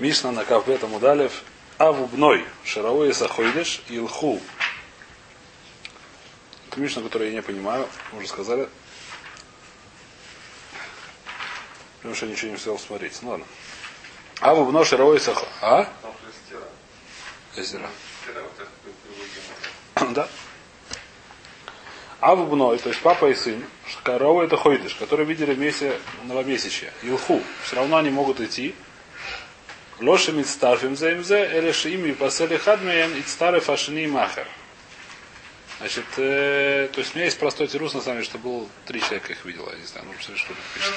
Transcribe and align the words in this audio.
Мишна 0.00 0.32
на 0.32 0.46
Кавбета 0.46 0.86
Мудалев. 0.86 1.42
Авубной. 1.76 2.46
Шаровой 2.64 3.12
Сахойдеш. 3.12 3.82
Илху. 3.90 4.40
Это 6.68 6.80
Мишна, 6.80 7.02
которую 7.02 7.28
я 7.28 7.36
не 7.36 7.42
понимаю. 7.42 7.86
Уже 8.14 8.26
сказали. 8.26 8.70
Потому 11.98 12.14
что 12.14 12.24
я 12.24 12.32
ничего 12.32 12.48
не 12.48 12.56
успел 12.56 12.78
смотреть. 12.78 13.18
Ну 13.20 13.28
ладно. 13.28 13.46
Авубно 14.40 14.86
Шаровой 14.86 15.20
Сахо. 15.20 15.46
А? 15.60 15.86
Езера. 17.54 17.90
Да. 20.14 20.26
Авубной, 22.20 22.78
то 22.78 22.88
есть 22.88 23.00
папа 23.02 23.30
и 23.30 23.34
сын, 23.34 23.64
Шкарова 23.86 24.42
это 24.44 24.56
Хойдыш, 24.56 24.94
которые 24.94 25.26
видели 25.26 25.52
вместе 25.52 25.98
новомесячье. 26.24 26.90
Илху. 27.02 27.42
Все 27.64 27.76
равно 27.76 27.98
они 27.98 28.08
могут 28.10 28.40
идти. 28.40 28.74
Лоши 30.00 30.32
мицтарфим 30.32 30.96
заимзе, 30.96 31.58
или 31.58 31.72
шими 31.72 32.12
пасели 32.12 32.56
хадмеем, 32.56 33.14
и 33.16 33.22
старый 33.22 33.60
фашини 33.60 34.06
махер. 34.06 34.46
Значит, 35.78 36.04
э, 36.16 36.88
то 36.92 37.00
есть 37.00 37.14
у 37.14 37.16
меня 37.16 37.26
есть 37.26 37.38
простой 37.38 37.66
тирус, 37.66 37.94
на 37.94 38.00
самом 38.00 38.18
деле, 38.18 38.24
что 38.28 38.38
был 38.38 38.68
три 38.86 39.00
человека 39.00 39.32
их 39.32 39.44
видел, 39.44 39.68
я 39.70 39.76
не 39.76 39.84
знаю, 39.84 40.06
ну 40.06 40.12
посмотри, 40.14 40.38
что 40.38 40.48
тут 40.48 40.58
пишет. 40.74 40.94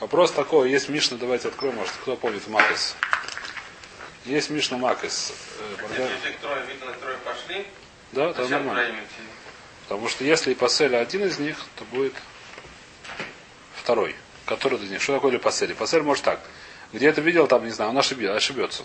Вопрос 0.00 0.32
такой, 0.32 0.70
есть 0.70 0.88
Мишна, 0.88 1.18
давайте 1.18 1.48
откроем, 1.48 1.76
может, 1.76 1.92
кто 2.00 2.16
помнит 2.16 2.46
Макес. 2.48 2.96
Есть 4.24 4.48
Мишна 4.48 4.78
Макес. 4.78 5.32
Э, 5.58 6.02
Если 6.02 6.38
трое 6.40 6.64
видно, 6.66 6.92
трое 6.94 7.18
пошли, 7.18 7.66
да, 8.12 8.30
это 8.30 8.48
нормально. 8.48 8.96
Потому 9.82 10.08
что 10.08 10.24
если 10.24 10.52
и 10.52 10.54
пасели 10.54 10.94
один 10.94 11.24
из 11.24 11.38
них, 11.38 11.56
то 11.76 11.84
будет 11.84 12.14
второй. 13.76 14.14
Который 14.50 14.78
из 14.80 14.90
них. 14.90 15.00
Что 15.00 15.14
такое 15.14 15.30
липасель? 15.30 15.72
Пасель 15.76 16.02
может 16.02 16.24
так. 16.24 16.40
Где 16.92 17.06
это 17.08 17.20
видел, 17.20 17.46
там, 17.46 17.64
не 17.64 17.70
знаю, 17.70 17.90
он 17.92 17.98
ошибется. 17.98 18.34
ошибется. 18.36 18.82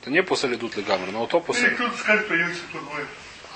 Это 0.00 0.10
не 0.10 0.22
пусель 0.22 0.54
идут 0.54 0.76
ли 0.76 0.82
гаммер, 0.84 1.10
но 1.10 1.26
то 1.26 1.38
Или 1.38 1.44
пусель. 1.44 1.74
кто-то 1.74 1.96
скажет, 1.98 2.28
плохой. 2.28 3.04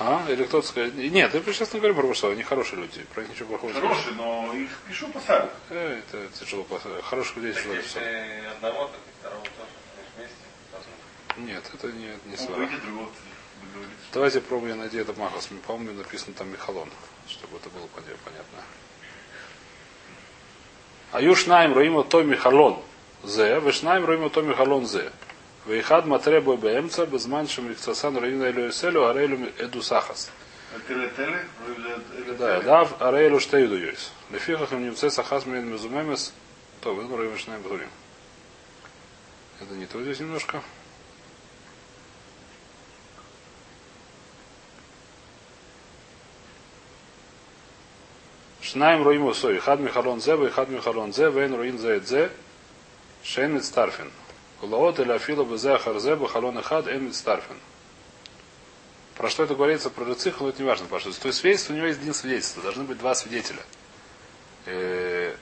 А? 0.01 0.27
Или 0.29 0.43
кто-то 0.43 0.67
скажет. 0.67 0.95
Нет, 0.97 1.33
я 1.33 1.41
сейчас 1.53 1.73
не 1.73 1.79
говорю 1.79 1.95
про 1.95 2.13
что, 2.15 2.31
они 2.31 2.43
хорошие 2.43 2.81
люди. 2.81 3.07
Про 3.15 3.21
них 3.21 3.31
ничего 3.31 3.51
плохого. 3.57 3.73
Хороший, 3.75 4.13
но 4.17 4.53
их 4.55 4.71
пишу 4.89 5.07
посадок. 5.09 5.53
Э, 5.71 6.01
это 6.01 6.27
тяжело. 6.37 6.67
пос- 6.69 7.03
Хороших 7.03 7.37
людей 7.37 7.53
тяжело 7.55 7.75
если 7.75 7.89
писать. 7.89 8.47
одного, 8.57 8.87
так 8.89 8.97
и 8.97 9.21
второго 9.21 9.45
тоже. 9.45 10.79
Нет, 11.37 11.63
это 11.73 11.87
не, 11.93 12.07
не 12.07 12.17
Ну, 12.27 12.37
свара. 12.37 12.69
Давайте 14.13 14.41
пробуем 14.41 14.79
найти 14.79 14.97
это 14.99 15.13
Махас. 15.13 15.49
По-моему, 15.67 15.97
написано 15.99 16.35
там 16.35 16.51
Михалон, 16.51 16.91
чтобы 17.29 17.57
это 17.59 17.71
было 17.71 17.85
поня- 17.95 18.17
понятно. 18.25 18.59
Аюшнаем 21.13 21.75
роимо 21.75 22.05
то 22.05 22.23
Михалон 22.23 22.81
зе, 23.23 23.61
вешнаем 23.61 24.05
роимо 24.07 24.31
то 24.31 24.41
Михалон 24.41 24.87
зе. 24.87 25.13
Вейхад 25.67 26.07
матребо 26.07 26.57
беемца, 26.57 27.07
безманшим 27.07 27.69
рикцасан 27.69 28.17
роина 28.17 28.45
элю 28.45 28.71
эселю, 28.71 29.07
арейлю 29.07 29.53
эду 29.59 29.83
сахас. 29.83 30.31
А? 30.75 30.93
Или- 30.93 32.35
Да, 32.39 32.61
да, 32.63 32.89
арейлю 32.99 33.41
штейду 33.41 33.77
йойс. 33.77 34.11
Лефихах 34.31 34.73
им 34.73 34.85
немце 34.85 35.11
сахас 35.11 35.45
мен 35.45 35.71
мезумемес, 35.71 36.33
то 36.81 36.95
вы 36.95 37.15
роимо 37.15 37.37
шнаем 37.37 37.63
говорим. 37.63 37.89
Это 39.61 39.75
не 39.75 39.85
то 39.87 40.03
здесь 40.03 40.19
немножко. 40.19 40.63
Шнаем 48.73 49.03
роим 49.03 49.27
усой. 49.27 49.59
Хад 49.59 49.81
михалон 49.81 50.21
зе, 50.23 50.37
хад 50.49 50.71
михалон 50.71 51.13
зе, 51.13 51.29
вен 51.31 51.55
роин 51.55 51.79
зе 51.79 52.01
зе, 52.01 52.31
шен 53.23 53.55
мицтарфин. 53.55 54.11
Кулаот 54.61 54.99
или 55.01 55.13
афила 55.13 55.45
бзе 55.45 55.73
ахарзе, 55.75 56.17
бахалон 56.17 56.59
и 56.59 56.63
хад, 56.63 56.87
эн 56.89 57.05
мицтарфин. 57.05 57.57
Про 59.17 59.29
что 59.29 59.43
это 59.43 59.55
говорится, 59.55 59.91
про 59.91 60.07
рыцих, 60.07 60.41
но 60.41 60.49
это 60.49 60.63
не 60.63 60.67
важно. 60.69 60.87
Потому 60.87 61.13
что 61.13 61.21
то 61.21 61.29
есть 61.29 61.41
свидетельство, 61.41 61.75
у 61.75 61.77
него 61.77 61.87
есть 61.87 62.01
один 62.01 62.15
свидетельство. 62.15 62.63
Должны 62.63 62.85
быть 62.85 62.97
два 62.99 63.15
свидетеля. 63.15 63.61
Э, 64.65 65.35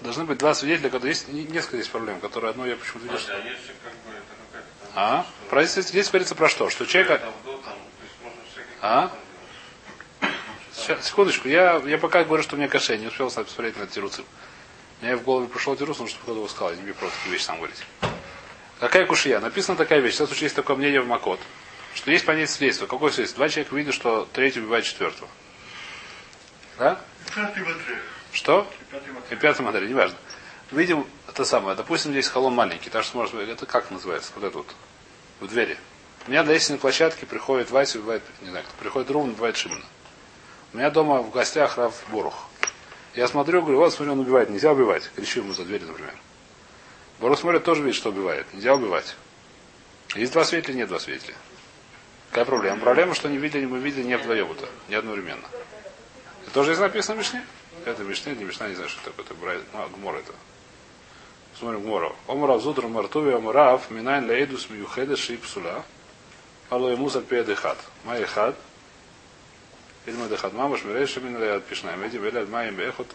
Должны 0.00 0.24
быть 0.24 0.38
два 0.38 0.54
свидетеля, 0.54 0.88
когда 0.88 1.08
есть 1.08 1.28
не- 1.28 1.44
несколько 1.44 1.76
здесь 1.76 1.88
проблем, 1.88 2.20
которые 2.20 2.52
одно 2.52 2.64
я 2.64 2.74
почему-то. 2.76 3.18
Слушай, 3.18 3.36
а 3.36 3.38
бы 3.38 3.50
какая-то 3.50 4.66
там... 4.82 4.90
А? 4.94 5.24
что- 5.24 5.50
Про 5.50 5.64
здесь, 5.64 5.88
здесь 5.88 6.08
говорится 6.08 6.34
про 6.34 6.48
что? 6.48 6.70
Что 6.70 6.86
человек... 6.86 7.20
Там, 7.20 7.34
вдох, 7.42 7.62
там, 7.64 7.74
то 7.74 8.04
есть 8.04 8.14
можно 8.22 8.40
же 8.40 8.62
какие-то 8.62 8.78
А? 8.80 9.08
там 9.08 9.10
делать. 9.10 10.40
Сейчас, 10.90 11.06
секундочку, 11.06 11.46
я, 11.46 11.80
я 11.86 11.98
пока 11.98 12.24
говорю, 12.24 12.42
что 12.42 12.56
у 12.56 12.58
меня 12.58 12.66
каше, 12.66 12.98
не 12.98 13.06
успел 13.06 13.30
посмотреть 13.30 13.78
на 13.78 13.86
тируцим. 13.86 14.24
Мне 15.00 15.14
в 15.14 15.22
голову 15.22 15.46
пришел 15.46 15.76
тирус, 15.76 16.00
но 16.00 16.08
что 16.08 16.18
кто-то 16.18 16.48
сказал, 16.48 16.72
я 16.72 16.82
не 16.82 16.90
просто 16.90 17.16
такие 17.18 17.32
вещи 17.34 17.44
сам 17.44 17.58
говорить. 17.58 17.84
Какая 18.80 19.06
кушия? 19.06 19.38
Написана 19.38 19.78
такая 19.78 20.00
вещь. 20.00 20.16
Сейчас 20.16 20.32
есть 20.32 20.56
такое 20.56 20.74
мнение 20.74 21.00
в 21.00 21.06
Макот, 21.06 21.38
что 21.94 22.10
есть 22.10 22.26
понятие 22.26 22.48
свидетельства. 22.48 22.88
Какое 22.88 23.12
свидетельство? 23.12 23.38
Два 23.38 23.48
человека 23.48 23.76
видят, 23.76 23.94
что 23.94 24.28
третий 24.32 24.58
убивает 24.58 24.84
четвертого. 24.84 25.28
Да? 26.76 27.00
Пятый. 27.36 27.62
Что? 28.32 28.68
Пятый 28.90 29.10
И 29.30 29.36
пятая 29.36 29.62
модель, 29.64 29.88
неважно. 29.88 30.18
Видим 30.72 31.06
это 31.28 31.44
самое. 31.44 31.76
Допустим, 31.76 32.10
здесь 32.10 32.26
холон 32.26 32.56
маленький, 32.56 32.90
так 32.90 33.04
что 33.04 33.16
может 33.16 33.36
быть, 33.36 33.48
это 33.48 33.64
как 33.64 33.92
называется? 33.92 34.32
Вот 34.34 34.42
это 34.42 34.58
вот. 34.58 34.74
В 35.38 35.46
двери. 35.46 35.78
У 36.26 36.32
меня 36.32 36.42
на 36.42 36.50
лестничной 36.50 36.78
площадке 36.78 37.26
приходит 37.26 37.70
Вася, 37.70 37.98
убивает, 37.98 38.24
не 38.42 38.50
знаю, 38.50 38.64
кто 38.64 38.74
приходит 38.80 39.08
Рум, 39.12 39.28
убивает 39.30 39.56
Шимона. 39.56 39.84
У 40.72 40.76
меня 40.76 40.90
дома 40.90 41.22
в 41.22 41.30
гостях 41.30 41.76
Рав 41.78 41.94
Борух. 42.08 42.46
Я 43.14 43.26
смотрю, 43.26 43.62
говорю, 43.62 43.78
вот 43.78 43.92
смотри, 43.92 44.12
он 44.12 44.20
убивает, 44.20 44.50
нельзя 44.50 44.72
убивать. 44.72 45.10
Кричу 45.16 45.40
ему 45.40 45.52
за 45.52 45.64
дверь, 45.64 45.82
например. 45.82 46.14
Борух 47.18 47.38
смотрит, 47.38 47.64
тоже 47.64 47.82
видит, 47.82 47.96
что 47.96 48.10
убивает. 48.10 48.46
Нельзя 48.54 48.74
убивать. 48.74 49.16
Есть 50.14 50.32
два 50.32 50.44
свидетеля, 50.44 50.76
нет 50.76 50.88
два 50.88 50.98
свидетеля. 51.00 51.34
Какая 52.30 52.44
проблема? 52.44 52.80
Проблема, 52.80 53.14
что 53.14 53.28
не 53.28 53.38
видели, 53.38 53.66
мы 53.66 53.78
видели 53.78 54.04
не 54.04 54.16
вдвоем 54.16 54.50
это, 54.52 54.68
не 54.88 54.94
одновременно. 54.94 55.46
Это 56.42 56.52
тоже 56.54 56.74
здесь 56.74 56.80
написано 56.80 57.16
в 57.16 57.18
Мишне? 57.18 57.44
Это 57.84 58.04
Мишне, 58.04 58.34
не 58.36 58.44
Мишна, 58.44 58.68
не 58.68 58.74
знаю, 58.76 58.88
что 58.88 59.02
такое. 59.04 59.24
Это 59.24 59.34
Брай- 59.34 59.62
ну, 59.72 59.88
Гмор 59.96 60.16
это. 60.16 60.32
Смотрим 61.58 61.82
Гмора. 61.82 62.12
Омрав 62.28 62.62
зудр 62.62 62.86
мартуви 62.86 63.32
омрав 63.32 63.90
минайн 63.90 64.26
лейдус 64.28 64.70
миюхеда 64.70 65.16
шипсула. 65.16 65.84
Алло 66.70 66.90
ему 66.90 67.10
сальпея 67.10 67.42
дехат. 67.42 67.78
Май 68.04 68.24
хад. 70.04 70.14
Ильма 70.14 70.28
дехат 70.28 70.52
мамаш 70.52 70.84
мирейша 70.84 71.20
мин 71.20 71.38
леяд 71.38 71.64
пишнаем. 71.64 72.06
Эдим 72.06 72.22
веляд 72.22 72.48
маем 72.48 72.76
бехот. 72.76 73.06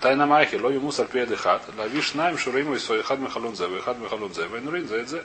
Тайна 0.00 0.26
майхи, 0.26 0.56
ло 0.56 0.70
ему 0.70 0.92
сальпея 0.92 1.26
дехат. 1.26 1.62
Лави 1.76 2.00
шнаем 2.00 2.38
шуриму 2.38 2.74
и 2.74 3.02
хад 3.02 3.18
михалон 3.18 3.56
зе, 3.56 3.68
хад 3.80 3.98
михалон 3.98 4.32
зе. 4.32 4.46
Вейнурин 4.46 4.88
зе 4.88 5.04
зе. 5.04 5.24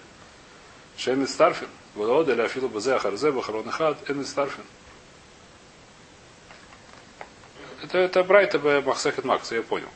Шем 0.97 1.21
мицтарфин. 1.21 1.69
Волод 1.93 2.27
или 2.29 2.41
афилу 2.41 2.69
бзе 2.69 2.95
ахарзе, 2.95 3.31
бахалон 3.31 3.69
хад, 3.69 3.97
эн 4.09 4.19
мицтарфин. 4.19 4.63
Это, 7.83 7.97
это 7.99 8.23
Брайта 8.23 8.59
Б. 8.59 8.81
Махсехет 8.81 9.25
Макс, 9.25 9.51
я 9.51 9.61
понял. 9.61 9.89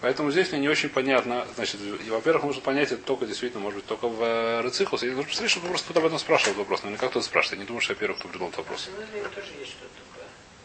Поэтому 0.00 0.30
здесь 0.30 0.50
мне 0.52 0.60
не 0.60 0.68
очень 0.68 0.90
понятно. 0.90 1.46
Значит, 1.54 1.80
и, 1.80 2.10
во-первых, 2.10 2.44
нужно 2.44 2.60
понять 2.60 2.92
это 2.92 3.02
только 3.02 3.24
действительно, 3.26 3.62
может 3.62 3.78
быть, 3.80 3.86
только 3.86 4.08
в 4.08 4.22
э, 4.22 4.62
Рецихусе. 4.62 5.08
Я 5.08 5.16
посмотреть, 5.16 5.50
что 5.50 5.60
просто 5.60 5.84
кто-то 5.86 6.00
об 6.00 6.06
этом 6.06 6.18
спрашивал 6.18 6.56
вопрос. 6.58 6.82
Наверняка 6.82 7.08
кто-то 7.08 7.24
спрашивает. 7.24 7.58
Я 7.58 7.62
не 7.62 7.66
думаю, 7.66 7.80
что 7.80 7.94
я 7.94 7.98
первый, 7.98 8.14
кто 8.16 8.28
придумал 8.28 8.50
этот 8.50 8.58
вопрос. 8.58 8.90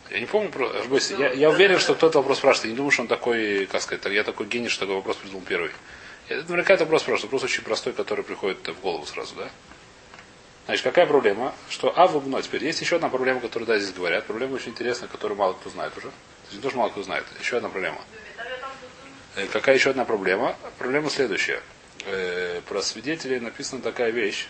Я 0.09 0.19
не 0.19 0.25
помню, 0.25 0.49
про- 0.49 0.69
ошибаюсь. 0.69 1.11
я, 1.11 1.31
я 1.31 1.49
уверен, 1.49 1.79
что 1.79 1.93
кто-то 1.95 2.17
вопрос 2.19 2.39
спрашивает. 2.39 2.65
Я 2.65 2.71
не 2.71 2.77
думаю, 2.77 2.91
что 2.91 3.03
он 3.03 3.07
такой, 3.07 3.67
как 3.67 3.81
сказать, 3.81 4.03
я 4.05 4.23
такой 4.23 4.47
гений, 4.47 4.67
что 4.67 4.81
такой 4.81 4.95
вопрос 4.95 5.17
придумал 5.17 5.43
первый. 5.47 5.71
Я, 6.29 6.37
наверняка 6.37 6.73
это 6.73 6.83
вопрос 6.83 7.03
спрашивает. 7.03 7.23
Вопрос 7.31 7.43
очень 7.43 7.63
простой, 7.63 7.93
который 7.93 8.23
приходит 8.23 8.67
в 8.67 8.81
голову 8.81 9.05
сразу, 9.05 9.35
да? 9.35 9.49
Значит, 10.65 10.83
какая 10.83 11.05
проблема? 11.07 11.53
Что 11.69 11.93
А 11.95 12.07
выбно. 12.07 12.41
Теперь 12.41 12.63
есть 12.65 12.81
еще 12.81 12.97
одна 12.97 13.09
проблема, 13.09 13.39
которую 13.39 13.67
да, 13.67 13.79
здесь 13.79 13.93
говорят. 13.93 14.25
Проблема 14.25 14.55
очень 14.55 14.71
интересная, 14.71 15.07
которую 15.09 15.37
мало 15.37 15.53
кто 15.53 15.69
знает 15.69 15.95
уже. 15.97 16.07
То 16.07 16.13
есть 16.51 16.55
не 16.57 16.61
то, 16.61 16.69
что 16.69 16.77
мало 16.77 16.89
кто 16.89 17.01
знает. 17.03 17.25
Еще 17.39 17.57
одна 17.57 17.69
проблема. 17.69 17.97
Э, 17.97 18.18
Какая 19.47 19.75
еще 19.75 19.91
одна 19.91 20.05
проблема? 20.05 20.55
Проблема 20.77 21.09
следующая. 21.09 21.61
Э, 22.05 22.61
Про 22.67 22.81
свидетелей 22.81 23.39
написана 23.39 23.81
такая 23.81 24.11
вещь. 24.11 24.47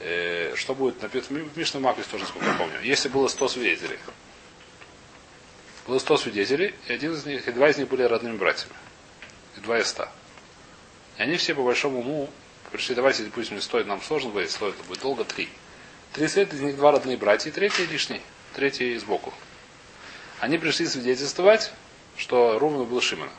Э, 0.00 0.54
Что 0.56 0.74
будет? 0.74 0.96
В 1.02 1.56
Мишне 1.56 1.80
Макрис 1.80 2.06
тоже, 2.06 2.24
насколько 2.24 2.46
я 2.46 2.54
помню. 2.54 2.80
Если 2.82 3.08
было 3.08 3.28
100 3.28 3.48
свидетелей. 3.48 3.98
Было 5.86 5.98
100 5.98 6.16
свидетелей, 6.16 6.74
и 6.86 6.92
один 6.92 7.12
из 7.12 7.26
них, 7.26 7.46
и 7.48 7.52
два 7.52 7.68
из 7.68 7.76
них 7.76 7.88
были 7.88 8.02
родными 8.02 8.36
братьями. 8.36 8.74
И 9.56 9.60
два 9.60 9.78
из 9.80 9.88
100. 9.88 10.08
И 11.18 11.22
они 11.22 11.36
все 11.36 11.54
по 11.54 11.62
большому 11.62 12.00
уму 12.00 12.30
пришли, 12.70 12.94
давайте, 12.94 13.24
допустим, 13.24 13.56
не 13.56 13.62
стоит 13.62 13.86
нам 13.86 14.00
сложно 14.00 14.30
говорить, 14.30 14.50
стоит, 14.50 14.74
это 14.74 14.84
будет 14.84 15.00
долго, 15.00 15.24
три. 15.24 15.48
Три 16.12 16.28
света, 16.28 16.56
из 16.56 16.60
них 16.62 16.76
два 16.76 16.92
родные 16.92 17.16
братья, 17.16 17.50
и 17.50 17.52
третий 17.52 17.84
лишний, 17.86 18.20
третий 18.54 18.96
сбоку. 18.98 19.34
Они 20.40 20.56
пришли 20.56 20.86
свидетельствовать, 20.86 21.72
что 22.16 22.58
Рувну 22.58 22.84
был 22.84 23.00
Шимона. 23.00 23.30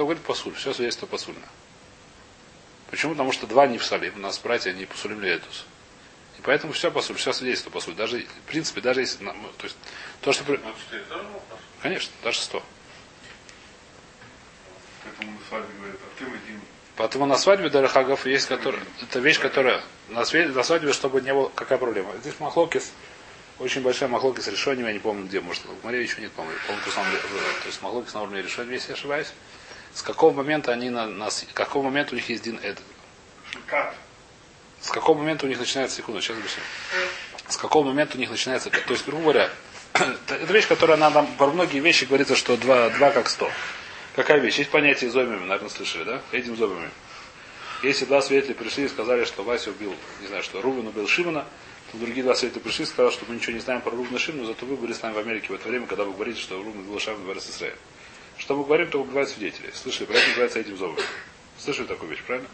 Что 0.00 0.06
говорит 0.06 0.22
посуль? 0.22 0.54
Все 0.54 0.72
свидетельство 0.72 1.04
посульно. 1.04 1.46
Почему? 2.90 3.12
Потому 3.12 3.32
что 3.32 3.46
два 3.46 3.66
не 3.66 3.76
в 3.76 3.84
Салим. 3.84 4.14
У 4.16 4.18
нас 4.18 4.38
братья 4.38 4.72
не 4.72 4.86
посулим 4.86 5.20
Леэтус. 5.20 5.66
И 6.38 6.40
поэтому 6.40 6.72
все 6.72 6.90
посуль, 6.90 7.16
все 7.16 7.34
свидетельство 7.34 7.68
посуль. 7.68 7.94
Даже, 7.94 8.20
в 8.20 8.48
принципе, 8.48 8.80
даже 8.80 9.00
если... 9.00 9.22
То 9.22 9.34
есть, 9.64 9.76
то, 10.22 10.32
что... 10.32 10.58
Конечно, 11.82 12.10
даже 12.24 12.40
сто. 12.40 12.62
Поэтому 15.04 15.32
на 15.36 15.44
свадьбе 15.50 15.74
говорят, 15.76 15.96
а 16.00 16.18
ты 16.18 16.24
Вадим. 16.24 16.60
Поэтому 16.96 17.26
на 17.26 17.36
свадьбе 17.36 17.68
Дарахагов 17.68 18.24
есть, 18.24 18.48
который, 18.48 18.80
это 19.02 19.18
вещь, 19.18 19.38
которая 19.38 19.82
на, 20.08 20.20
све- 20.20 20.48
на 20.48 20.62
свадьбе, 20.62 20.94
чтобы 20.94 21.20
не 21.20 21.34
было, 21.34 21.50
какая 21.54 21.76
проблема. 21.76 22.16
Здесь 22.22 22.40
махлокис, 22.40 22.90
очень 23.58 23.82
большая 23.82 24.08
махлокис 24.08 24.48
решением, 24.48 24.86
я 24.86 24.94
не 24.94 24.98
помню 24.98 25.26
где, 25.26 25.42
может, 25.42 25.62
в 25.66 25.84
Марии 25.84 26.00
еще 26.00 26.22
нет, 26.22 26.32
по-моему, 26.32 26.58
по-моему, 26.66 27.18
то 27.60 27.66
есть 27.66 27.82
махлокис 27.82 28.14
на 28.14 28.22
уровне 28.22 28.40
решения, 28.40 28.72
если 28.72 28.92
я 28.92 28.94
ошибаюсь. 28.94 29.28
С 29.94 30.02
какого 30.02 30.32
момента 30.32 30.72
они 30.72 30.90
на, 30.90 31.06
на 31.06 31.30
с 31.30 31.46
какого 31.52 31.84
момента 31.84 32.12
у 32.12 32.16
них 32.16 32.28
есть 32.28 32.42
дин? 32.42 32.60
Как? 33.66 33.94
С 34.80 34.90
какого 34.90 35.18
момента 35.18 35.46
у 35.46 35.48
них 35.48 35.58
начинается 35.58 35.96
секунду, 35.96 36.20
сейчас 36.20 36.36
объясню. 36.36 36.62
С 37.48 37.56
какого 37.56 37.84
момента 37.84 38.16
у 38.16 38.20
них 38.20 38.30
начинается, 38.30 38.70
то 38.70 38.92
есть, 38.92 39.04
грубо 39.04 39.22
говоря, 39.24 39.50
это 39.94 40.52
вещь, 40.52 40.68
которая 40.68 40.96
она 40.96 41.10
нам, 41.10 41.26
про 41.36 41.48
многие 41.48 41.80
вещи 41.80 42.04
говорится, 42.04 42.36
что 42.36 42.56
два, 42.56 42.90
два 42.90 43.10
как 43.10 43.28
сто. 43.28 43.50
Какая 44.16 44.38
вещь? 44.38 44.58
Есть 44.58 44.70
понятие 44.70 45.10
зомими, 45.10 45.40
наверное, 45.40 45.68
слышали, 45.68 46.04
да? 46.04 46.22
Этим 46.32 46.56
зомими. 46.56 46.90
Если 47.82 48.04
два 48.04 48.20
свидетеля 48.22 48.54
пришли 48.54 48.84
и 48.84 48.88
сказали, 48.88 49.24
что 49.24 49.42
Вася 49.42 49.70
убил, 49.70 49.94
не 50.20 50.26
знаю, 50.26 50.42
что 50.42 50.60
Рубин 50.60 50.86
убил 50.86 51.08
Шимона, 51.08 51.46
то 51.90 51.98
другие 51.98 52.22
два 52.22 52.34
свидетеля 52.34 52.62
пришли 52.62 52.84
и 52.84 52.86
сказали, 52.86 53.12
что 53.12 53.24
мы 53.26 53.34
ничего 53.34 53.52
не 53.52 53.60
знаем 53.60 53.80
про 53.80 53.90
Рубина 53.90 54.16
и 54.16 54.18
Шимона, 54.18 54.46
зато 54.46 54.66
вы 54.66 54.76
были 54.76 54.92
с 54.92 55.02
нами 55.02 55.14
в 55.14 55.18
Америке 55.18 55.48
в 55.48 55.52
это 55.52 55.68
время, 55.68 55.86
когда 55.86 56.04
вы 56.04 56.12
говорите, 56.12 56.40
что 56.40 56.56
Рубин 56.56 56.80
убил 56.80 56.98
Шам 57.00 57.16
в 57.16 57.38
Израиль. 57.38 57.74
Что 58.40 58.56
мы 58.56 58.64
говорим, 58.64 58.88
то 58.88 59.00
убивают 59.02 59.28
свидетелей. 59.28 59.70
Слышали, 59.74 60.06
про 60.06 60.14
это 60.16 60.28
называется 60.28 60.58
этим 60.60 60.76
зомами. 60.78 61.02
Слышали 61.58 61.86
такую 61.86 62.10
вещь, 62.10 62.22
правильно? 62.26 62.48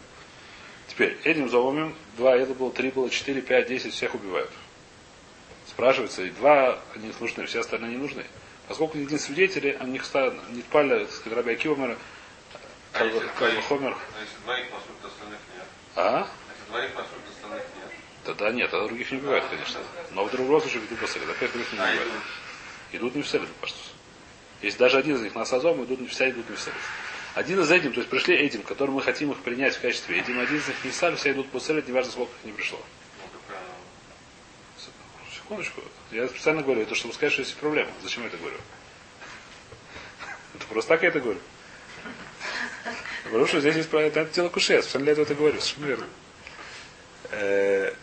Теперь, 0.89 1.17
этим 1.23 1.49
зомами, 1.49 1.95
два, 2.17 2.35
это 2.35 2.53
было, 2.53 2.71
три 2.71 2.91
было, 2.91 3.09
четыре, 3.09 3.41
пять, 3.41 3.67
десять, 3.67 3.93
всех 3.93 4.13
убивают. 4.13 4.51
Спрашивается, 5.65 6.23
и 6.23 6.29
два 6.31 6.79
они 6.93 7.11
нужны, 7.19 7.45
все 7.45 7.61
остальные 7.61 7.91
не 7.91 7.97
нужны. 7.97 8.25
Поскольку 8.67 8.97
один 8.97 9.17
свидетели, 9.17 9.77
они 9.79 9.93
не 9.93 10.61
пали, 10.63 11.05
сказать, 11.07 11.37
Раби 11.37 11.53
Акива, 11.53 11.97
А 12.93 12.99
Хомер. 12.99 13.95
а 13.95 14.21
если 14.21 14.37
двоих 14.43 14.71
маршрут 14.71 14.97
остальных 15.05 15.39
нет? 15.55 15.65
А? 15.95 16.27
Если 16.49 16.69
двоих 16.69 16.95
маршрут 16.95 17.21
остальных 17.33 17.63
нет? 17.75 17.91
Тогда 18.25 18.51
нет, 18.51 18.73
а 18.73 18.87
других 18.87 19.09
не 19.11 19.19
убивают, 19.19 19.45
конечно. 19.49 19.79
Но 20.11 20.25
в 20.25 20.31
другом 20.31 20.59
случае 20.59 20.81
ведут 20.81 20.99
посылят, 20.99 21.29
опять 21.29 21.51
других 21.53 21.71
не 21.71 21.79
А 21.79 21.83
убивают. 21.83 22.13
идут? 22.91 23.15
Не 23.15 23.21
в 23.21 23.27
селят, 23.27 23.47
паштус. 23.61 23.93
Если 24.61 24.77
даже 24.77 24.97
один 24.97 25.15
из 25.15 25.21
них 25.21 25.35
на 25.35 25.45
сазом, 25.45 25.83
идут 25.83 26.01
не 26.01 26.07
все 26.07 26.29
идут 26.29 26.49
не 26.49 26.55
в 26.55 26.59
селят. 26.59 26.75
Один 27.35 27.59
из 27.59 27.69
этим, 27.69 27.93
то 27.93 27.99
есть 27.99 28.09
пришли 28.09 28.35
этим, 28.35 28.63
которым 28.63 28.95
мы 28.95 29.01
хотим 29.03 29.31
их 29.31 29.37
принять 29.39 29.75
в 29.75 29.81
качестве 29.81 30.19
этим, 30.19 30.39
один 30.39 30.57
из 30.57 30.67
них 30.67 30.83
не 30.83 30.91
стали, 30.91 31.15
все 31.15 31.31
идут 31.31 31.49
по 31.51 31.59
селят, 31.59 31.87
неважно 31.87 32.11
сколько 32.11 32.31
их 32.39 32.45
не 32.45 32.51
пришло. 32.51 32.79
Секундочку. 35.33 35.81
Я 36.11 36.27
специально 36.27 36.61
говорю, 36.63 36.81
это 36.81 36.95
чтобы 36.95 37.13
сказать, 37.13 37.33
что 37.33 37.41
есть 37.41 37.55
проблема. 37.57 37.89
Зачем 38.01 38.23
я 38.23 38.29
это 38.29 38.37
говорю? 38.37 38.57
Это 40.55 40.65
просто 40.65 40.89
так 40.89 41.03
я 41.03 41.09
это 41.09 41.19
говорю. 41.19 41.39
Говорю, 43.29 43.45
что 43.47 43.59
здесь 43.59 43.75
есть 43.75 43.89
про 43.89 44.01
это, 44.01 44.25
дело 44.25 44.49
куши, 44.49 44.73
я 44.73 44.81
специально 44.81 45.05
для 45.05 45.11
этого 45.13 45.25
это 45.25 45.35
говорю, 45.35 45.59
совершенно 45.61 45.85
верно. 45.85 46.07
Э, 47.31 47.93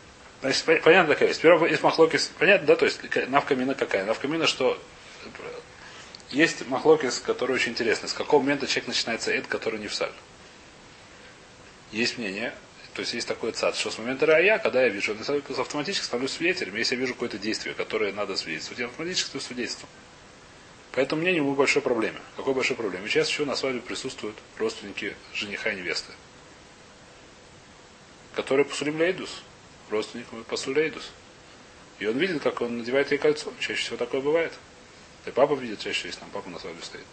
Значит, 0.43 0.69
пон- 0.69 0.83
понятно 0.83 1.15
такая 1.15 1.29
вещь. 1.29 1.39
Первое, 1.39 1.71
есть 1.71 1.83
махлокис, 1.83 2.31
понятно, 2.39 2.67
да, 2.67 2.77
то 2.77 2.85
есть 2.85 3.01
навкамина 3.29 3.75
какая? 3.75 4.05
Навкамина, 4.05 4.47
что 4.47 4.79
есть 6.35 6.67
махлокис, 6.67 7.21
который 7.21 7.55
очень 7.55 7.73
интересный. 7.73 8.09
С 8.09 8.13
какого 8.13 8.43
момента 8.43 8.67
человек 8.67 8.89
начинается 8.89 9.31
эд, 9.31 9.47
который 9.47 9.79
не 9.79 9.89
в 9.89 9.95
саль? 9.95 10.13
Есть 11.93 12.19
мнение, 12.19 12.53
то 12.95 13.01
есть 13.01 13.15
есть 13.15 13.29
такой 13.29 13.53
цад, 13.53 13.77
что 13.77 13.91
с 13.91 13.99
момента 13.99 14.27
рая, 14.27 14.59
когда 14.59 14.83
я 14.83 14.89
вижу, 14.89 15.15
я 15.15 15.61
автоматически 15.61 16.05
становлюсь 16.05 16.33
свидетелем, 16.33 16.75
если 16.75 16.97
я 16.97 17.01
вижу 17.01 17.15
какое-то 17.15 17.39
действие, 17.39 17.75
которое 17.75 18.13
надо 18.13 18.37
свидетельствовать, 18.37 18.81
я 18.81 18.87
автоматически 18.87 19.29
становлюсь 19.29 19.47
свидетельством. 19.47 19.89
Поэтому 20.93 21.23
мнение 21.23 21.43
в 21.43 21.57
большой 21.57 21.83
проблеме. 21.83 22.21
Какой 22.37 22.55
большой 22.55 22.77
проблеме? 22.77 23.09
Сейчас 23.09 23.29
еще 23.29 23.45
на 23.45 23.57
свадьбе 23.57 23.81
присутствуют 23.81 24.37
родственники 24.59 25.17
жениха 25.33 25.73
и 25.73 25.77
невесты, 25.77 26.13
которые 28.35 28.65
посулим 28.65 28.99
лейдус, 28.99 29.43
родственник 29.91 30.27
посулим 30.47 30.79
лейдус. 30.79 31.11
И 32.01 32.07
он 32.07 32.19
видит, 32.19 32.43
как 32.43 32.61
он 32.61 32.79
надевает 32.79 33.11
ей 33.13 33.19
кольцо. 33.19 33.53
Чаще 33.61 33.81
всего 33.81 33.97
такое 33.97 34.21
бывает. 34.21 34.53
И 35.27 35.31
папа 35.31 35.55
видит 35.55 35.81
чаще, 35.81 36.09
если 36.09 36.21
там 36.21 36.31
папа 36.31 36.49
на 36.51 36.59
свадьбе 36.59 36.83
стоит. 36.83 37.07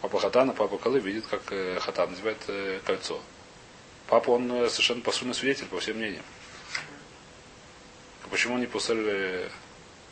Папа 0.00 0.18
Хатана, 0.18 0.52
папа 0.52 0.78
Калы 0.78 1.00
видит, 1.00 1.26
как 1.26 1.42
э, 1.50 1.78
Хатан 1.80 2.10
надевает 2.10 2.38
э, 2.48 2.80
кольцо. 2.84 3.20
Папа, 4.06 4.30
он 4.30 4.50
э, 4.52 4.68
совершенно 4.68 5.00
посульный 5.00 5.34
свидетель, 5.34 5.66
по 5.66 5.80
всем 5.80 5.96
мнениям. 5.96 6.24
Почему 8.30 8.58
не 8.58 8.66
посылали 8.66 9.50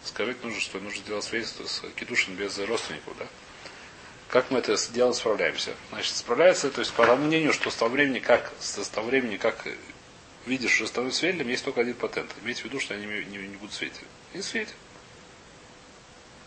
скажите, 0.04 0.40
нужно, 0.42 0.60
что 0.60 0.80
нужно 0.80 1.04
делать 1.04 1.24
свидетельство 1.24 1.66
с 1.66 1.82
кедушин 1.96 2.34
без 2.34 2.58
родственников, 2.58 3.16
да? 3.18 3.26
Как 4.28 4.50
мы 4.50 4.60
это 4.60 4.76
с 4.76 4.88
делом 4.88 5.12
справляемся? 5.12 5.74
Значит, 5.90 6.16
справляется, 6.16 6.70
то 6.70 6.80
есть 6.80 6.92
по 6.92 7.04
тому 7.04 7.26
мнению, 7.26 7.52
что 7.52 7.70
с 7.70 7.76
того 7.76 7.90
времени, 7.90 8.18
как, 8.18 8.52
с 8.60 8.88
того 8.88 9.08
времени, 9.08 9.36
как 9.36 9.66
видишь, 10.46 10.72
что 10.72 10.86
становится 10.86 11.20
свидетелем, 11.20 11.48
есть 11.48 11.64
только 11.64 11.82
один 11.82 11.94
патент. 11.94 12.30
Имейте 12.42 12.62
в 12.62 12.64
виду, 12.64 12.80
что 12.80 12.94
они 12.94 13.06
не, 13.06 13.24
не, 13.24 13.48
не 13.48 13.56
будут 13.56 13.74
свидетелем. 13.74 14.08
Не 14.32 14.42
свидетель. 14.42 14.74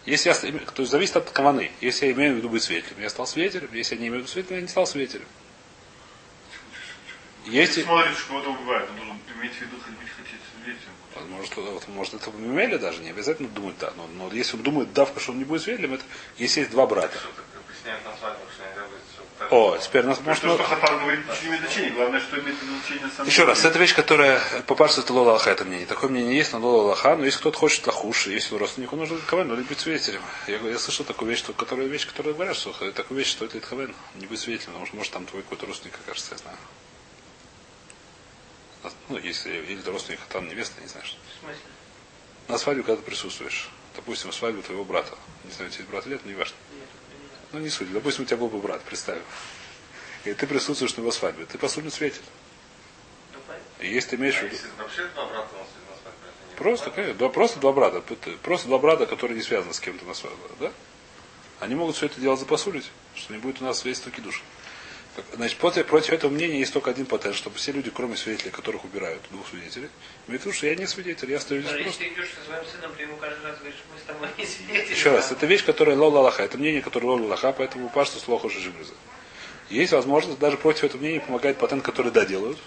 Если 0.06 0.30
я, 0.30 0.36
то 0.36 0.82
есть 0.82 0.92
зависит 0.92 1.18
от 1.18 1.30
каваны. 1.32 1.72
Если 1.82 2.06
я 2.06 2.12
имею 2.12 2.36
в 2.36 2.38
виду 2.38 2.50
быть 2.50 2.64
свидетелем, 2.64 3.02
я 3.02 3.10
стал 3.10 3.26
свидетелем. 3.26 3.70
Если 3.74 3.96
я 3.96 4.02
не 4.02 4.08
имею 4.08 4.22
в 4.22 4.24
виду 4.26 4.32
свидетелем, 4.32 4.58
я 4.58 4.62
не 4.62 4.68
стал 4.68 4.86
свидетелем. 4.86 5.28
Если 7.46 7.84
смотришь, 7.84 8.18
что 8.18 8.28
кого-то 8.30 8.52
убивают, 8.52 8.90
он 8.90 8.98
должен 8.98 9.18
иметь 9.40 9.54
в 9.54 9.62
виду, 9.62 9.78
хоть 9.78 9.94
быть 9.94 10.10
хотеть 10.10 10.42
свидетелем. 10.54 11.36
Может, 11.36 11.56
вот, 11.56 11.88
может 11.88 12.14
это 12.16 12.32
Мемеле 12.32 12.78
даже, 12.78 13.02
не 13.02 13.10
обязательно 13.10 13.50
думать 13.50 13.78
да. 13.80 13.94
Но, 13.98 14.08
но 14.08 14.32
если 14.34 14.58
он 14.58 14.64
думает 14.64 14.94
давка, 14.94 15.20
что 15.20 15.32
он 15.32 15.40
не 15.40 15.44
будет 15.44 15.62
свидетелем, 15.62 15.94
это 15.96 16.04
если 16.38 16.62
есть 16.62 16.72
два 16.72 16.86
брата. 16.86 17.18
Что 17.18 17.30
так 17.30 17.46
О, 19.52 19.78
теперь 19.78 20.04
нас 20.04 20.18
То, 20.18 20.24
может... 20.24 20.40
что 20.40 20.64
Хатан 20.64 21.00
говорит, 21.00 21.22
ничего 21.26 21.42
не 21.42 21.48
имеет 21.48 21.62
значения. 21.62 21.90
Главное, 21.92 22.20
что 22.20 22.40
имеет 22.40 22.58
значение 22.60 23.10
сам. 23.16 23.26
Еще 23.28 23.44
раз, 23.44 23.66
это 23.66 23.80
вещь, 23.80 23.96
которая 23.96 24.42
по 24.68 24.76
парсу 24.76 25.02
это 25.02 25.14
Лола 25.14 25.32
Аллаха, 25.32 25.52
это 25.52 25.66
мнение. 25.66 25.86
Такое 25.86 26.10
мнение 26.10 26.38
есть, 26.38 26.54
но 26.54 26.60
Лола 26.60 26.84
Аллаха, 26.84 27.16
но 27.16 27.26
если 27.26 27.40
кто-то 27.40 27.58
хочет 27.58 27.86
лохуш, 27.88 28.28
если 28.28 28.56
у 28.56 28.58
родственника 28.58 28.96
нужно 28.96 29.18
Хавен, 29.26 29.48
надо 29.48 29.62
быть 29.64 29.80
свидетелем. 29.80 30.22
Я, 30.48 30.58
говорю, 30.58 30.74
я 30.74 30.80
слышал 30.80 31.06
такую 31.06 31.30
вещь, 31.30 31.40
что, 31.40 31.54
которая 31.54 31.88
вещь, 31.88 32.08
которая 32.08 32.34
говорят, 32.34 32.56
что 32.56 32.72
такую 32.92 33.18
вещь, 33.20 33.30
что 33.30 33.46
это 33.46 33.60
Хавен, 33.62 33.96
не 34.16 34.26
быть 34.28 34.40
свидетелем, 34.40 34.74
потому 34.74 34.86
что 34.86 34.96
может 34.96 35.14
там 35.14 35.26
твой 35.26 35.44
какой-то 35.44 35.66
родственник 35.66 35.96
окажется, 36.06 36.34
я 36.34 36.38
знаю. 36.38 36.58
Ну, 39.10 39.18
если 39.18 39.52
или 39.52 39.82
родственник, 39.90 40.20
а 40.28 40.34
там 40.34 40.48
невеста, 40.48 40.82
не 40.82 40.88
знаю 40.88 41.06
что. 41.06 41.18
В 41.18 41.46
смысле? 41.46 41.62
На 42.48 42.58
свадьбе, 42.58 42.84
когда 42.84 43.02
ты 43.02 43.06
присутствуешь, 43.06 43.70
допустим, 43.96 44.32
свадьбу 44.32 44.62
твоего 44.62 44.84
брата, 44.84 45.16
не 45.44 45.52
знаю, 45.52 45.70
у 45.70 45.74
тебя 45.74 45.82
есть 45.82 45.92
брат 45.92 46.06
или 46.06 46.14
нет, 46.14 46.22
но 46.26 46.32
не 46.32 46.38
важно. 46.38 46.56
Нет, 46.74 46.90
не. 47.05 47.05
Ну, 47.52 47.60
не 47.60 47.70
суть. 47.70 47.92
Допустим, 47.92 48.24
у 48.24 48.28
тебя 48.28 48.38
был 48.38 48.50
бы 48.50 48.60
брат, 48.60 48.82
представь. 48.82 49.20
И 50.26 50.34
ты 50.34 50.48
присутствуешь 50.48 50.96
на 50.98 51.02
его 51.02 51.12
свадьбе. 51.12 51.46
Ты, 51.46 51.58
по 51.58 51.68
сути, 51.68 51.90
свидетель. 51.90 52.22
Ну, 53.34 53.40
понятно. 53.48 53.84
И 53.84 53.94
если 53.94 54.10
ты 54.12 54.16
имеешь 54.18 54.36
в 54.36 54.42
А 54.42 54.46
виду... 54.46 54.56
если 54.56 54.68
вообще 54.78 55.08
два 55.14 55.26
брата 55.28 55.50
у 55.54 55.58
нас 55.60 55.68
на 55.90 55.96
свадьбе, 56.02 56.56
Просто, 56.58 56.92
конечно, 56.92 57.16
два, 57.16 57.30
просто 57.30 57.60
два 57.60 57.74
брата. 57.74 58.02
Просто 58.42 58.68
два 58.68 58.80
брата, 58.80 59.06
которые 59.06 59.38
не 59.38 59.44
связаны 59.44 59.74
с 59.74 59.80
кем-то 59.80 60.06
на 60.06 60.14
свадьбе. 60.14 60.40
Да? 60.60 60.72
Они 61.60 61.76
могут 61.76 61.96
все 61.96 62.08
это 62.08 62.20
дело 62.20 62.36
запосулить, 62.36 62.90
что 63.16 63.34
не 63.34 63.40
будет 63.40 63.62
у 63.62 63.66
нас 63.66 63.80
свидетельства 63.80 64.12
кидуш. 64.12 64.44
Значит, 65.34 65.58
против, 65.58 65.86
против 65.86 66.14
этого 66.14 66.32
мнения 66.32 66.60
есть 66.60 66.74
только 66.74 66.90
один 66.90 67.06
патент, 67.06 67.36
чтобы 67.36 67.58
все 67.58 67.72
люди, 67.72 67.90
кроме 67.90 68.18
свидетелей, 68.18 68.52
которых 68.52 68.84
убирают, 68.84 69.22
двух 69.32 69.48
свидетелей, 69.48 69.90
имеют 70.28 70.44
в 70.44 70.46
виду, 70.46 70.56
что 70.56 70.68
я 70.68 70.76
не 70.76 70.86
свидетель, 70.86 71.32
я 71.32 71.40
стою 71.40 71.62
здесь 71.62 71.72
Даже 71.72 71.84
просто. 71.84 72.04
если 72.04 72.14
ты 72.16 72.22
идешь 72.22 72.34
со 72.38 72.46
своим 72.46 72.66
сыном, 72.66 72.92
ты 72.96 73.04
ему 73.04 73.16
каждый 73.18 73.46
раз 73.46 73.58
говоришь, 73.60 73.80
мы 73.94 74.00
с 74.00 74.04
тобой 74.04 74.30
не 74.38 74.46
свидетели. 74.46 74.92
Еще 74.94 75.12
раз, 75.12 75.32
это 75.32 75.46
вещь, 75.46 75.64
которая 75.66 75.96
лола 75.96 76.20
Аллаха, 76.20 76.44
это 76.44 76.58
мнение, 76.58 76.82
которое 76.82 77.08
лола 77.08 77.26
Аллаха, 77.26 77.54
поэтому 77.54 77.90
пашту 77.90 78.20
с 78.20 78.28
лоху 78.28 78.50
жижимриза. 78.50 78.94
Есть 79.70 79.94
возможность, 79.94 80.38
даже 80.40 80.58
против 80.58 80.84
этого 80.84 81.02
мнения 81.02 81.22
помогает 81.22 81.58
патент, 81.58 81.84
который 81.84 82.12
да 82.12 82.26
делают. 82.26 82.58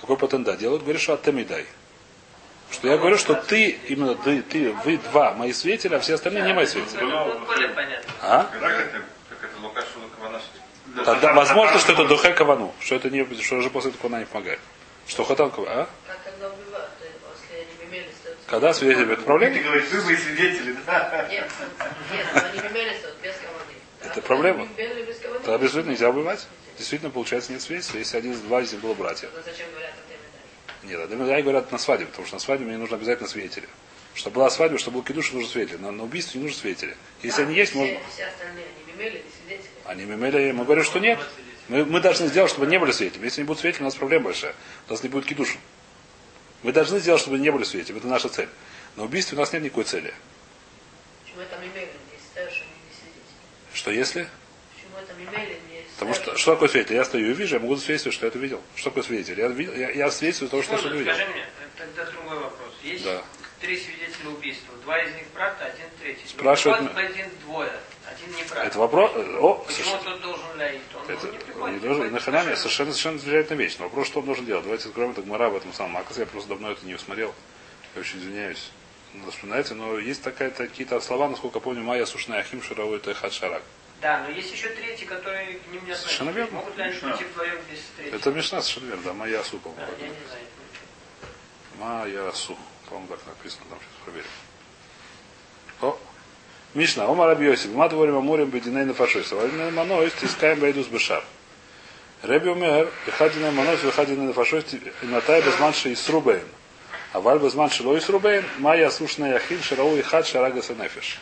Какой 0.00 0.16
патент 0.16 0.44
да 0.44 0.56
делают? 0.56 0.82
Говоришь, 0.82 1.02
что 1.02 1.14
от 1.14 1.24
дай. 1.24 1.66
Что 2.70 2.88
я 2.88 2.98
говорю, 2.98 3.16
что 3.18 3.34
ты, 3.34 3.78
именно 3.88 4.14
ты, 4.16 4.42
ты, 4.42 4.72
вы 4.84 4.98
два 4.98 5.32
мои 5.34 5.52
свидетели, 5.52 5.94
а 5.94 6.00
все 6.00 6.14
остальные 6.14 6.44
не 6.44 6.52
мои 6.52 6.66
свидетели. 6.66 7.04
Ну. 7.04 7.40
А? 8.20 8.44
Как 8.44 8.72
это? 8.72 9.02
Как 9.28 9.44
это 9.50 9.60
Лука 9.62 9.80
Шула 9.80 10.08
Кавана, 10.16 10.40
что 10.40 10.58
Тогда 11.04 11.32
возможно, 11.32 11.78
что 11.78 11.92
это 11.92 12.04
духе 12.06 12.32
кавану, 12.32 12.74
что 12.80 12.94
это 12.94 13.10
не, 13.10 13.24
что 13.42 13.56
уже 13.56 13.70
после 13.70 13.90
этого 13.90 14.06
она 14.06 14.20
не 14.20 14.26
помогает. 14.26 14.60
Что 15.06 15.24
хатан 15.24 15.52
а? 15.56 15.88
Как 16.06 16.24
когда 18.46 18.74
свидетель 18.74 19.10
это 19.10 19.22
проблема? 19.22 19.54
Ты 19.54 19.62
говоришь, 19.62 19.84
вы 19.90 20.16
свидетели, 20.16 20.76
да? 20.86 21.26
Нет, 21.30 21.50
нет, 22.12 22.26
они 22.34 22.58
мемели 22.68 22.96
стоят 22.98 23.16
без 23.22 23.34
команды. 23.36 23.74
Это 24.00 24.22
проблема. 24.22 24.68
Без. 24.76 25.16
Тогда 25.42 25.58
безусловно 25.58 25.90
нельзя 25.90 26.10
убивать. 26.10 26.46
Действительно, 26.76 27.10
получается, 27.10 27.52
нет 27.52 27.62
свидетельства. 27.62 27.98
Если 27.98 28.16
один 28.16 28.32
из 28.32 28.40
два 28.40 28.60
из 28.60 28.72
них 28.72 28.80
было 28.80 28.94
братья. 28.94 29.28
Но 29.34 29.42
зачем 29.42 29.70
говорят 29.70 29.92
Нет, 30.82 31.00
Адамидай 31.00 31.42
говорят 31.42 31.72
на 31.72 31.78
свадьбе, 31.78 32.06
потому 32.06 32.26
что 32.26 32.36
на 32.36 32.40
свадьбе 32.40 32.66
мне 32.66 32.76
нужно 32.76 32.96
обязательно 32.96 33.28
свидетели. 33.28 33.68
Чтобы 34.14 34.36
была 34.36 34.50
свадьба, 34.50 34.78
чтобы 34.78 34.98
был 34.98 35.04
кидуш, 35.04 35.32
нужны 35.32 35.48
свидетели. 35.48 35.78
На, 35.78 35.90
на 35.90 36.04
убийстве 36.04 36.38
не 36.38 36.46
нужны 36.46 36.60
свидетели. 36.60 36.96
Если 37.22 37.42
они 37.42 37.54
есть, 37.54 37.72
все, 37.72 37.80
можно... 37.80 37.98
Все 38.12 38.26
остальные, 38.26 38.66
они 38.66 38.92
мемели, 38.92 39.24
свидетели. 39.40 39.63
Они 39.84 40.04
мемели, 40.04 40.52
мы 40.52 40.64
говорим, 40.64 40.84
что 40.84 40.98
нет. 40.98 41.18
Мы, 41.68 41.84
мы 41.84 42.00
должны 42.00 42.28
сделать, 42.28 42.50
чтобы 42.50 42.66
не 42.66 42.78
были 42.78 42.92
свидетелями. 42.92 43.26
Если 43.26 43.40
не 43.40 43.46
будут 43.46 43.60
свидетелями, 43.60 43.86
у 43.86 43.88
нас 43.88 43.94
проблема 43.96 44.26
большая. 44.26 44.54
У 44.88 44.92
нас 44.92 45.02
не 45.02 45.08
будет 45.08 45.26
кидуша. 45.26 45.58
Мы 46.62 46.72
должны 46.72 46.98
сделать, 47.00 47.20
чтобы 47.20 47.38
не 47.38 47.50
были 47.50 47.64
свидетелями. 47.64 47.98
Это 48.00 48.08
наша 48.08 48.28
цель. 48.28 48.48
На 48.96 49.04
убийстве 49.04 49.36
у 49.36 49.40
нас 49.40 49.52
нет 49.52 49.62
никакой 49.62 49.84
цели. 49.84 50.14
Почему 51.24 51.40
это 51.42 51.56
мемели, 51.58 51.90
не 52.12 52.18
считаю, 52.18 52.50
что 53.72 53.90
если? 53.90 54.28
Почему 54.74 54.96
это 54.98 55.12
мемели, 55.14 55.58
не 55.70 55.82
Потому 55.94 56.14
что, 56.14 56.36
что 56.36 56.52
такое 56.54 56.68
свидетель? 56.68 56.96
Я 56.96 57.04
стою 57.04 57.30
и 57.30 57.34
вижу, 57.34 57.56
я 57.56 57.60
могу 57.60 57.74
засвидетельствовать, 57.74 58.14
что 58.14 58.26
я 58.26 58.28
это 58.30 58.38
видел. 58.38 58.62
Что 58.76 58.90
такое 58.90 59.02
свидетель? 59.02 59.38
Я, 59.38 59.48
я, 59.48 59.90
я 59.90 60.10
свидетельствую 60.10 60.50
того, 60.50 60.62
что 60.62 60.72
я 60.72 60.78
что-то 60.78 60.96
видел. 60.96 61.12
скажи 61.12 61.30
мне, 61.30 61.46
тогда 61.76 62.04
другой 62.10 62.38
вопрос. 62.38 62.72
Есть 62.82 63.04
Да. 63.04 63.22
три 63.60 63.76
свидетеля 63.76 64.28
убийства. 64.30 64.74
Два 64.84 64.98
из 65.02 65.14
них 65.14 65.24
брат, 65.34 65.60
один 65.60 65.86
третий. 66.00 66.26
Спрашивают 66.28 66.96
один 66.96 67.26
двое, 67.44 67.72
один 68.14 68.36
не. 68.36 68.42
Это 68.42 68.78
вопрос... 68.78 69.10
О, 69.14 69.54
Почему 69.66 69.84
совершенно- 69.84 70.10
тот 70.12 70.20
должен 70.22 70.56
ляить? 70.58 70.80
Он 70.94 71.10
это, 71.10 71.26
не 71.26 71.32
не 71.32 71.38
приходит. 71.38 71.80
должен, 71.82 72.12
на 72.12 72.20
Ханаме 72.20 72.56
совершенно. 72.56 72.92
совершенно, 72.92 73.18
замечательная 73.18 73.64
вещь. 73.64 73.76
Но 73.78 73.84
вопрос, 73.84 74.06
что 74.06 74.20
он 74.20 74.26
должен 74.26 74.46
делать? 74.46 74.64
Давайте 74.64 74.88
откроем 74.88 75.10
это 75.12 75.22
Гмара 75.22 75.46
об 75.46 75.54
этом 75.54 75.72
самом 75.72 75.96
Акас. 75.96 76.18
Я 76.18 76.26
просто 76.26 76.48
давно 76.50 76.70
это 76.72 76.84
не 76.86 76.94
усмотрел. 76.94 77.34
Я 77.94 78.00
очень 78.00 78.18
извиняюсь. 78.18 78.70
Надо 79.12 79.30
вспоминайте, 79.30 79.74
но 79.74 79.98
есть 79.98 80.22
такая, 80.22 80.50
такие-то 80.50 81.00
слова, 81.00 81.28
насколько 81.28 81.58
я 81.58 81.62
помню, 81.62 81.82
Майя 81.82 82.04
Сушная 82.06 82.40
Ахим 82.40 82.62
Шаровой 82.62 82.98
Техат 82.98 83.32
Шарак. 83.32 83.62
Да, 84.00 84.24
но 84.26 84.30
есть 84.34 84.52
еще 84.52 84.68
третий, 84.70 85.06
который 85.06 85.54
к 85.54 85.66
ним 85.68 85.84
не 85.86 85.92
относится. 85.92 86.02
Совершенно 86.08 86.30
верно. 86.30 86.56
Могут 86.58 86.76
ли 86.76 86.82
они 86.82 86.94
Мишна. 86.94 87.10
пойти 87.10 87.24
вдвоем 87.24 87.58
без 87.70 87.78
третьего? 87.96 88.16
Это 88.16 88.30
Мишна 88.32 88.60
совершенно 88.62 88.88
верно, 88.88 89.02
да, 89.04 89.12
Майя 89.14 89.38
Да, 89.42 89.58
по-моему. 89.58 89.92
я 90.00 90.08
не 90.08 90.14
знаю. 90.26 90.44
Майя 91.78 92.28
Асу. 92.28 92.56
По-моему, 92.88 93.08
так 93.08 93.26
написано, 93.26 93.64
там 93.70 93.78
сейчас 93.78 94.02
проверим. 94.04 94.28
Мишна, 96.74 97.04
Омар 97.04 97.30
Абьосиф, 97.30 97.70
мы 97.70 97.88
говорим 97.88 98.16
о 98.16 98.20
море 98.20 98.46
бединей 98.46 98.84
на 98.84 98.94
фашиста. 98.94 99.36
Вальный 99.36 99.70
маной, 99.70 100.10
стискаем 100.10 100.58
байдус 100.58 100.88
бешар. 100.88 101.22
Реби 102.24 102.48
умер, 102.48 102.90
манос, 103.52 103.80
выходина 103.84 104.24
на 104.24 104.32
фашисте, 104.32 104.80
натай 105.02 105.40
безманши 105.40 105.92
и 105.92 105.94
срубейн. 105.94 106.42
А 107.12 107.20
валь 107.20 107.38
безманши 107.38 107.84
ло 107.84 107.96
и 107.96 108.00
срубейн, 108.00 108.44
майя 108.58 108.90
сушная 108.90 109.34
яхин, 109.34 109.62
шарау 109.62 109.94
и 109.94 110.02
хад, 110.02 110.26
шарага 110.26 110.62
санефиш. 110.62 111.20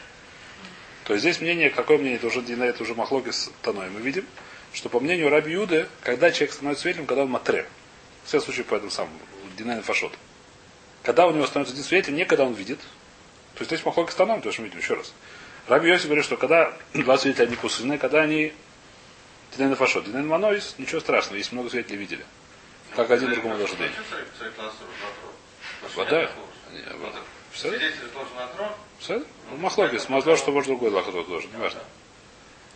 То 1.05 1.13
есть 1.13 1.23
здесь 1.23 1.43
мнение, 1.43 1.69
какое 1.69 1.99
мнение, 1.99 2.17
это 2.17 2.29
уже, 2.29 2.41
Дина, 2.41 2.65
это 2.65 2.83
уже 2.83 2.95
махлоки 2.95 3.31
с 3.31 3.51
Таной. 3.61 3.91
Мы 3.91 4.01
видим, 4.01 4.25
что 4.73 4.89
по 4.89 5.01
мнению 5.01 5.29
Раби 5.29 5.53
Юды, 5.53 5.87
когда 6.03 6.31
человек 6.31 6.55
становится 6.55 6.81
свидетелем, 6.83 7.07
когда 7.07 7.25
он 7.25 7.29
матре. 7.31 7.67
Все 8.25 8.41
случаи 8.41 8.63
по 8.63 8.77
этому 8.77 8.91
самому, 8.91 9.19
Динай 9.59 9.83
Фашот. 9.83 10.13
Когда 11.03 11.27
у 11.27 11.33
него 11.33 11.47
становится 11.47 11.75
один 11.75 11.85
свидетель, 11.85 12.15
не 12.15 12.25
когда 12.25 12.45
он 12.45 12.55
видит. 12.55 12.79
То 13.55 13.59
есть 13.59 13.71
здесь 13.71 13.85
махлоки 13.85 14.13
с 14.13 14.15
Таной, 14.15 14.41
то, 14.41 14.51
что 14.51 14.63
мы 14.63 14.69
видим 14.69 14.81
еще 14.81 14.95
раз. 14.95 15.13
Раби 15.69 15.89
Йосиф 15.89 16.07
говорит, 16.07 16.25
что 16.25 16.37
когда 16.37 16.73
два 16.95 17.19
свидетеля, 17.19 17.47
они 17.47 17.57
кусыны, 17.57 17.99
когда 17.99 18.23
они 18.23 18.53
Динай 19.57 19.75
Фашот. 19.75 20.05
Динай 20.05 20.23
Манойс, 20.23 20.75
ничего 20.79 21.01
страшного, 21.01 21.37
есть 21.37 21.53
много 21.53 21.69
свидетелей 21.69 21.99
видели. 21.99 22.25
Как 22.97 23.11
один 23.11 23.33
другому 23.33 23.57
должен 23.57 23.77
быть. 23.77 23.91
Вода? 25.95 26.31
Все? 27.53 27.69
Свидетель 27.71 28.09
должен 28.15 28.35
на 28.37 28.47
трон. 28.49 29.25
Ну, 29.51 29.57
Махлогис, 29.59 30.09
мазло, 30.09 30.37
что 30.37 30.53
может 30.53 30.69
другой 30.69 30.91
лахот 30.91 31.27
тоже, 31.27 31.49
не 31.49 31.59
важно. 31.59 31.81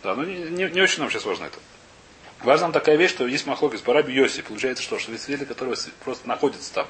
Да, 0.03 0.13
но 0.13 0.23
не, 0.23 0.35
не, 0.35 0.69
не 0.69 0.81
очень 0.81 0.99
нам 0.99 1.09
сейчас 1.09 1.25
важно 1.25 1.45
это. 1.45 1.57
Важна 2.43 2.71
такая 2.71 2.95
вещь, 2.97 3.11
что 3.11 3.25
есть 3.25 3.47
махлогис 3.47 3.81
по 3.81 3.93
Раби 3.93 4.13
Йоси. 4.13 4.43
Получается 4.43 4.83
что? 4.83 4.99
Что 4.99 5.17
свидетель, 5.17 5.47
который 5.47 5.75
просто 6.03 6.27
находится 6.27 6.71
там, 6.71 6.87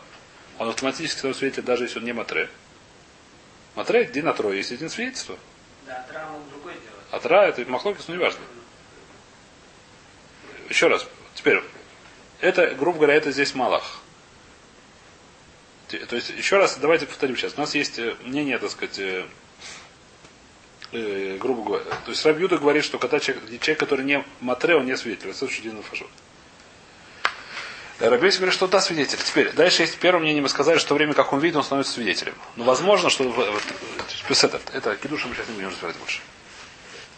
он 0.59 0.67
автоматически 0.67 1.19
становится 1.19 1.39
свидетелем, 1.39 1.65
даже 1.65 1.85
если 1.85 1.99
он 1.99 2.05
не 2.05 2.11
матре. 2.11 2.49
Матре, 3.75 4.03
где 4.03 4.21
на 4.21 4.33
трое? 4.33 4.57
Есть 4.57 4.73
один 4.73 4.89
свидетельство. 4.89 5.37
Да, 5.87 6.05
другой 6.51 6.73
сделать. 6.73 7.25
А 7.25 7.45
это 7.45 7.71
махлогис, 7.71 8.07
ну 8.07 8.15
не 8.15 8.21
важно. 8.21 8.41
Еще 10.69 10.87
раз. 10.87 11.07
Теперь. 11.33 11.63
Это, 12.41 12.75
грубо 12.75 12.97
говоря, 12.97 13.15
это 13.15 13.31
здесь 13.31 13.55
малах. 13.55 13.99
То 15.87 16.15
есть, 16.15 16.29
еще 16.31 16.57
раз, 16.57 16.77
давайте 16.77 17.05
повторим 17.05 17.37
сейчас. 17.37 17.53
У 17.55 17.61
нас 17.61 17.73
есть 17.73 17.97
э, 17.97 18.15
мнение, 18.23 18.59
так 18.59 18.69
сказать, 18.69 18.99
э, 18.99 19.25
э, 20.91 21.37
грубо 21.39 21.63
говоря. 21.63 21.85
То 22.03 22.11
есть 22.11 22.25
Рабьюда 22.25 22.57
говорит, 22.57 22.83
что 22.83 22.99
когда 22.99 23.21
человек, 23.21 23.45
человек, 23.61 23.79
который 23.79 24.03
не 24.03 24.23
матре, 24.41 24.75
он 24.75 24.85
не 24.85 24.97
свидетель. 24.97 25.29
Это 25.29 25.45
один 25.45 25.81
фашот. 25.81 26.09
Рабейс 27.99 28.35
говорит, 28.35 28.53
что 28.53 28.67
да, 28.67 28.81
свидетель. 28.81 29.17
Теперь, 29.17 29.51
дальше 29.53 29.83
есть 29.83 29.97
первое 29.97 30.21
мнение, 30.21 30.41
мы 30.41 30.49
сказали, 30.49 30.77
что 30.77 30.93
время, 30.93 31.13
как 31.13 31.33
он 31.33 31.39
видит, 31.39 31.55
он 31.55 31.63
становится 31.63 31.93
свидетелем. 31.93 32.35
Но 32.57 32.63
возможно, 32.65 33.09
что... 33.09 33.23
плюс 34.27 34.43
это, 34.43 34.59
это 34.73 34.95
кидуша 34.97 35.27
мы 35.27 35.35
сейчас 35.35 35.47
не 35.47 35.55
будем 35.55 35.69
разбирать 35.69 35.95
больше. 35.97 36.19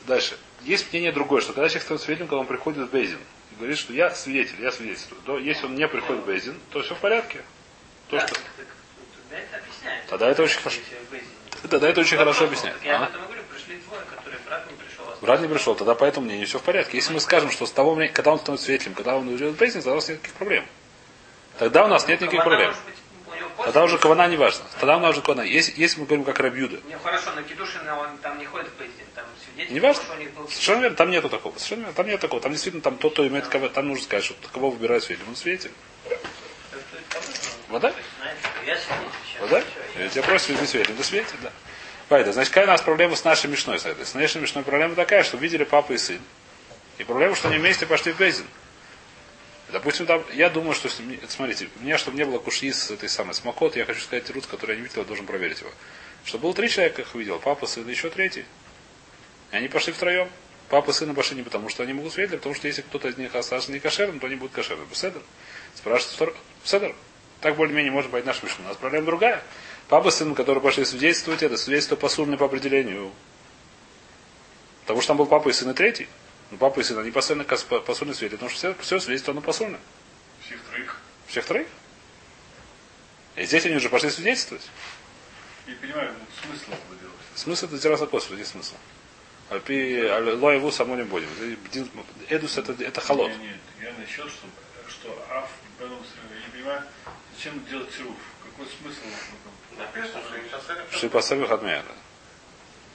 Дальше. 0.07 0.37
Есть 0.61 0.91
мнение 0.91 1.11
другое, 1.11 1.41
что 1.41 1.53
когда 1.53 1.67
человек 1.67 1.83
становится 1.83 2.05
свидетелем, 2.05 2.27
когда 2.27 2.41
он 2.41 2.47
приходит 2.47 2.87
в 2.87 2.91
Бейзин, 2.91 3.19
и 3.51 3.55
говорит, 3.55 3.77
что 3.77 3.93
я 3.93 4.11
свидетель, 4.11 4.61
я 4.61 4.71
свидетельствую. 4.71 5.21
То 5.25 5.37
если 5.37 5.65
он 5.65 5.75
не 5.75 5.87
приходит 5.87 6.23
в 6.23 6.25
Бейзин, 6.25 6.55
то 6.71 6.81
все 6.81 6.95
в 6.95 6.99
порядке. 6.99 7.41
То, 8.09 8.17
Да, 8.17 8.27
что... 8.27 8.35
так, 8.35 8.43
тогда 9.27 9.37
это 9.39 9.57
объясняет. 9.57 10.05
Тогда 10.07 10.29
это 10.29 10.43
очень 10.43 10.59
хорошо. 10.59 10.79
Тогда 11.69 11.89
это 11.89 12.01
очень 12.01 12.17
хорошо 12.17 12.45
объясняет. 12.45 12.77
Я 12.83 12.97
об 12.97 13.09
этом 13.09 13.23
говорю, 13.25 13.41
пришли 13.51 13.77
двое, 13.87 14.01
которые 14.09 14.39
брат 14.45 14.67
не 14.69 14.77
пришел. 14.77 15.05
а 15.07 15.25
Брат 15.25 15.41
не 15.41 15.47
пришел, 15.47 15.75
тогда 15.75 15.95
по 15.95 16.05
этому 16.05 16.25
мнению 16.27 16.47
все 16.47 16.59
в 16.59 16.63
порядке. 16.63 16.97
Если 16.97 17.13
мы 17.13 17.19
скажем, 17.19 17.51
что 17.51 17.65
с 17.65 17.71
того 17.71 17.95
времени, 17.95 18.13
когда 18.13 18.31
он 18.31 18.39
становится 18.39 18.65
свидетелем, 18.65 18.93
когда 18.93 19.17
он 19.17 19.27
уйдет 19.27 19.53
в 19.53 19.57
Бейзин, 19.57 19.81
тогда 19.81 19.93
у 19.93 19.95
нас 19.95 20.07
нет 20.07 20.17
никаких 20.19 20.35
проблем. 20.35 20.65
Тогда 21.57 21.85
у 21.85 21.87
нас 21.87 22.07
нет 22.07 22.21
никаких 22.21 22.43
проблем. 22.43 22.67
может 22.67 22.85
быть, 22.85 22.95
Тогда 23.65 23.83
уже 23.83 23.97
кавана 23.97 24.27
не 24.27 24.37
важно. 24.37 24.63
Тогда 24.79 24.97
у 24.97 24.99
нас 24.99 25.11
уже 25.11 25.21
кавана. 25.21 25.41
Если, 25.41 25.73
если 25.75 25.99
мы 25.99 26.05
говорим 26.05 26.23
как 26.25 26.39
Рабьюда, 26.39 26.79
Не, 26.87 26.97
хорошо, 26.97 27.31
но 27.35 27.41
Кедушина 27.41 27.99
он 27.99 28.17
там 28.19 28.37
не 28.39 28.45
ходит 28.45 28.69
в 28.69 28.77
Бейзин, 28.77 29.05
там 29.15 29.25
свидетель, 29.43 29.73
Не 29.73 29.79
важно. 29.79 30.03
был 30.35 30.47
Совершенно 30.47 30.81
верно, 30.81 30.97
там 30.97 31.11
нету 31.11 31.29
такого. 31.29 31.53
Совершенно 31.53 31.79
верно, 31.81 31.93
там 31.93 32.07
нет 32.07 32.19
такого. 32.19 32.41
Там 32.41 32.51
действительно 32.51 32.81
там 32.81 32.97
тот, 32.97 33.13
кто 33.13 33.27
имеет 33.27 33.47
кого, 33.47 33.69
там 33.69 33.87
нужно 33.87 34.03
сказать, 34.03 34.25
что 34.25 34.35
кого 34.53 34.69
выбирает 34.69 35.03
свидетель. 35.03 35.27
Он 35.27 35.35
свидетель. 35.35 35.71
Вода? 37.67 37.93
Вода? 39.41 39.63
Я 39.97 40.09
тебя 40.09 40.23
просят 40.23 40.49
везде 40.49 40.65
свидетель. 40.65 40.95
Да 40.95 41.03
свидетель, 41.03 41.37
да. 41.41 41.51
Поэтому, 42.07 42.33
значит, 42.33 42.51
какая 42.51 42.65
у 42.65 42.69
нас 42.69 42.81
проблема 42.81 43.15
с 43.15 43.23
нашей 43.23 43.49
мешной? 43.49 43.79
С 43.79 44.13
нашей 44.15 44.41
мешной 44.41 44.63
проблема 44.63 44.95
такая, 44.95 45.23
что 45.23 45.37
видели 45.37 45.63
папа 45.63 45.93
и 45.93 45.97
сын. 45.97 46.19
И 46.97 47.03
проблема, 47.03 47.35
что 47.35 47.49
они 47.49 47.57
вместе 47.57 47.85
пошли 47.85 48.13
в 48.13 48.17
Бейзин. 48.17 48.45
Допустим, 49.71 50.07
там, 50.07 50.23
я 50.33 50.49
думаю, 50.49 50.73
что, 50.73 50.89
смотрите, 51.27 51.69
у 51.79 51.83
меня, 51.83 51.97
чтобы 51.97 52.17
не 52.17 52.25
было 52.25 52.39
кушьи 52.39 52.71
с 52.71 52.89
этой 52.89 53.07
самой 53.07 53.35
смокот, 53.35 53.75
я 53.75 53.85
хочу 53.85 54.01
сказать 54.01 54.29
рут, 54.31 54.47
который 54.47 54.71
я 54.71 54.77
не 54.77 54.87
видел, 54.87 55.01
я 55.01 55.07
должен 55.07 55.27
проверить 55.27 55.59
его. 55.61 55.69
Что 56.25 56.39
было 56.39 56.53
три 56.53 56.69
человека, 56.69 57.03
их 57.03 57.13
видел, 57.13 57.39
папа, 57.39 57.67
сын 57.67 57.87
и 57.87 57.91
еще 57.91 58.09
третий. 58.09 58.45
И 59.51 59.55
они 59.55 59.67
пошли 59.67 59.93
втроем. 59.93 60.29
Папа 60.69 60.89
и 60.89 60.93
сын 60.93 61.13
пошли 61.13 61.37
не 61.37 61.43
потому, 61.43 61.69
что 61.69 61.83
они 61.83 61.93
могут 61.93 62.13
свидетели, 62.13 62.35
а 62.35 62.39
потому 62.39 62.55
что 62.55 62.67
если 62.67 62.81
кто-то 62.81 63.09
из 63.09 63.17
них 63.17 63.33
остался 63.35 63.71
не 63.71 63.79
кошерным, 63.79 64.19
то 64.19 64.27
они 64.27 64.35
будут 64.35 64.53
кошерным. 64.53 64.87
Беседер. 64.87 65.21
Спрашивают 65.75 66.15
второй. 66.15 66.35
Беседер. 66.63 66.95
Так 67.41 67.55
более-менее 67.55 67.91
может 67.91 68.11
быть 68.11 68.25
наш 68.25 68.43
мишна. 68.43 68.65
У 68.65 68.67
нас 68.67 68.77
проблема 68.77 69.05
другая. 69.05 69.43
Папа 69.87 70.11
с 70.11 70.17
сыном, 70.17 70.35
которые 70.35 70.61
пошли 70.61 70.85
свидетельствовать, 70.85 71.41
это 71.41 71.57
свидетельство 71.57 71.95
посульное 71.95 72.37
по 72.37 72.45
определению. 72.45 73.11
Потому 74.81 75.01
что 75.01 75.09
там 75.09 75.17
был 75.17 75.25
папа 75.25 75.49
и 75.49 75.53
сын 75.53 75.69
и 75.71 75.73
третий. 75.73 76.07
Но 76.51 76.57
папа 76.57 76.79
и 76.79 76.83
сын, 76.83 76.97
они 76.97 77.11
постоянно 77.11 77.43
кос- 77.45 77.63
посульно 77.63 78.13
свидетели, 78.13 78.37
потому 78.37 78.49
что 78.49 78.73
все, 78.73 78.81
все 78.81 78.99
свидетельство, 78.99 79.31
оно 79.31 79.41
посульное. 79.41 79.79
Всех 80.45 80.61
троих. 80.63 80.97
Всех 81.27 81.45
троих. 81.45 81.67
И 83.35 83.45
здесь 83.45 83.65
они 83.65 83.75
уже 83.75 83.89
пошли 83.89 84.09
свидетельствовать. 84.09 84.67
Не 85.67 85.75
понимаю, 85.75 86.11
вот 86.13 86.27
смысл 86.43 86.71
этого 86.71 86.95
делать. 86.99 87.15
Смысл 87.35 87.65
это 87.67 87.79
терраса 87.79 88.07
косу, 88.07 88.35
здесь 88.35 88.47
смысл. 88.47 88.75
Альпи 89.49 90.03
лоеву 90.39 90.71
само 90.71 90.95
не 90.95 91.03
будем. 91.03 91.29
Эдус 92.29 92.57
это, 92.57 92.73
это 92.83 93.01
холод. 93.01 93.29
Нет, 93.29 93.39
нет, 93.41 93.57
я 93.81 93.93
насчет, 93.99 94.27
что, 94.29 94.47
что 94.87 95.25
Аф, 95.29 95.49
я 95.79 95.87
не 95.87 96.51
понимаю, 96.51 96.83
зачем 97.35 97.63
делать 97.65 97.91
цируф? 97.91 98.15
Какой 98.43 98.67
смысл 98.81 99.01
в 99.01 99.05
этом? 99.05 99.79
Написано, 99.79 100.21
что 100.91 100.99
Шипасами 100.99 101.45
хатмея. 101.45 101.83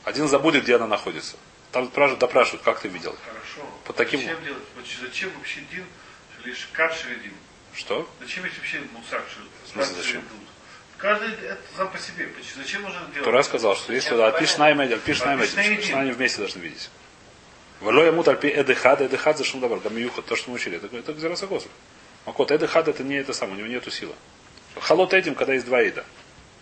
Один 0.05 0.29
забудет, 0.29 0.65
где 0.65 0.77
она 0.77 0.87
находится. 0.87 1.37
Там 1.73 1.91
допрашивают, 1.91 2.63
как 2.63 2.81
ты 2.81 2.89
видел. 2.89 3.17
Хорошо. 3.25 3.44
По 3.85 3.93
таким- 3.93 4.21
Зачем 4.21 4.45
делать? 4.45 4.63
Вот 4.77 4.85
зачем 5.01 5.31
вообще 5.37 5.61
Дин, 5.71 5.85
лишь 6.45 6.69
кат 6.73 6.95
шередин? 6.95 7.33
Что? 7.75 8.09
Зачем 8.21 8.45
есть 8.45 8.57
вообще 8.59 8.81
мусак 8.93 9.25
В 9.65 9.69
смысле, 9.69 9.95
зачем? 9.97 10.23
Каждый 10.99 11.33
это 11.35 11.61
сам 11.77 11.91
по 11.91 11.99
себе. 11.99 12.29
Зачем 12.57 12.83
нужно 12.83 13.01
делать? 13.13 13.25
Тура 13.25 13.43
сказал, 13.43 13.77
что 13.77 13.93
если 13.93 14.15
альпиш 14.15 14.57
наймед, 14.59 14.93
альпиш 14.93 15.17
что 15.17 15.99
они 15.99 16.13
вместе 16.13 16.39
должны 16.39 16.61
видеть. 16.61 16.91
Валой 17.81 18.07
ему 18.07 18.27
альпи 18.27 18.49
эдехад, 18.49 19.03
эдехад 19.03 19.37
за 19.37 19.45
шумдабар, 19.45 19.81
гамиюха, 19.81 20.23
то, 20.23 20.37
что 20.37 20.51
мы 20.51 20.57
учили. 20.57 20.77
Это, 20.77 20.97
это 20.97 21.13
гзерасакосу. 21.13 21.69
Макот, 22.25 22.51
эдехад 22.51 22.89
это 22.89 23.03
не 23.03 23.17
это 23.17 23.33
самое, 23.33 23.57
у 23.57 23.59
него 23.59 23.75
нету 23.75 23.91
силы. 23.91 24.15
Халот 24.81 25.13
этим, 25.13 25.35
когда 25.35 25.53
есть 25.55 25.67
два 25.67 25.81
еда. 25.81 26.05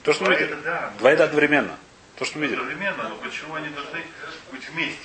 То, 0.03 0.13
что 0.13 0.25
мы 0.25 0.31
Два 0.31 0.39
видели. 0.41 0.59
еда, 0.59 0.63
да. 0.65 0.93
Два 0.99 1.13
еда 1.13 1.25
одновременно. 1.25 1.79
То, 2.17 2.25
что 2.25 2.39
мы 2.39 2.47
видели. 2.47 2.59
Одновременно, 2.59 3.09
но 3.09 3.17
почему 3.17 3.55
они 3.55 3.69
должны 3.69 4.03
быть 4.51 4.69
вместе? 4.71 4.99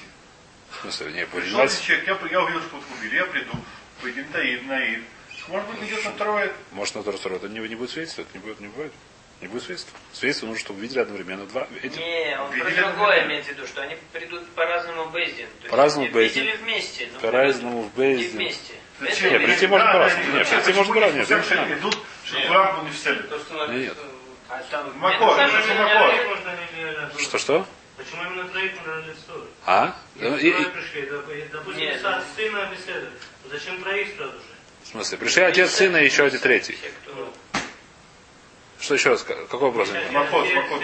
В 0.71 0.81
смысле, 0.81 1.11
не, 1.11 1.25
понимаете? 1.25 1.57
один 1.61 1.81
человек, 2.05 2.07
я, 2.07 2.29
я 2.31 2.41
увидел, 2.43 2.61
что 2.61 2.81
убили, 2.99 3.15
я 3.15 3.25
приду, 3.25 3.51
поедим 4.01 4.25
Таид, 4.31 4.65
Наид. 4.67 5.03
Может 5.47 5.67
быть, 5.69 5.89
идет 5.89 6.03
на 6.05 6.11
второе. 6.11 6.53
Может, 6.71 6.95
на 6.95 7.01
второй 7.01 7.19
сторону 7.19 7.39
это 7.39 7.49
не, 7.49 7.59
не 7.67 7.75
будет 7.75 7.89
свидетельства, 7.89 8.21
это 8.23 8.31
не 8.33 8.39
будет, 8.39 8.59
не 8.59 8.67
будет. 8.67 8.91
Не 9.41 9.47
будет 9.47 9.63
свидетельства. 9.63 9.97
Свидетельство 10.13 10.47
нужно, 10.47 10.59
чтобы 10.61 10.81
видели 10.81 10.99
одновременно 10.99 11.45
два. 11.45 11.67
Эти. 11.83 11.97
Не, 11.99 12.37
он 12.39 12.49
про 12.49 12.55
Видели 12.57 12.81
другое 12.81 12.91
одновременно? 12.91 13.27
имеет 13.31 13.45
в 13.45 13.49
виду, 13.49 13.67
что 13.67 13.81
они 13.83 13.97
придут 14.11 14.49
по-разному 14.49 15.03
в 15.05 15.11
Бейздин. 15.11 15.45
То 15.47 15.57
есть 15.59 15.69
По-разному 15.69 16.05
они 16.05 16.11
в 16.11 16.15
Бейздин. 16.15 16.43
Видели 16.43 16.57
вместе. 16.57 17.09
но 17.13 17.19
По-разному 17.19 17.81
в 17.83 17.93
Бейздин. 17.95 18.37
вместе. 18.37 18.73
Зачем? 18.99 19.31
Нет, 19.31 19.45
прийти 19.45 19.67
можно 19.67 19.91
по-разному. 19.93 20.25
Нет, 20.33 20.47
зачем? 20.47 20.63
прийти 20.63 20.77
можно 20.77 20.93
по-разному. 20.93 21.25
Нет, 21.29 21.69
не 21.69 21.73
идут, 21.75 21.97
чтобы 22.25 22.73
был 22.73 22.83
не 22.83 22.89
в 22.89 22.99
цели? 22.99 23.21
То, 23.21 23.39
что 23.39 23.67
Нет. 23.67 23.95
написано, 23.95 24.11
А 24.49 24.93
Макор, 24.95 25.37
Макор. 25.37 27.21
Что-что? 27.21 27.67
Почему 27.97 28.23
именно 28.23 28.47
троих 28.49 28.73
надо 28.85 29.01
лицо? 29.07 29.45
А? 29.65 29.95
Если 30.15 30.49
И- 30.49 30.51
трое 30.53 30.69
пришли, 30.69 31.01
доп- 31.01 31.49
допустим, 31.51 31.81
Нет. 31.83 32.01
сын- 32.01 32.21
сына 32.35 32.69
беседует. 32.71 33.11
Зачем 33.51 33.81
троих 33.83 34.15
сразу 34.15 34.33
же? 34.33 34.39
в 34.83 34.87
смысле, 34.89 35.17
пришли 35.17 35.41
отец, 35.43 35.71
сын 35.71 35.97
и 35.97 36.05
еще 36.05 36.25
один 36.25 36.39
третий. 36.39 36.73
Все, 36.73 36.91
кто- 37.03 37.33
Что 38.79 38.93
еще 38.93 39.09
раз? 39.09 39.23
Какой 39.23 39.59
вопрос? 39.59 39.89
Махот, 40.11 40.47
махот. 40.53 40.81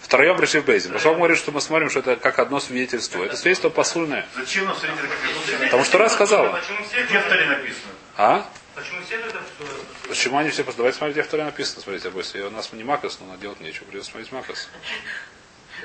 Втроем 0.00 0.36
пришли 0.36 0.60
в 0.60 0.64
Бейзин. 0.64 0.92
Поскольку 0.92 1.18
говорит, 1.18 1.38
что 1.38 1.52
мы 1.52 1.60
смотрим, 1.60 1.88
что 1.90 2.00
это 2.00 2.16
как 2.16 2.38
одно 2.38 2.60
свидетельство. 2.60 3.22
Это 3.24 3.36
свидетельство 3.36 3.68
посульное. 3.70 4.26
Зачем 4.34 4.64
нам 4.66 4.76
смотрите, 4.76 5.02
как 5.02 5.54
это 5.54 5.64
Потому 5.64 5.84
что 5.84 5.98
раз 5.98 6.12
сказала. 6.12 6.52
Почему 6.58 6.84
все 6.84 7.02
Где 7.04 7.18
в 7.18 7.28
Торе 7.28 7.46
написано? 7.46 7.92
А? 8.16 8.46
Почему 8.74 9.00
все 9.06 9.18
все? 9.18 10.08
Почему 10.08 10.38
они 10.38 10.50
все... 10.50 10.64
Давайте 10.64 10.98
смотреть, 10.98 11.16
где 11.16 11.22
в 11.22 11.28
Торе 11.28 11.44
написано. 11.44 11.82
Смотрите, 11.82 12.08
обойся. 12.08 12.46
У 12.46 12.50
нас 12.50 12.72
не 12.72 12.84
Макас, 12.84 13.20
но 13.20 13.36
делать 13.36 13.60
нечего. 13.60 13.84
Придется 13.84 14.10
смотреть 14.10 14.32
Макас. 14.32 14.68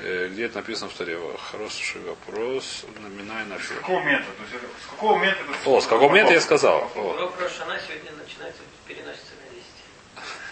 Э, 0.08 0.28
Где 0.28 0.46
это 0.46 0.56
написано 0.56 0.88
в 0.88 0.94
Торе? 0.94 1.18
Хороший 1.50 2.00
вопрос. 2.00 2.86
Номинай 3.02 3.44
на 3.44 3.58
С 3.58 3.62
фир. 3.62 3.76
какого 3.76 4.00
момента? 4.00 4.24
То 4.38 4.42
есть, 4.42 4.64
с 4.82 4.86
какого 4.90 5.16
момента 5.18 5.40
это 5.42 5.68
О, 5.70 5.80
с 5.82 5.86
какого 5.86 6.08
момента 6.08 6.32
я 6.32 6.40
сказал? 6.40 6.90
О. 6.94 7.00
Урок 7.12 7.38
Рошана 7.38 7.78
сегодня 7.86 8.12
начинается, 8.12 8.62
переносится 8.86 9.32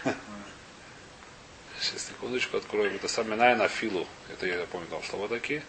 на 0.04 0.10
10. 0.12 0.16
Сейчас, 1.80 2.06
секундочку, 2.08 2.58
откроем. 2.58 2.94
Это 2.96 3.08
сам 3.08 3.30
Минай 3.30 3.56
на 3.56 3.68
филу. 3.68 4.06
Это 4.30 4.46
я 4.46 4.66
помню, 4.70 4.86
там 4.88 5.02
слова 5.04 5.26
такие. 5.28 5.62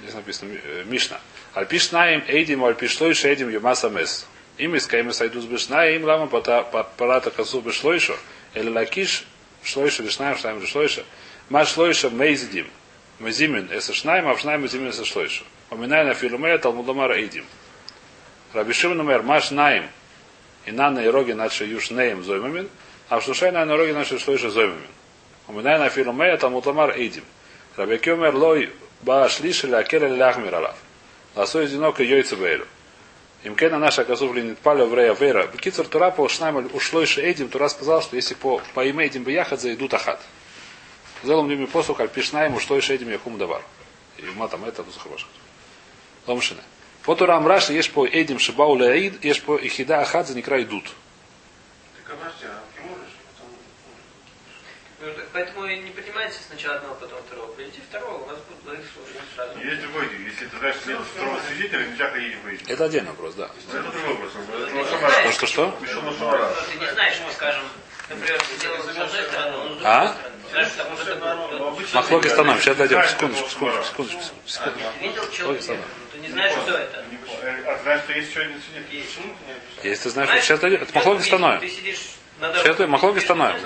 Здесь 0.00 0.14
написано 0.14 0.54
э, 0.64 0.84
Мишна. 0.86 1.20
על 1.54 1.69
פי 1.69 1.83
שנים 1.83 2.20
עדים 2.20 2.56
על 2.56 2.71
פי 2.71 2.82
שלשה 2.82 3.17
עדים 3.17 3.39
יומת 3.39 3.70
המת. 3.70 4.06
אם 4.06 4.24
מתקיימת 4.24 5.06
העדות 5.06 5.36
בשנים 5.36 5.85
למה 5.85 6.09
פר- 6.09 6.29
פ- 6.29 6.47
פרט 6.47 6.71
הכתוב 6.71 7.23
בשלשה. 7.23 7.82
אלא 7.82 8.00
להקיש 8.00 8.76
שלשה 8.76 9.70
לשנים 9.70 10.04
שנים 10.04 10.29
לשלשה. 10.29 10.66
מה 10.66 10.75
שלשה 10.75 11.01
מזידים. 11.01 11.98
מזימין 11.98 12.40
את 12.40 12.54
השנים, 12.54 13.62
אף 13.62 13.82
שנים 13.82 14.13
מזימין 14.13 14.48
את 14.48 14.56
השלשה. 14.56 14.92
ומנין 14.92 15.19
אפילו 15.19 15.69
מאה 15.69 15.87
תלמוד 15.87 16.16
לומר 16.16 16.42
עדים. 16.42 16.73
רבי 16.73 16.92
שמעון 16.92 17.29
אומר 17.29 18.62
מה 18.62 18.75
שנים. 18.75 19.12
אינן 19.12 19.42
נהרגין 19.42 20.70
עד 20.70 20.89
שיהיו 20.89 21.35
שניהם 21.35 21.77
זוממין, 21.77 22.33
אף 22.33 22.44
שלשה 22.44 23.24
אינן 23.24 23.40
נהרגין 23.40 23.72
עד 23.72 23.87
שיהיו 23.87 24.21
שלשתן 24.21 24.54
זוממין. 24.54 24.88
Уминай 25.46 25.78
на 25.78 25.88
филумея 25.88 26.36
талмудомар 26.36 26.98
эйдим. 26.98 27.24
Рабекюмер 27.76 28.34
лой 28.34 28.72
ба 29.02 29.28
шлиш 29.28 29.62
или 29.64 29.74
акеле 29.74 30.08
ляхмир 30.08 30.52
алав. 30.52 30.76
Ласой 31.36 31.66
одиноко 31.66 32.02
йойца 32.02 32.34
бейлю. 32.34 32.66
Им 33.44 33.54
кена 33.54 33.78
наша 33.78 34.04
козу 34.04 34.28
влинит 34.28 34.58
палю 34.58 34.86
врея 34.86 35.14
вера. 35.14 35.46
Бекицур 35.46 35.86
Тура 35.86 36.10
по 36.10 36.28
шнайм 36.28 36.68
ушло 36.74 37.00
еще 37.00 37.22
этим, 37.22 37.48
Тура 37.48 37.68
сказал, 37.68 38.02
что 38.02 38.16
если 38.16 38.34
по, 38.34 38.60
по 38.74 38.88
име 38.88 39.06
этим 39.06 39.22
бияхат 39.22 39.60
зайдут 39.60 39.94
ахат. 39.94 40.20
Зелом 41.22 41.48
ними 41.48 41.66
посух 41.66 42.00
альпишнаем 42.00 42.54
ушло 42.54 42.76
еще 42.76 42.94
этим 42.94 43.10
яхум 43.10 43.38
давар. 43.38 43.62
И 44.16 44.22
ма 44.22 44.48
там 44.48 44.64
это 44.64 44.82
бузахабашат. 44.82 45.28
Ломшина. 46.26 46.62
По 47.04 47.14
Турам 47.14 47.46
Раши 47.46 47.72
есть 47.72 47.92
по 47.92 48.06
этим 48.06 48.38
шибау 48.38 48.76
леаид, 48.76 49.24
есть 49.24 49.42
по 49.42 49.56
ихида 49.56 50.00
ахат 50.00 50.26
за 50.26 50.34
некра 50.34 50.62
идут. 50.62 50.92
Так 52.04 52.16
Поэтому 55.32 55.64
и 55.66 55.78
не 55.78 55.90
принимайте 55.90 56.38
сначала 56.46 56.76
одного, 56.76 56.94
потом 56.96 57.20
второго. 57.22 57.52
Придите 57.52 57.80
второго, 57.88 58.14
у 58.14 58.26
вас 58.26 58.38
будет 58.38 58.64
двоих 58.64 58.80
слушать 58.92 59.22
сразу. 59.34 59.58
Есть 59.58 59.82
другой 59.82 60.08
день. 60.08 60.22
Если 60.24 60.46
ты 60.46 60.58
знаешь, 60.58 60.76
что 60.76 60.90
нет 60.90 61.00
второго 61.14 61.40
свидетеля, 61.48 61.86
нельзя 61.86 62.10
ходить 62.10 62.34
в 62.36 62.42
выезд. 62.42 62.68
Это 62.68 62.84
отдельный 62.84 63.10
вопрос, 63.10 63.34
да. 63.34 63.50
Это 63.72 63.82
другой 63.82 64.14
вопрос. 64.14 64.32
То, 65.22 65.32
что 65.32 65.46
что? 65.46 65.78
Ты 65.80 66.78
не 66.78 66.90
знаешь, 66.92 67.14
что, 67.14 67.32
скажем, 67.32 67.62
например, 68.08 68.40
делал 68.60 68.82
с 68.82 68.88
одной 68.88 69.08
стороны, 69.08 69.56
он 69.56 69.66
с 69.66 69.70
другой 69.70 69.86
А? 69.86 70.16
потому 71.48 71.76
Махлоки 71.92 72.28
становим. 72.28 72.60
Сейчас 72.60 72.76
дойдем. 72.76 73.02
Секундочку, 73.04 73.48
секундочку, 73.48 73.84
секундочку, 73.84 74.22
секундочку. 74.46 74.90
ты 74.98 75.06
видел 75.06 75.30
человека, 75.30 75.74
но 75.76 76.12
ты 76.12 76.18
не 76.18 76.28
знаешь, 76.28 76.54
кто 76.54 76.72
это. 76.72 77.04
А 77.66 77.78
знаешь, 77.82 78.02
что 78.02 78.12
есть 78.14 78.30
еще 78.30 78.40
один 78.40 78.62
свидетель? 78.62 78.96
Есть. 78.96 79.18
Если 79.84 80.02
ты 80.04 80.10
знаешь, 80.10 80.42
сейчас 80.42 80.60
дойдем, 80.60 80.82
это 80.82 80.94
махлоки 80.94 81.22
становим. 81.22 81.68
Сейчас 81.68 82.88
махлоки 82.88 83.20
становим. 83.20 83.60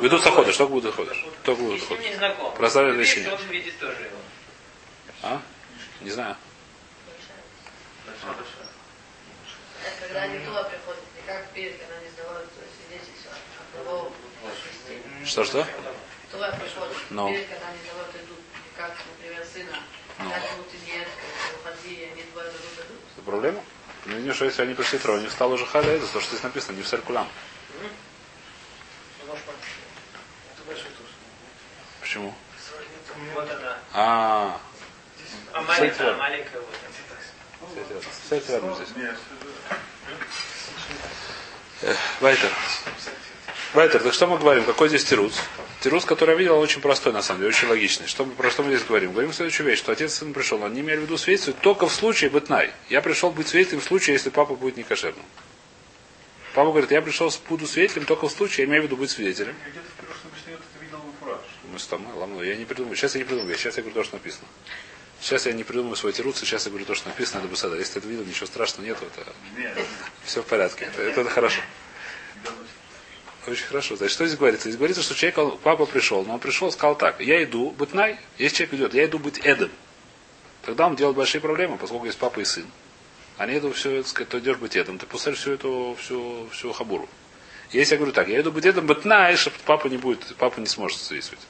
Ведут 0.00 0.22
заходы. 0.22 0.52
Что 0.52 0.66
будет 0.66 0.84
заходишь? 0.84 1.24
Кто 1.42 1.54
не 1.54 2.14
знаком. 2.14 2.54
Проставили 2.54 2.98
лечение. 2.98 3.38
А? 5.22 5.40
Не 6.00 6.10
знаю. 6.10 6.36
Когда 10.00 10.22
они 10.22 10.38
туда 10.44 10.64
приходят, 10.64 11.00
не 11.16 11.22
как 11.26 11.48
перед, 11.50 11.78
когда 11.78 11.96
они 11.96 12.08
сдавали 12.10 12.44
то 12.44 12.60
есть 12.60 12.74
свидетельство 12.88 13.32
одного 13.74 14.12
шести. 14.42 15.00
Что-что? 15.24 15.66
Туда 16.30 16.50
приходят, 16.52 16.96
Ну. 17.10 17.28
перед, 17.28 17.48
когда 17.48 17.68
они 17.68 17.78
сдавали, 17.84 18.24
идут, 18.24 18.38
как, 18.76 18.96
например, 19.16 19.44
сына. 19.44 19.78
Ну. 20.18 20.30
Так 20.30 20.42
вот 20.58 20.66
и 20.74 20.90
нет, 20.90 21.08
уходи, 21.60 22.08
они 22.12 22.22
два 22.32 22.42
дадут, 22.44 22.60
дадут. 22.76 22.98
Это 23.16 23.24
проблема? 23.24 23.62
Ну, 24.06 24.16
видишь, 24.16 24.36
что 24.36 24.44
если 24.46 24.62
они 24.62 24.74
пришли 24.74 24.98
трое, 24.98 25.18
у 25.18 25.22
них 25.22 25.32
стало 25.32 25.54
уже 25.54 25.66
халя, 25.66 25.92
это 25.92 26.06
то, 26.06 26.20
что 26.20 26.30
здесь 26.30 26.42
написано, 26.42 26.76
не 26.76 26.82
в 26.82 26.86
циркулям. 26.86 27.28
Почему? 32.10 32.34
Вот 33.36 33.48
она. 33.48 33.78
А, 33.92 34.60
А 35.52 35.62
маленькая, 35.62 36.16
маленькая 36.16 36.58
вот. 36.58 38.02
кстати, 38.10 38.42
здесь. 38.46 38.96
Нет. 38.96 39.16
Вайтер. 42.20 42.50
Вайтер, 43.74 44.02
так 44.02 44.12
что 44.12 44.26
мы 44.26 44.38
говорим? 44.38 44.64
Какой 44.64 44.88
здесь 44.88 45.04
тирус? 45.04 45.40
Тирус, 45.82 46.04
который 46.04 46.30
я 46.30 46.36
видел, 46.36 46.56
он 46.56 46.64
очень 46.64 46.80
простой, 46.80 47.12
на 47.12 47.22
самом 47.22 47.42
деле, 47.42 47.50
очень 47.50 47.68
логичный. 47.68 48.08
Что, 48.08 48.24
мы- 48.24 48.32
про 48.34 48.50
что 48.50 48.64
мы 48.64 48.74
здесь 48.74 48.84
говорим? 48.84 49.12
Говорим 49.12 49.32
следующую 49.32 49.68
вещь, 49.68 49.78
что 49.78 49.92
отец 49.92 50.12
и 50.12 50.16
сын 50.16 50.32
пришел. 50.34 50.64
Они 50.64 50.80
имели 50.80 50.96
в 50.96 51.02
виду 51.02 51.16
свидетельствовать 51.16 51.60
только 51.60 51.86
в 51.86 51.94
случае 51.94 52.30
бытнай. 52.30 52.72
Я 52.88 53.02
пришел 53.02 53.30
быть 53.30 53.46
свидетелем 53.46 53.82
в 53.82 53.84
случае, 53.84 54.14
если 54.14 54.30
папа 54.30 54.56
будет 54.56 54.76
некошерным. 54.76 55.24
Папа 56.54 56.70
говорит, 56.70 56.90
я 56.90 57.02
пришел, 57.02 57.32
буду 57.48 57.68
свидетелем 57.68 58.04
только 58.04 58.26
в 58.28 58.32
случае, 58.32 58.64
я 58.64 58.68
имею 58.68 58.82
в 58.82 58.86
виду 58.86 58.96
быть 58.96 59.12
свидетелем. 59.12 59.54
Где-то 59.70 59.86
в 59.86 60.06
прошлом 60.06 60.29
с 61.78 61.86
тобой, 61.86 62.12
ладно, 62.14 62.42
я 62.42 62.56
не 62.56 62.64
придумаю. 62.64 62.96
Сейчас 62.96 63.14
я 63.14 63.20
не 63.20 63.24
придумаю. 63.24 63.56
Сейчас 63.56 63.76
я 63.76 63.82
говорю 63.82 63.94
то, 64.00 64.04
что 64.04 64.16
написано. 64.16 64.46
Сейчас 65.20 65.44
я 65.46 65.52
не 65.52 65.64
придумаю 65.64 65.96
свой 65.96 66.12
тирус, 66.12 66.42
и 66.42 66.46
сейчас 66.46 66.64
я 66.64 66.70
говорю 66.70 66.86
то, 66.86 66.94
что 66.94 67.08
написано, 67.08 67.40
это 67.40 67.48
бы 67.48 67.76
Если 67.76 67.92
ты 67.92 67.98
это 67.98 68.08
видел, 68.08 68.24
ничего 68.24 68.46
страшного 68.46 68.86
нету, 68.86 69.04
это 69.04 69.30
все 70.24 70.42
в 70.42 70.46
порядке. 70.46 70.86
Это, 70.86 71.02
это, 71.02 71.20
это 71.20 71.30
хорошо. 71.30 71.60
Очень 73.46 73.66
хорошо. 73.66 73.96
Значит, 73.96 74.14
что 74.14 74.26
здесь 74.26 74.38
говорится? 74.38 74.68
Здесь 74.68 74.78
говорится, 74.78 75.02
что 75.02 75.14
человек, 75.14 75.38
он- 75.38 75.58
папа 75.58 75.86
пришел, 75.86 76.24
но 76.24 76.34
он 76.34 76.40
пришел, 76.40 76.70
сказал 76.72 76.96
так, 76.96 77.20
я 77.20 77.42
иду 77.42 77.70
быть 77.70 77.92
най, 77.94 78.18
если 78.38 78.56
человек 78.56 78.74
идет, 78.74 78.94
я 78.94 79.04
иду 79.06 79.18
быть 79.18 79.38
эдом. 79.40 79.70
Тогда 80.62 80.86
он 80.86 80.96
делает 80.96 81.16
большие 81.16 81.40
проблемы, 81.40 81.76
поскольку 81.78 82.06
есть 82.06 82.18
папа 82.18 82.40
и 82.40 82.44
сын. 82.44 82.66
Они 83.38 83.56
идут 83.58 83.76
все, 83.76 83.98
так 84.02 84.06
сказать, 84.08 84.28
то 84.28 84.38
идешь 84.38 84.58
быть 84.58 84.76
эдом, 84.76 84.98
ты 84.98 85.06
пустишь 85.06 85.38
всю 85.38 85.52
эту, 85.52 85.96
всю, 85.98 86.48
всю 86.52 86.72
хабуру. 86.72 87.08
Если 87.72 87.94
я 87.94 87.98
говорю 87.98 88.12
так, 88.12 88.28
я 88.28 88.40
иду 88.40 88.52
быть 88.52 88.66
эдом, 88.66 88.86
быть 88.86 89.04
най, 89.04 89.36
чтобы 89.36 89.56
папа 89.64 89.86
не 89.88 89.96
будет, 89.96 90.34
папа 90.36 90.60
не 90.60 90.66
сможет 90.66 91.00
свидетельствовать. 91.00 91.44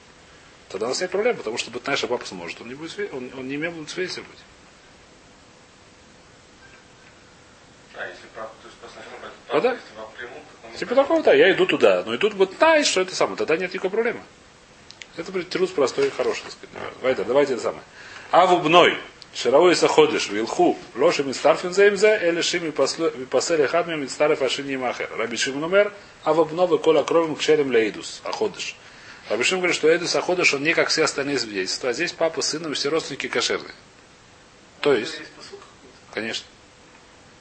Тогда 0.71 0.85
у 0.85 0.89
нас 0.89 1.01
нет 1.01 1.11
проблем, 1.11 1.35
потому 1.35 1.57
что 1.57 1.69
быть 1.69 1.85
най, 1.85 1.97
что 1.97 2.07
папа 2.07 2.25
сможет, 2.25 2.61
он 2.61 2.69
не 2.69 2.75
будет, 2.75 2.97
он, 3.13 3.29
он 3.37 3.47
не 3.47 3.55
имеет 3.55 3.73
свидетельствовать. 3.89 4.39
А, 7.93 8.07
если 8.07 8.27
папа, 8.33 8.51
то 8.61 8.67
есть 8.67 8.77
посмотрим, 8.79 9.11
как 9.21 9.55
А, 9.55 9.61
да. 9.61 9.69
он 9.71 10.71
не 10.71 10.77
Типа 10.77 10.95
такого, 10.95 11.21
да, 11.23 11.33
я 11.33 11.51
иду 11.51 11.65
туда, 11.65 12.03
но 12.05 12.15
идут 12.15 12.35
вот 12.35 12.57
най, 12.61 12.85
что 12.85 13.01
это 13.01 13.13
самое, 13.13 13.37
тогда 13.37 13.57
нет 13.57 13.73
никакой 13.73 13.89
проблемы. 13.89 14.21
Это 15.17 15.29
будет 15.33 15.49
трус 15.49 15.71
простой 15.71 16.07
и 16.07 16.09
хороший, 16.09 16.43
так 16.43 16.53
сказать. 16.53 16.93
Давайте, 17.01 17.23
давайте 17.25 17.53
это 17.53 17.63
самое. 17.63 17.83
Аву 18.31 18.59
бной, 18.59 18.97
шаровой 19.33 19.75
саходиш, 19.75 20.29
вилху, 20.29 20.77
лоши 20.95 21.25
мистарфин 21.25 21.73
заимзе, 21.73 22.17
или 22.29 22.39
шими 22.39 22.69
пасели 22.69 23.65
хадми 23.65 23.95
мистарф 23.95 24.41
ашини 24.41 24.77
махер. 24.77 25.09
Раби 25.17 25.35
Шимон 25.35 25.65
умер, 25.65 25.93
аву 26.23 26.45
бновы 26.45 26.77
кола 26.77 27.03
кровим 27.03 27.35
кшерем 27.35 27.73
леидус, 27.73 28.21
аходиш. 28.23 28.77
Раби 29.31 29.45
Шимон 29.45 29.61
говорит, 29.61 29.77
что 29.77 29.87
Эдус 29.87 30.13
Аходиш, 30.17 30.53
он 30.53 30.61
не 30.61 30.73
как 30.73 30.89
все 30.89 31.05
остальные 31.05 31.39
свидетельства, 31.39 31.91
а 31.91 31.93
здесь 31.93 32.11
папа 32.11 32.41
с 32.41 32.49
сыном 32.49 32.73
все 32.73 32.89
родственники 32.89 33.29
кошерные. 33.29 33.73
То 34.81 34.93
есть, 34.93 35.21
конечно. 36.13 36.45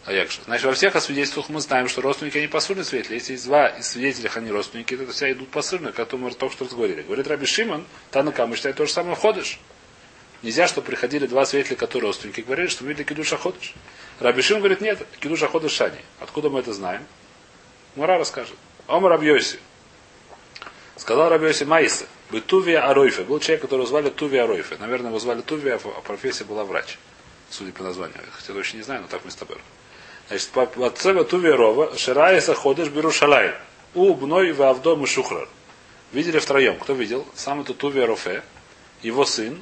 А 0.04 0.12
як 0.12 0.30
же? 0.30 0.38
Значит, 0.44 0.66
во 0.66 0.72
всех 0.72 0.94
освидетельствах 0.94 1.48
мы 1.48 1.60
знаем, 1.60 1.88
что 1.88 2.00
родственники 2.00 2.38
они 2.38 2.46
посульные 2.46 2.84
свидетели. 2.84 3.14
Если 3.14 3.32
есть 3.32 3.44
два 3.44 3.66
из 3.66 3.88
свидетелей, 3.88 4.30
они 4.32 4.52
родственники, 4.52 4.96
то 4.96 5.10
все 5.10 5.32
идут 5.32 5.48
посульные, 5.48 5.92
которые 5.92 6.26
мы 6.26 6.32
только 6.32 6.54
что 6.54 6.64
разговаривали. 6.66 7.02
Говорит 7.02 7.26
Раби 7.26 7.46
Шимон, 7.46 7.84
Танакам 8.12 8.54
считает 8.54 8.76
то 8.76 8.86
же 8.86 8.92
самое 8.92 9.16
ходишь. 9.16 9.58
Нельзя, 10.42 10.68
чтобы 10.68 10.86
приходили 10.86 11.26
два 11.26 11.44
свидетеля, 11.44 11.74
которые 11.76 12.06
родственники, 12.10 12.42
говорили, 12.42 12.68
что 12.68 12.84
мы 12.84 12.90
видели 12.90 13.02
кидуша 13.02 13.36
ходишь. 13.36 13.74
Раби 14.20 14.42
Шимон 14.42 14.60
говорит, 14.60 14.80
нет, 14.80 15.04
кидуша 15.18 15.48
ходишь 15.48 15.72
шани. 15.72 15.98
Откуда 16.20 16.50
мы 16.50 16.60
это 16.60 16.72
знаем? 16.72 17.04
Мура 17.96 18.16
расскажет. 18.16 18.54
Омар 18.86 19.10
Рабьоси. 19.10 19.58
Сказал 21.00 21.28
Рабьоси 21.28 21.64
Маиса. 21.64 22.06
Бы 22.30 22.40
Тувия 22.40 22.88
Аройфе. 22.88 23.22
Был 23.22 23.40
человек, 23.40 23.62
которого 23.62 23.86
звали 23.86 24.10
Тувия 24.10 24.44
Аройфе. 24.44 24.76
Наверное, 24.78 25.08
его 25.08 25.18
звали 25.18 25.40
Тувия, 25.40 25.80
а 25.82 26.00
профессия 26.02 26.44
была 26.44 26.64
врач. 26.64 26.98
Судя 27.50 27.72
по 27.72 27.82
названию. 27.82 28.18
Хотя 28.32 28.52
точно 28.52 28.76
не 28.76 28.82
знаю, 28.82 29.02
но 29.02 29.08
так 29.08 29.24
мы 29.24 29.30
с 29.30 29.34
тобой. 29.34 29.58
Значит, 30.28 30.48
по 30.50 30.86
отцева 30.86 31.24
Тувия 31.24 31.56
Рова, 31.56 31.96
Шираиса 31.98 32.54
ходишь 32.54 32.88
Берушалай. 32.88 33.54
У 33.94 34.14
Бной 34.14 34.52
в 34.52 34.62
Авдом 34.62 35.02
и 35.02 35.06
Шухрар. 35.06 35.48
Видели 36.12 36.38
втроем. 36.40 36.78
Кто 36.78 36.92
видел? 36.92 37.26
Сам 37.34 37.60
это 37.60 37.72
Туви 37.72 38.04
Рофе, 38.04 38.42
его 39.02 39.24
сын 39.24 39.60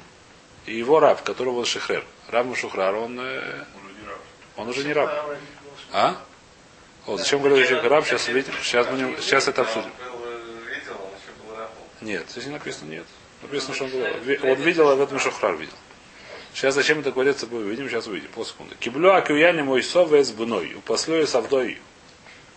и 0.65 0.75
его 0.75 0.99
раб, 0.99 1.21
которого 1.21 1.57
был 1.57 1.65
Шихрер. 1.65 2.03
Раб 2.27 2.47
Мушухрар, 2.47 2.95
он, 2.95 3.19
э, 3.19 3.65
он 4.55 4.67
уже 4.67 4.83
не 4.83 4.93
раб. 4.93 5.11
А? 5.91 6.15
О, 7.05 7.17
зачем 7.17 7.41
говорю, 7.41 7.63
что 7.63 7.87
раб? 7.87 8.05
Сейчас 8.05 8.27
увидим. 8.27 8.53
Сейчас, 8.63 8.87
будем, 8.87 9.15
сейчас 9.19 9.47
это 9.47 9.61
обсудим. 9.61 9.91
Он 9.99 10.11
был, 10.11 10.25
э, 10.25 10.75
видел, 10.75 10.93
он 10.93 11.11
еще 11.11 11.31
был 11.43 11.55
рабом. 11.55 11.88
Нет, 12.01 12.25
здесь 12.29 12.45
не 12.45 12.51
написано 12.51 12.89
нет. 12.89 13.05
Написано, 13.41 13.73
что 13.73 13.85
он 13.85 13.91
был. 13.91 14.01
Он 14.01 14.61
видел, 14.61 14.89
а 14.89 14.95
в 14.95 15.01
этом 15.01 15.19
Шухрар 15.19 15.55
видел. 15.55 15.73
Сейчас 16.53 16.75
зачем 16.75 16.99
это 16.99 17.11
говорится, 17.11 17.47
мы 17.47 17.59
увидим, 17.59 17.89
сейчас 17.89 18.07
увидим, 18.07 18.29
полсекунды. 18.29 18.75
Киблю 18.79 19.13
акюяни 19.13 19.61
мой 19.61 19.83
с 19.83 20.31
бной, 20.31 20.73
упослю 20.75 21.25
с 21.25 21.35
Авдой. 21.35 21.77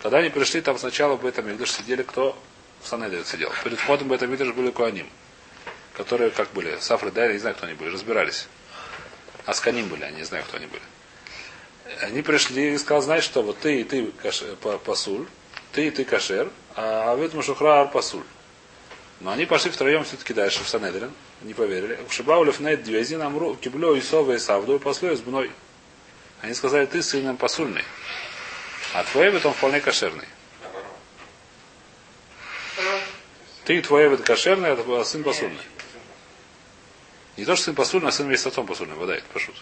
Когда 0.02 0.18
они 0.18 0.30
пришли, 0.30 0.60
там 0.60 0.78
сначала 0.78 1.16
в 1.16 1.24
этом 1.26 1.48
Мигдаш 1.48 1.70
сидели 1.70 2.02
кто? 2.02 2.36
В 2.80 2.88
Санеде 2.88 3.22
сидел. 3.24 3.52
Перед 3.62 3.78
входом 3.78 4.08
в 4.08 4.12
этом 4.12 4.30
Мигдаш 4.30 4.48
были 4.54 4.70
Куаним. 4.70 5.06
Которые 5.94 6.30
как 6.30 6.50
были? 6.52 6.78
Сафры, 6.80 7.10
да, 7.10 7.26
я 7.26 7.32
не 7.34 7.38
знаю, 7.38 7.54
кто 7.54 7.66
они 7.66 7.74
были, 7.74 7.90
разбирались. 7.90 8.48
Асканим 9.46 9.88
были, 9.88 10.04
они 10.04 10.16
не 10.18 10.24
знаю, 10.24 10.44
кто 10.44 10.56
они 10.56 10.66
были. 10.66 10.82
Они 12.00 12.22
пришли 12.22 12.72
и 12.72 12.78
сказал, 12.78 13.02
знаешь 13.02 13.24
что, 13.24 13.42
вот 13.42 13.58
ты 13.58 13.80
и 13.80 13.84
ты 13.84 14.06
каш- 14.06 14.42
па- 14.62 14.78
пасуль, 14.78 15.26
ты 15.72 15.86
и 15.88 15.90
ты 15.90 16.04
кашер, 16.04 16.48
а 16.74 17.12
Авид 17.12 17.34
Мушухрар 17.34 17.88
пасуль. 17.90 18.22
Но 19.22 19.30
они 19.30 19.46
пошли 19.46 19.70
втроем 19.70 20.02
все-таки 20.02 20.34
дальше, 20.34 20.64
в 20.64 20.68
Санедрин, 20.68 21.12
не 21.42 21.54
поверили. 21.54 21.96
Шибаулев 22.10 22.58
нет 22.58 22.82
двези 22.82 23.14
нам 23.14 23.56
киблю 23.56 23.94
и 23.94 24.00
совы 24.00 24.34
и 24.34 24.38
савду 24.38 24.74
и 24.74 24.78
послу 24.80 25.14
с 25.14 25.20
бной. 25.20 25.52
Они 26.40 26.52
сказали, 26.54 26.86
ты 26.86 27.04
сын 27.04 27.24
нам 27.24 27.36
посульный. 27.36 27.84
А 28.94 29.04
твой 29.04 29.28
Эвид, 29.28 29.46
он 29.46 29.54
вполне 29.54 29.80
кошерный. 29.80 30.26
Ты 33.64 33.80
твой 33.80 34.08
Эвид 34.08 34.22
кошерный, 34.22 34.72
а 34.72 35.04
сын 35.04 35.22
посульный. 35.22 35.56
Не 37.36 37.44
то, 37.44 37.54
что 37.54 37.66
сын 37.66 37.76
посульный, 37.76 38.08
а 38.08 38.12
сын 38.12 38.28
весь 38.28 38.40
с 38.40 38.46
отцом 38.48 38.66
посульный, 38.66 38.96
вода, 38.96 39.14
это 39.14 39.26
пошут. 39.32 39.54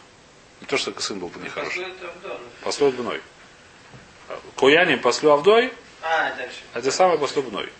Не 0.62 0.66
то, 0.66 0.78
что 0.78 0.98
сын 1.02 1.18
был 1.18 1.28
бы 1.28 1.38
нехороший. 1.38 1.82
Это. 1.82 2.40
Послу 2.62 2.92
бной. 2.92 3.20
Кояним 4.56 5.00
послу 5.00 5.32
Авдой, 5.32 5.70
А, 6.00 6.34
дальше. 6.34 6.60
а 6.72 6.80
те 6.80 6.90
самые 6.90 7.18
послу 7.18 7.42
бной. 7.42 7.70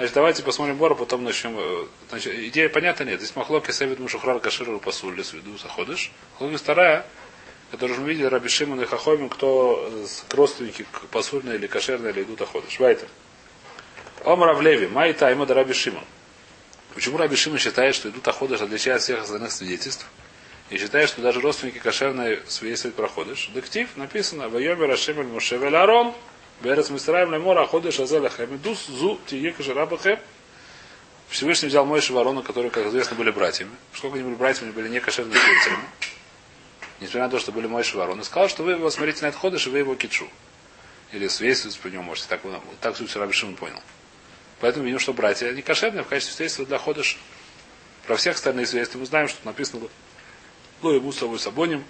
Значит, 0.00 0.14
давайте 0.14 0.42
посмотрим 0.42 0.76
Бора, 0.78 0.94
потом 0.94 1.24
начнем. 1.24 1.56
э, 1.58 1.84
Значит, 2.08 2.32
идея 2.34 2.70
понятна 2.70 3.04
нет. 3.04 3.20
Здесь 3.20 3.36
махлоки 3.36 3.70
севит 3.70 3.98
мушухрар 3.98 4.40
каширу 4.40 4.80
посуль 4.80 5.22
сведу 5.22 5.58
заходишь. 5.58 6.10
Махлоки 6.32 6.56
вторая, 6.56 7.04
которую 7.70 8.00
мы 8.00 8.08
видели, 8.08 8.24
Раби 8.24 8.48
Шимон 8.48 8.80
и 8.80 8.86
Хахомин, 8.86 9.28
кто 9.28 9.92
с- 10.06 10.24
родственники 10.32 10.86
к 10.90 11.00
посульной 11.08 11.56
или 11.56 11.66
кошерной 11.66 12.12
или 12.12 12.22
идут 12.22 12.40
оходишь. 12.40 12.80
Вайтер. 12.80 13.08
Омар 14.24 14.48
Авлеви, 14.48 14.86
Май 14.86 15.12
Тайма 15.12 15.44
да 15.44 15.52
Раби 15.52 15.74
Шимон. 15.74 16.04
Почему 16.94 17.18
Раби 17.18 17.36
Шимон 17.36 17.58
считает, 17.58 17.94
что 17.94 18.08
идут 18.08 18.26
оходыш 18.26 18.62
отличает 18.62 18.96
от 18.96 19.02
всех 19.02 19.20
остальных 19.20 19.52
свидетельств? 19.52 20.06
И 20.70 20.78
считает, 20.78 21.10
что 21.10 21.20
даже 21.20 21.40
родственники 21.42 21.76
кошерные 21.76 22.40
свидетельствуют 22.48 22.96
про. 22.96 23.50
Дектив 23.54 23.86
написано, 23.96 24.48
Вайоми 24.48 24.86
Рашемель 24.86 25.26
Мушевель 25.26 25.76
Арон, 25.76 26.14
Берец 26.62 26.90
Мистраем 26.90 27.32
Лемора 27.32 27.66
Ходыш 27.66 28.00
Азеля 28.00 28.28
Хамидус 28.28 28.86
Зу 28.86 29.18
Тие 29.26 29.52
Кашерабахем. 29.52 30.18
Всевышний 31.30 31.68
взял 31.68 31.86
Мойши 31.86 32.12
Ворона, 32.12 32.42
которые, 32.42 32.70
как 32.70 32.86
известно, 32.88 33.16
были 33.16 33.30
братьями. 33.30 33.70
Сколько 33.94 34.16
они 34.16 34.24
были 34.24 34.34
братьями, 34.34 34.70
были 34.72 34.88
не 34.88 35.00
кошерными 35.00 35.38
свидетелями. 35.38 35.84
Несмотря 37.00 37.22
на 37.22 37.30
то, 37.30 37.38
что 37.38 37.52
были 37.52 37.66
Мойши 37.66 37.96
Ворон. 37.96 38.20
И 38.20 38.24
сказал, 38.24 38.48
что 38.50 38.62
вы 38.62 38.72
его 38.72 38.90
смотрите 38.90 39.22
на 39.22 39.28
этот 39.28 39.40
ходыш, 39.40 39.68
и 39.68 39.70
вы 39.70 39.78
его 39.78 39.94
китшу. 39.94 40.28
Или 41.12 41.28
свидетельствуете 41.28 41.78
по 41.78 41.86
нему, 41.86 42.02
можете. 42.02 42.28
Так, 42.28 42.40
так 42.82 42.96
суть 42.96 43.14
Раби 43.16 43.32
Шимон 43.32 43.56
понял. 43.56 43.80
Поэтому 44.60 44.84
видим, 44.84 44.98
что 44.98 45.14
братья, 45.14 45.48
они 45.48 45.62
кошерные 45.62 46.04
в 46.04 46.08
качестве 46.08 46.34
свидетельства 46.34 46.66
для 46.66 46.78
ходыша. 46.78 47.16
Про 48.06 48.16
всех 48.16 48.36
остальных 48.36 48.68
свидетельств 48.68 48.96
мы 48.96 49.06
знаем, 49.06 49.28
что 49.28 49.38
написано 49.46 49.88
Ло 50.82 50.94
и 50.94 51.00
Муса 51.00 51.26
Сабоним. 51.38 51.84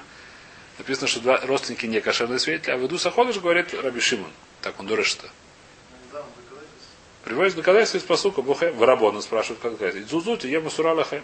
Написано, 0.78 1.08
что 1.08 1.20
два 1.20 1.40
родственники 1.40 1.86
не 1.86 2.00
кошерные 2.00 2.38
свидетели, 2.38 2.72
а 2.72 2.76
в 2.76 2.86
Иду 2.86 2.98
Саходыш 2.98 3.38
говорит 3.38 3.74
Раби 3.74 4.00
Шимон. 4.00 4.30
Так 4.62 4.78
он 4.78 4.86
дурышит-то. 4.86 5.30
Приводит 7.24 7.54
доказательства 7.54 7.98
из 7.98 8.02
посука 8.04 8.42
Бухе. 8.42 8.72
В 8.72 8.82
Рабона 8.82 9.20
спрашивают, 9.20 9.60
как 9.60 9.74
сказать. 9.74 10.06
Зузут, 10.08 10.44
я 10.44 10.60
Мусуралахе. 10.60 11.22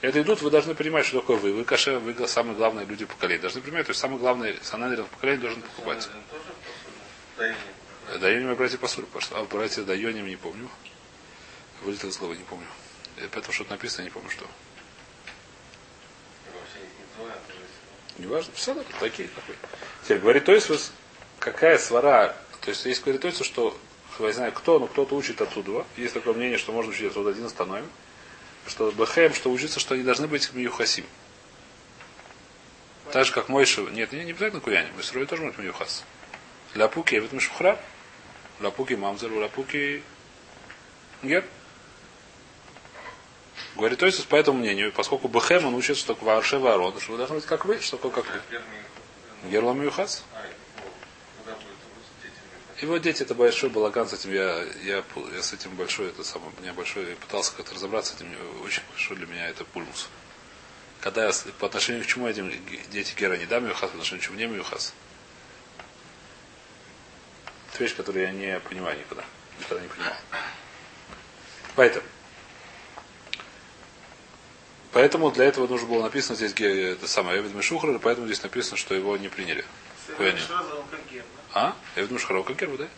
Это 0.00 0.22
идут, 0.22 0.42
вы 0.42 0.50
должны 0.50 0.74
понимать, 0.74 1.06
что 1.06 1.20
такое 1.20 1.36
вы. 1.36 1.52
Вы 1.52 1.64
каше, 1.64 1.98
вы 1.98 2.14
самые 2.28 2.54
главные 2.54 2.86
люди 2.86 3.04
поколения. 3.04 3.40
Должны 3.40 3.60
понимать, 3.60 3.86
то 3.86 3.90
есть 3.90 4.00
самый 4.00 4.18
главный 4.18 4.58
санадрин 4.62 5.04
поколения 5.06 5.40
должен 5.40 5.60
покупать. 5.60 6.08
Дайоним 8.20 8.52
и 8.52 8.54
братья 8.54 8.78
посуль, 8.78 9.04
а 9.32 9.44
братья 9.44 9.82
Дайоним 9.82 10.26
не 10.26 10.36
помню. 10.36 10.68
Вылетел 11.82 12.08
из 12.08 12.16
головы, 12.16 12.36
не 12.36 12.44
помню. 12.44 12.66
Э, 13.16 13.28
Поэтому 13.30 13.52
что-то 13.52 13.72
написано, 13.72 14.04
не 14.04 14.10
помню 14.10 14.30
что. 14.30 14.44
То 14.44 14.50
есть. 17.20 18.18
Неважно, 18.18 18.52
все 18.54 18.74
такие 18.98 19.28
такой. 19.28 19.56
Теперь 20.04 20.18
говорит 20.18 20.44
Тойсус, 20.44 20.92
какая 21.38 21.78
свара, 21.78 22.36
то 22.68 22.72
есть 22.72 22.84
есть 22.84 23.02
говорит 23.02 23.22
Тойсус, 23.22 23.46
что 23.46 23.74
я 24.18 24.30
знаю 24.30 24.52
кто, 24.52 24.78
но 24.78 24.88
кто-то 24.88 25.14
учит 25.14 25.40
отсюда. 25.40 25.86
Есть 25.96 26.12
такое 26.12 26.34
мнение, 26.34 26.58
что 26.58 26.70
можно 26.70 26.90
учить 26.90 27.06
отсюда 27.06 27.30
один 27.30 27.46
остановим. 27.46 27.88
Что 28.66 28.90
Бехем, 28.90 29.32
что 29.32 29.50
учится, 29.50 29.80
что 29.80 29.94
они 29.94 30.02
должны 30.02 30.26
быть 30.26 30.52
Миюхасим. 30.52 31.06
Так 33.10 33.24
же, 33.24 33.32
как 33.32 33.48
Мойша. 33.48 33.80
Нет, 33.80 34.12
не, 34.12 34.22
не 34.22 34.32
обязательно 34.32 34.60
Куяним. 34.60 35.00
Исрой 35.00 35.24
тоже 35.24 35.44
может 35.44 35.56
быть 35.56 35.64
Миюхас. 35.64 36.04
Ляпуки, 36.74 37.14
я 37.14 37.20
ведь 37.22 37.40
Шухра. 37.40 37.80
Ляпуки 38.60 38.92
Мамзер, 38.92 39.32
Ляпуки 39.32 40.02
Гер. 41.22 41.46
Говорит 43.76 43.98
Тойсус 43.98 44.26
по 44.26 44.36
этому 44.36 44.58
мнению, 44.58 44.92
поскольку 44.92 45.28
Бехем, 45.28 45.64
он 45.64 45.74
учится, 45.74 46.02
что 46.02 46.14
Варше 46.22 46.58
Ворон, 46.58 47.00
что 47.00 47.12
вы 47.12 47.16
должны 47.16 47.36
быть 47.36 47.46
как 47.46 47.64
вы, 47.64 47.80
что 47.80 47.96
такое 47.96 48.12
как 48.12 48.26
вы. 48.26 48.60
Миюхас. 49.48 50.22
А, 50.34 50.42
ну, 50.42 50.90
когда 51.38 51.54
будет 51.54 51.78
русский 51.96 52.28
дети 52.28 52.34
Его 52.80 52.96
дети 52.98 53.22
это 53.22 53.34
большой 53.34 53.70
балаган, 53.70 54.08
с 54.08 54.12
этим 54.12 54.32
я, 54.32 54.62
я, 54.84 55.04
я 55.34 55.42
с 55.42 55.52
этим 55.52 55.74
большой, 55.74 56.08
это 56.08 56.22
самое, 56.22 56.52
меня 56.60 56.72
большой, 56.72 57.10
я 57.10 57.16
пытался 57.16 57.52
как-то 57.56 57.74
разобраться 57.74 58.12
с 58.12 58.16
этим, 58.16 58.28
очень 58.62 58.82
большой 58.90 59.16
для 59.16 59.26
меня 59.26 59.48
это 59.48 59.64
пульмус. 59.64 60.08
Когда 61.00 61.26
я 61.26 61.32
по 61.58 61.66
отношению 61.66 62.04
к 62.04 62.06
чему 62.06 62.28
этим 62.28 62.52
дети 62.90 63.14
Гера 63.16 63.36
не 63.36 63.46
дам 63.46 63.64
Мюхас, 63.66 63.80
по 63.80 63.86
отношению 63.86 64.22
к 64.22 64.26
чему 64.26 64.36
не 64.36 64.46
Мюхас. 64.46 64.94
Это 67.72 67.82
вещь, 67.82 67.96
которую 67.96 68.26
я 68.26 68.30
не 68.30 68.60
понимаю 68.60 68.98
никогда. 68.98 69.24
Никогда 69.58 69.82
не 69.82 69.88
понимал. 69.88 70.14
Поэтому. 71.74 72.06
Поэтому 74.92 75.30
для 75.32 75.44
этого 75.46 75.66
нужно 75.66 75.88
было 75.88 76.02
написано 76.02 76.36
здесь 76.36 76.52
это 76.52 77.08
самое 77.08 77.40
Эвид 77.40 77.54
Мишухра, 77.54 77.92
и 77.92 77.98
поэтому 77.98 78.26
здесь 78.26 78.42
написано, 78.42 78.76
что 78.76 78.94
его 78.94 79.16
не 79.16 79.28
приняли. 79.28 79.64
Куяним. 80.16 80.42
А? 81.54 81.74
Я 81.96 82.02
думаю, 82.04 82.18
Шхаров 82.18 82.46
как 82.46 82.56
герб, 82.58 82.76
да? 82.78 82.88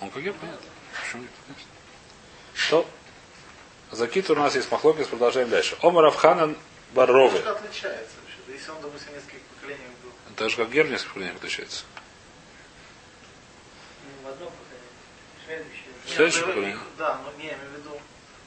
Он 0.00 0.10
как 0.10 0.22
герб, 0.22 0.36
понятно. 0.38 0.66
Почему 1.02 1.22
нет? 1.22 1.30
Конечно. 1.46 1.66
То. 2.70 2.88
Закит 3.92 4.30
у 4.30 4.34
нас 4.34 4.54
есть 4.56 4.70
махлокис, 4.70 5.06
продолжаем 5.06 5.48
дальше. 5.50 5.76
Омар 5.82 6.06
Авханан 6.06 6.56
Барровы. 6.94 7.38
Что 7.38 7.52
отличается 7.52 8.12
вообще? 8.22 8.52
Если 8.58 8.70
он, 8.70 8.80
допустим, 8.82 9.14
нескольких 9.14 9.40
поколений 9.60 9.82
был. 10.02 10.10
Даже 10.36 10.56
как 10.56 10.70
герб 10.70 10.90
несколько 10.90 11.10
поколений 11.14 11.36
отличается. 11.36 11.84
Ну, 14.22 14.28
в 14.28 14.32
одном 14.32 14.50
поколении. 15.46 15.68
Следующее. 16.06 16.46
Поколение. 16.46 16.78
Да, 16.98 17.20
но 17.24 17.32
не, 17.40 17.46
я 17.46 17.54
имею 17.54 17.70
в 17.70 17.78
виду. 17.78 18.00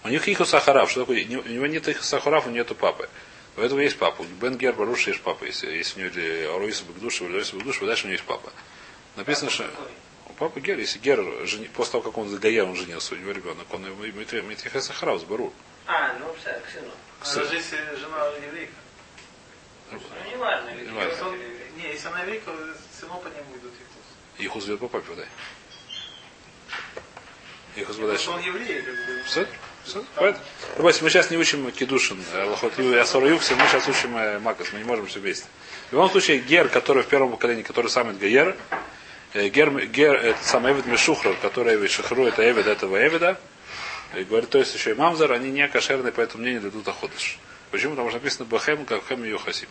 У 0.03 0.09
них 0.09 0.27
иху 0.27 0.45
сахарав. 0.45 0.91
Что 0.91 1.01
такое? 1.01 1.23
Не- 1.23 1.37
У 1.37 1.47
него 1.47 1.67
нет 1.67 1.87
их 1.87 2.03
сахарав, 2.03 2.47
у 2.47 2.49
нету 2.49 2.75
папы. 2.75 3.09
У 3.57 3.61
этого 3.61 3.79
есть 3.79 3.97
папа. 3.97 4.21
У 4.21 4.25
Бен 4.25 4.55
Гер 4.57 4.73
Баруша 4.73 5.09
есть 5.09 5.23
папа. 5.23 5.43
Если, 5.45 5.67
если 5.75 5.99
у 6.01 6.05
него 6.05 6.19
или 6.19 6.43
Аруиса 6.45 6.85
Багдуша, 6.85 7.23
или 7.25 7.31
Аруиса 7.33 7.55
Багдуша, 7.55 7.85
дальше 7.85 8.03
у 8.03 8.07
него 8.07 8.13
есть 8.13 8.23
папа. 8.25 8.53
Написано, 9.15 9.49
что 9.49 9.67
у 10.27 10.33
папы 10.33 10.59
Гер, 10.59 10.77
если 10.77 10.99
Гер, 10.99 11.19
жени- 11.45 11.67
после 11.67 11.93
того, 11.93 12.03
как 12.03 12.17
он 12.19 12.29
за 12.29 12.37
Гаер, 12.37 12.65
он 12.65 12.75
женился, 12.75 13.15
у 13.15 13.17
него 13.17 13.31
ребенок, 13.31 13.65
он 13.73 13.83
ему 13.85 14.03
Митриха 14.03 14.79
Сахарав, 14.79 15.25
Бару. 15.27 15.51
А, 15.87 16.13
ну, 16.19 16.35
все, 16.39 16.51
к 16.59 16.69
сыну. 16.71 16.91
А 17.21 17.35
даже 17.35 17.55
если 17.55 17.77
жена 17.95 18.27
еврейка. 18.45 18.73
Ну, 19.91 19.99
не 20.29 20.35
важно. 20.35 20.69
или 20.69 20.85
Не 20.85 20.91
важно. 20.91 21.09
Если 21.09 21.57
Не, 21.77 21.87
если 21.93 22.07
она 22.09 22.21
еврейка, 22.21 22.51
все 22.95 23.07
равно 23.07 23.21
по 23.21 23.27
нему 23.29 23.55
идут 23.57 23.73
их 23.73 24.43
Их 24.45 24.55
узвет 24.55 24.79
по 24.79 24.87
папе, 24.87 25.15
дай. 25.15 25.27
Их 27.75 27.89
узвет 27.89 28.05
Потому 28.11 28.17
что 28.19 28.31
дальше. 28.33 28.49
он 28.49 28.55
еврей, 28.55 28.81
как 28.83 28.93
бы. 28.93 29.23
Поэтому, 30.15 30.43
Давайте, 30.75 31.03
мы 31.03 31.09
сейчас 31.09 31.31
не 31.31 31.37
учим 31.37 31.71
Кедушин, 31.71 32.23
Лохот 32.33 32.77
Ю 32.77 32.93
и 32.93 32.97
Асора 32.97 33.29
Юкси, 33.29 33.53
мы 33.53 33.65
сейчас 33.67 33.87
учим 33.87 34.15
э, 34.15 34.39
Макас, 34.39 34.71
мы 34.73 34.79
не 34.79 34.85
можем 34.85 35.07
все 35.07 35.19
вместе. 35.19 35.45
В 35.89 35.93
любом 35.93 36.09
случае, 36.11 36.39
Гер, 36.39 36.69
который 36.69 37.03
в 37.03 37.07
первом 37.07 37.31
поколении, 37.31 37.63
который 37.63 37.89
сам 37.89 38.15
Гер, 38.17 38.55
э, 39.33 39.47
Гер, 39.49 39.85
Гер 39.87 40.15
это 40.15 40.43
сам 40.43 40.69
Эвид 40.69 40.85
Мишухрар, 40.85 41.35
который 41.41 41.75
Эвид 41.75 41.89
Шахру, 41.91 42.25
это 42.25 42.49
Эвид 42.49 42.67
этого 42.67 42.95
Эвида, 43.07 43.39
и 44.15 44.23
говорит, 44.23 44.49
то 44.49 44.59
есть 44.59 44.73
еще 44.75 44.91
и 44.91 44.93
Мамзар, 44.93 45.31
они 45.31 45.51
не 45.51 45.67
кошерные, 45.67 46.11
поэтому 46.11 46.43
мне 46.43 46.53
не 46.53 46.59
дадут 46.59 46.87
охотыш. 46.87 47.39
Почему? 47.71 47.91
Потому 47.91 48.09
что 48.09 48.19
написано 48.19 48.45
Бахем, 48.45 48.85
как 48.85 49.05
Хэм 49.05 49.25
и 49.25 49.29
Йохасим. 49.29 49.67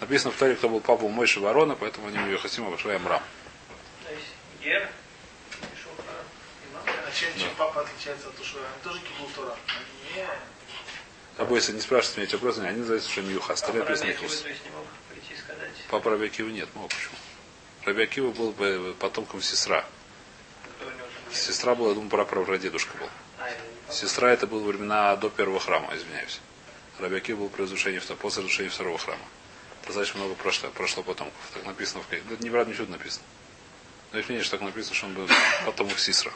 Написано 0.00 0.32
в 0.32 0.36
Торе, 0.36 0.54
кто 0.54 0.68
был 0.68 0.80
папа 0.80 1.08
Мойши 1.08 1.40
Ворона, 1.40 1.74
поэтому 1.74 2.08
они 2.08 2.32
Йохасим 2.32 2.66
обошли 2.66 2.92
Амрам. 2.92 3.22
То 4.04 4.12
есть, 4.12 4.26
Гер, 4.62 4.88
чем, 7.22 7.38
чем 7.38 7.50
папа 7.56 7.82
отличается 7.82 8.28
от 8.28 8.40
Ушура? 8.40 8.64
Они 8.64 8.82
тоже 8.82 9.00
кибул 9.00 9.28
Тора. 9.34 9.56
Они 9.68 10.22
не... 10.22 10.28
Обои, 11.38 11.72
не 11.72 11.80
спрашивайте 11.80 12.20
меня 12.20 12.28
эти 12.28 12.34
вопросы, 12.34 12.58
они 12.60 12.78
называются 12.78 13.10
что 13.10 13.22
Мьюха. 13.22 13.54
А 13.54 13.72
Рабиакиву, 13.72 14.28
Хус. 14.28 14.40
то 14.40 14.48
есть 14.48 14.64
не 14.64 14.70
мог 14.70 14.84
прийти 15.10 15.34
и 15.34 15.36
сказать. 15.36 15.70
Папа 15.88 16.10
Рабиакива 16.10 16.48
нет, 16.48 16.68
мог 16.74 16.90
почему. 16.90 17.14
Рабиакива 17.84 18.30
был 18.32 18.52
бы 18.52 18.94
потомком 18.98 19.40
сестра. 19.40 19.84
Сестра 21.32 21.74
была, 21.74 21.90
я 21.90 21.94
думаю, 21.94 22.10
прапрадедушка 22.10 22.96
был. 22.98 23.08
А, 23.38 23.48
не. 23.48 23.94
Сестра 23.94 24.30
это 24.30 24.46
было 24.46 24.62
времена 24.62 25.16
до 25.16 25.30
первого 25.30 25.60
храма, 25.60 25.94
извиняюсь. 25.96 26.40
Рабиакив 26.98 27.38
был 27.38 27.48
при 27.48 27.62
разрушении, 27.62 27.98
после 27.98 28.42
разрушения 28.42 28.68
второго 28.68 28.98
храма. 28.98 29.24
Достаточно 29.86 30.20
много 30.20 30.34
прошло, 30.34 30.68
прошло 30.70 31.02
потомков. 31.02 31.40
Так 31.54 31.64
написано 31.64 32.02
в 32.02 32.08
книге. 32.08 32.24
Это 32.30 32.44
неправда 32.44 32.70
ничего 32.70 32.84
не 32.84 32.92
написано. 32.92 33.24
Но 34.12 34.18
есть 34.18 34.28
мнение, 34.28 34.44
что 34.44 34.58
так 34.58 34.66
написано, 34.66 34.94
что 34.94 35.06
он 35.06 35.14
был 35.14 35.28
потомок 35.64 35.98
Сисра. 35.98 36.32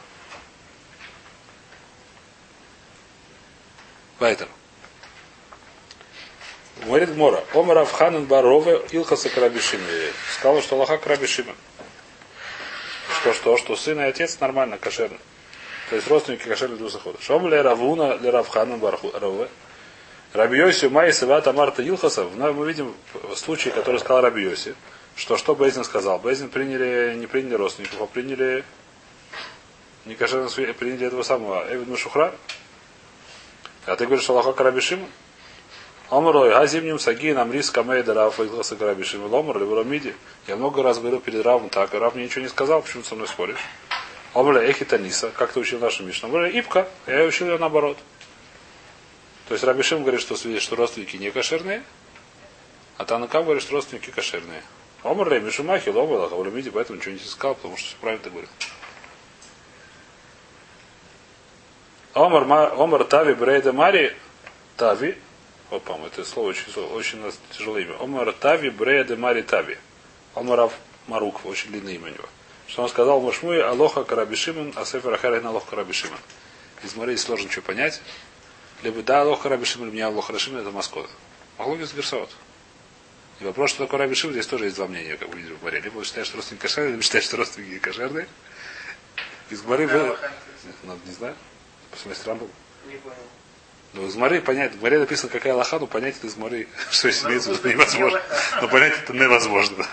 Вайтер. 4.19 4.47
Говорит 6.85 7.13
Гмора. 7.13 7.43
Омар 7.53 7.79
Авханен 7.79 8.25
Барове 8.25 8.81
Илхаса 8.91 9.29
Карабишима. 9.29 9.83
Сказал, 10.37 10.61
что 10.61 10.75
Аллаха 10.75 10.97
Карабишима. 10.97 11.53
Что, 13.19 13.33
что, 13.33 13.57
что 13.57 13.75
сын 13.75 13.99
и 13.99 14.03
отец 14.03 14.39
нормально, 14.39 14.77
кошерно. 14.77 15.17
То 15.89 15.95
есть 15.95 16.07
родственники 16.07 16.43
кошерны 16.47 16.77
до 16.77 16.89
захода. 16.89 17.19
Шом 17.21 17.47
ле 17.47 17.61
Равуна 17.61 18.15
ле 18.17 18.29
Равхана 18.29 18.77
Барове. 18.77 19.49
Рабиоси 20.33 20.85
Май 20.85 21.11
Савата 21.13 21.53
Марта 21.53 21.81
Илхасов. 21.81 22.35
Но 22.35 22.53
мы 22.53 22.67
видим 22.67 22.93
в 23.13 23.35
случае, 23.35 23.73
который 23.73 23.99
сказал 23.99 24.21
Рабиоси, 24.21 24.75
что 25.15 25.37
что 25.37 25.55
Бейзин 25.55 25.83
сказал. 25.83 26.19
Бейзин 26.19 26.49
приняли, 26.49 27.15
не 27.15 27.27
приняли 27.27 27.55
родственников, 27.55 28.01
а 28.01 28.05
приняли 28.05 28.63
не 30.05 30.15
кошерно 30.15 30.45
све- 30.47 30.73
приняли 30.73 31.07
этого 31.07 31.23
самого 31.23 31.65
Эвид 31.73 31.97
Шухра. 31.97 32.35
А 33.87 33.95
ты 33.95 34.05
говоришь, 34.05 34.29
Аллаха 34.29 34.51
Карабишима? 34.51 35.07
Омрлой, 36.09 36.51
газимним 36.51 36.99
саги 36.99 37.31
нам 37.31 37.53
рис 37.53 37.71
камейда 37.71 38.13
Рафа 38.13 38.43
Илхаса 38.43 38.75
Карабишима. 38.75 39.27
Ломр, 39.27 39.57
Левромиди. 39.57 40.13
Я 40.45 40.57
много 40.57 40.83
раз 40.83 40.99
говорил 40.99 41.21
перед 41.21 41.45
Равом 41.45 41.69
так, 41.69 41.93
и 41.93 41.97
Рав 41.97 42.13
мне 42.13 42.25
ничего 42.25 42.41
не 42.41 42.49
сказал, 42.49 42.81
почему 42.81 43.03
ты 43.03 43.09
со 43.09 43.15
мной 43.15 43.29
споришь? 43.29 43.59
Омля 44.33 44.69
Эхитаниса, 44.69 45.31
как 45.31 45.53
ты 45.53 45.61
учил 45.61 45.79
нашу 45.79 46.03
Мишну? 46.03 46.27
Омля 46.27 46.49
Ипка, 46.49 46.89
я 47.07 47.23
учил 47.23 47.47
ее 47.47 47.57
наоборот. 47.57 47.97
То 49.47 49.53
есть 49.53 49.63
Рабишим 49.63 50.01
говорит, 50.01 50.19
что, 50.19 50.35
что 50.35 50.75
родственники 50.75 51.15
не 51.15 51.31
кошерные, 51.31 51.81
а 52.97 53.05
Танакам 53.05 53.45
говорит, 53.45 53.63
что 53.63 53.73
родственники 53.73 54.09
кошерные. 54.09 54.63
Омр 55.03 55.29
Лей 55.29 55.39
Мишумахи, 55.39 55.87
Ломала, 55.87 56.29
Хавлюмиди, 56.29 56.71
поэтому 56.71 56.99
ничего 56.99 57.13
не 57.13 57.19
сказал, 57.19 57.55
потому 57.55 57.77
что 57.77 57.87
все 57.87 57.95
правильно 58.01 58.23
ты 58.23 58.29
говорил. 58.31 58.49
Омар, 62.17 62.45
Ма- 62.45 62.73
Омар 62.83 63.03
Тави 63.03 63.33
Брейда 63.33 63.73
Мари 63.73 64.15
Тави. 64.75 65.17
Опа, 65.69 65.97
это 66.05 66.23
слово 66.25 66.49
очень, 66.49 66.73
очень 66.73 67.19
у 67.19 67.25
нас 67.25 67.39
тяжелое 67.51 67.83
имя. 67.83 67.95
Омар 68.01 68.31
Тави 68.33 68.69
Брейда 68.69 69.15
Мари 69.15 69.43
Тави. 69.43 69.77
Омарав 70.33 70.73
Марук, 71.07 71.45
очень 71.45 71.69
длинное 71.69 71.93
имя 71.93 72.05
у 72.05 72.09
него. 72.09 72.25
Что 72.67 72.83
он 72.83 72.89
сказал, 72.89 73.21
Машмуи 73.21 73.59
Алоха 73.59 74.03
Карабишиман, 74.03 74.73
а 74.75 74.83
Сефер 74.83 75.13
Ахарин 75.13 75.45
Алоха 75.45 75.69
Карабишиман. 75.71 76.19
Из 76.83 76.95
морей 76.95 77.17
сложно 77.17 77.51
что 77.51 77.61
понять. 77.61 78.01
Либо 78.83 79.01
да, 79.03 79.21
Алоха 79.21 79.43
Карабишиман, 79.43 79.91
меня 79.91 80.07
Алоха 80.07 80.33
Рашиман, 80.33 80.61
это 80.61 80.71
Москва. 80.71 81.05
Могло 81.57 81.75
быть 81.75 81.93
Герсот. 81.93 82.29
И 83.39 83.45
вопрос, 83.45 83.69
что 83.69 83.83
такое 83.85 83.99
Рабишим, 83.99 84.31
здесь 84.31 84.47
тоже 84.47 84.65
есть 84.65 84.75
два 84.77 84.87
мнения, 84.87 85.15
как 85.17 85.29
вы 85.29 85.37
видите 85.37 85.55
в 85.55 85.61
море. 85.61 85.79
Либо 85.79 86.03
считает, 86.03 86.25
что 86.25 86.37
родственники 86.37 86.63
кошерные, 86.63 86.91
либо 86.93 87.03
считает, 87.03 87.23
что 87.23 87.37
родственники 87.37 87.73
не 87.73 87.79
кошерные. 87.79 88.27
Из 89.51 89.61
Гмары. 89.61 89.87
Ну, 90.83 90.97
не 91.05 91.13
знаю. 91.13 91.35
Посмотрите 91.97 92.29
Рамбам. 92.29 92.49
Не 92.85 92.95
понял. 92.97 93.15
Ну, 93.93 94.05
из 94.05 94.15
Мары 94.15 94.39
понять, 94.41 94.75
в 94.75 94.81
Маре 94.83 94.99
написано, 94.99 95.31
какая 95.31 95.55
лоха, 95.55 95.79
но 95.79 95.87
понять 95.87 96.17
это 96.17 96.27
из 96.27 96.35
Мары, 96.35 96.67
что 96.91 97.09
здесь 97.09 97.25
имеется 97.25 97.53
в 97.53 97.57
виду, 97.57 97.69
невозможно. 97.69 98.21
Но 98.61 98.67
понять 98.67 98.93
это 98.99 99.13
невозможно. 99.13 99.87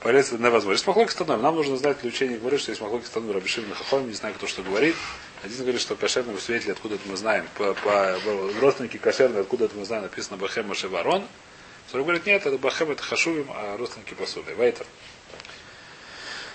Понять 0.00 0.26
это 0.26 0.36
невозможно. 0.36 0.72
Есть 0.72 0.86
махлоки 0.86 1.10
становим. 1.10 1.42
Нам 1.42 1.54
нужно 1.56 1.78
знать 1.78 1.98
для 2.00 2.10
учения 2.10 2.36
Гмары, 2.36 2.58
что 2.58 2.72
есть 2.72 2.82
махлоки 2.82 3.06
становим 3.06 3.34
Рабишим 3.34 3.64
Хахом, 3.72 4.06
не 4.06 4.14
знаю, 4.14 4.34
кто 4.34 4.46
что 4.46 4.62
говорит. 4.62 4.96
Один 5.42 5.58
говорит, 5.58 5.80
что 5.80 5.96
кошерный 5.96 6.38
свидетель, 6.38 6.72
откуда 6.72 6.96
это 6.96 7.08
мы 7.08 7.16
знаем. 7.16 7.46
По, 7.56 7.72
по, 7.72 8.18
родственники 8.60 8.98
кошерные, 8.98 9.40
откуда 9.40 9.64
это 9.64 9.76
мы 9.76 9.86
знаем, 9.86 10.02
написано 10.02 10.36
Бахем 10.36 10.68
Машеварон. 10.68 11.26
Второй 11.86 12.04
говорит, 12.04 12.26
нет, 12.26 12.44
это 12.44 12.58
Бахем, 12.58 12.90
это 12.90 13.02
Хашувим, 13.02 13.46
а 13.50 13.78
родственники 13.78 14.12
посуды. 14.12 14.54
Вайтер. 14.54 14.84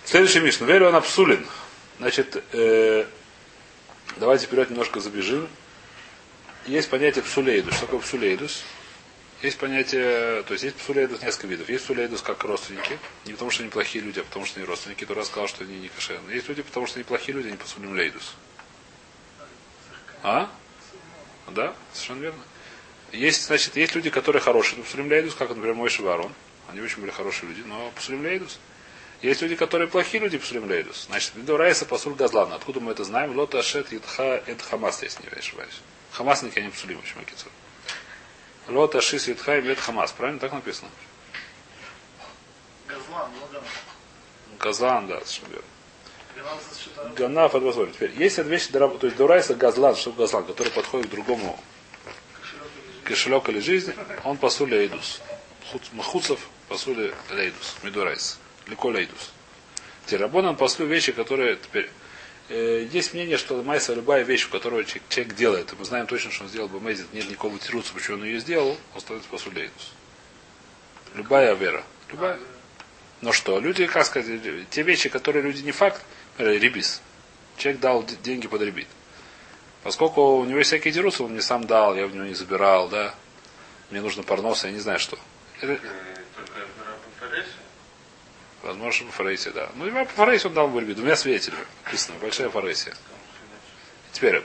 Следующий 0.05 0.41
Мишна. 0.41 0.67
Верю 0.67 0.89
он 0.89 0.95
Апсулин. 0.95 1.47
Значит, 1.99 2.43
э, 2.53 3.05
давайте 4.17 4.45
вперед 4.47 4.69
немножко 4.69 4.99
забежим. 4.99 5.47
Есть 6.65 6.89
понятие 6.89 7.23
псулейдус. 7.23 7.75
Что 7.75 7.85
такое 7.85 7.99
псулейдус? 8.01 8.63
Есть 9.41 9.57
понятие, 9.57 10.43
то 10.43 10.53
есть 10.53 10.63
есть 10.63 10.77
псулейдус 10.77 11.21
несколько 11.21 11.47
видов. 11.47 11.67
Есть 11.67 11.83
псулейдус 11.83 12.21
как 12.21 12.43
родственники. 12.45 12.97
Не 13.25 13.33
потому, 13.33 13.51
что 13.51 13.63
они 13.63 13.69
плохие 13.69 14.03
люди, 14.03 14.19
а 14.21 14.23
потому, 14.23 14.45
что 14.45 14.59
они 14.59 14.65
родственники. 14.65 15.05
Тура 15.05 15.23
сказал, 15.23 15.49
что 15.49 15.65
они 15.65 15.79
не 15.79 15.89
кошерные. 15.89 16.35
Есть 16.35 16.47
люди, 16.47 16.61
потому 16.61 16.87
что 16.87 16.97
они 16.97 17.03
плохие 17.03 17.35
люди, 17.35 17.47
они 17.49 17.57
псулим 17.57 17.93
лейдус. 17.93 18.33
А? 20.23 20.49
Да, 21.47 21.75
совершенно 21.91 22.21
верно. 22.21 22.41
Есть, 23.11 23.45
значит, 23.47 23.75
есть 23.75 23.93
люди, 23.95 24.09
которые 24.09 24.41
хорошие, 24.41 24.77
но 24.77 24.85
псулим 24.85 25.09
лейдус, 25.09 25.35
как, 25.35 25.49
например, 25.49 25.75
мой 25.75 25.89
Шеварон. 25.89 26.31
Они 26.69 26.79
очень 26.79 27.01
были 27.01 27.11
хорошие 27.11 27.49
люди, 27.49 27.61
но 27.67 27.91
псулим 27.97 28.23
лейдус. 28.23 28.59
Есть 29.23 29.41
люди, 29.41 29.55
которые 29.55 29.87
плохие 29.87 30.21
люди, 30.21 30.37
псулим 30.37 30.69
лейдус. 30.69 31.05
Значит, 31.05 31.33
Виду 31.35 31.55
Райса 31.55 31.85
пасуль 31.85 32.13
газлан. 32.13 32.51
Откуда 32.51 32.81
мы 32.81 32.91
это 32.91 33.05
знаем? 33.05 33.37
Лота 33.37 33.59
ашет 33.59 33.93
итха 33.93 34.43
эт 34.45 34.61
хамас, 34.61 35.01
если 35.01 35.23
не 35.23 35.29
ошибаюсь. 35.29 35.79
Хамасники, 36.11 36.59
они 36.59 36.69
псулим, 36.69 36.99
очень 36.99 37.15
макицур. 37.15 37.49
Лота 38.67 38.99
шис 38.99 39.29
итха 39.29 39.57
и 39.57 39.75
хамас. 39.75 40.11
Правильно 40.11 40.41
так 40.41 40.51
написано? 40.51 40.89
Газлан, 42.85 43.31
да. 43.53 43.61
Газлан, 44.59 45.07
да, 45.07 45.21
совершенно 45.21 45.53
верно. 45.53 47.13
Ганаф 47.15 47.53
возможно. 47.53 47.93
Теперь, 47.93 48.11
есть 48.21 48.37
вещь, 48.39 48.67
дора- 48.67 48.89
то 48.97 49.07
есть 49.07 49.15
Дурайса 49.15 49.55
газлан, 49.55 49.95
что 49.95 50.11
газлан, 50.11 50.45
который 50.45 50.73
подходит 50.73 51.07
к 51.07 51.11
другому 51.11 51.57
кошелек 53.05 53.47
или 53.47 53.59
жизнь, 53.59 53.93
он 54.25 54.35
пасуля 54.35 54.79
эйдус. 54.79 55.21
Махуцев 55.93 56.41
пасуля 56.67 57.13
лейдус, 57.31 57.75
медурайс. 57.83 58.37
Лико 58.67 58.89
лейдус. 58.89 59.31
Терабонан 60.05 60.55
паслю 60.55 60.85
вещи, 60.85 61.11
которые 61.11 61.55
теперь 61.55 61.89
э, 62.49 62.87
есть 62.91 63.13
мнение, 63.13 63.37
что 63.37 63.61
майса 63.63 63.93
любая 63.93 64.23
вещь, 64.23 64.49
которую 64.49 64.83
человек, 64.83 65.03
человек 65.09 65.35
делает, 65.35 65.73
и 65.73 65.75
мы 65.75 65.85
знаем 65.85 66.07
точно, 66.07 66.31
что 66.31 66.43
он 66.43 66.49
сделал 66.49 66.67
бы 66.67 66.79
мейзит, 66.79 67.11
нет 67.13 67.29
никакого 67.29 67.57
тируца, 67.59 67.93
почему 67.93 68.17
он 68.17 68.25
ее 68.25 68.39
сделал, 68.39 68.77
он 68.93 69.01
становится 69.01 69.29
пасуля 69.29 69.61
лейдус. 69.61 69.91
Любая 71.15 71.53
вера. 71.53 71.83
Любая. 72.11 72.39
Но 73.21 73.31
что, 73.31 73.59
люди, 73.59 73.85
как 73.85 74.05
сказать, 74.05 74.41
те 74.69 74.81
вещи, 74.81 75.07
которые 75.07 75.43
люди 75.43 75.61
не 75.61 75.71
факт, 75.71 76.01
например, 76.37 76.61
ребис. 76.61 77.01
Человек 77.55 77.79
дал 77.79 78.05
деньги 78.23 78.47
под 78.47 78.61
ребит. 78.61 78.87
Поскольку 79.83 80.37
у 80.37 80.45
него 80.45 80.57
есть 80.57 80.69
всякие 80.69 80.93
дерусы, 80.93 81.23
он 81.23 81.31
мне 81.31 81.41
сам 81.41 81.65
дал, 81.65 81.95
я 81.95 82.07
в 82.07 82.15
него 82.15 82.25
не 82.25 82.33
забирал, 82.33 82.89
да. 82.89 83.15
Мне 83.91 84.01
нужно 84.01 84.23
парнос, 84.23 84.63
я 84.63 84.71
не 84.71 84.79
знаю 84.79 84.99
что. 84.99 85.17
Это, 85.61 85.77
Только 86.35 86.51
в 86.51 86.87
Рабу 86.87 87.09
Фаресе? 87.19 87.47
Возможно, 88.63 89.11
фарейсе, 89.11 89.51
да. 89.51 89.69
Ну, 89.75 89.87
и 89.87 89.91
по 89.91 90.05
фарейсе 90.05 90.47
он 90.47 90.53
дал. 90.53 90.67
У 90.67 90.81
меня 90.81 91.15
свидетель 91.15 91.53
написано, 91.85 92.17
большая 92.19 92.49
фарейсия. 92.49 92.95
Теперь, 94.11 94.43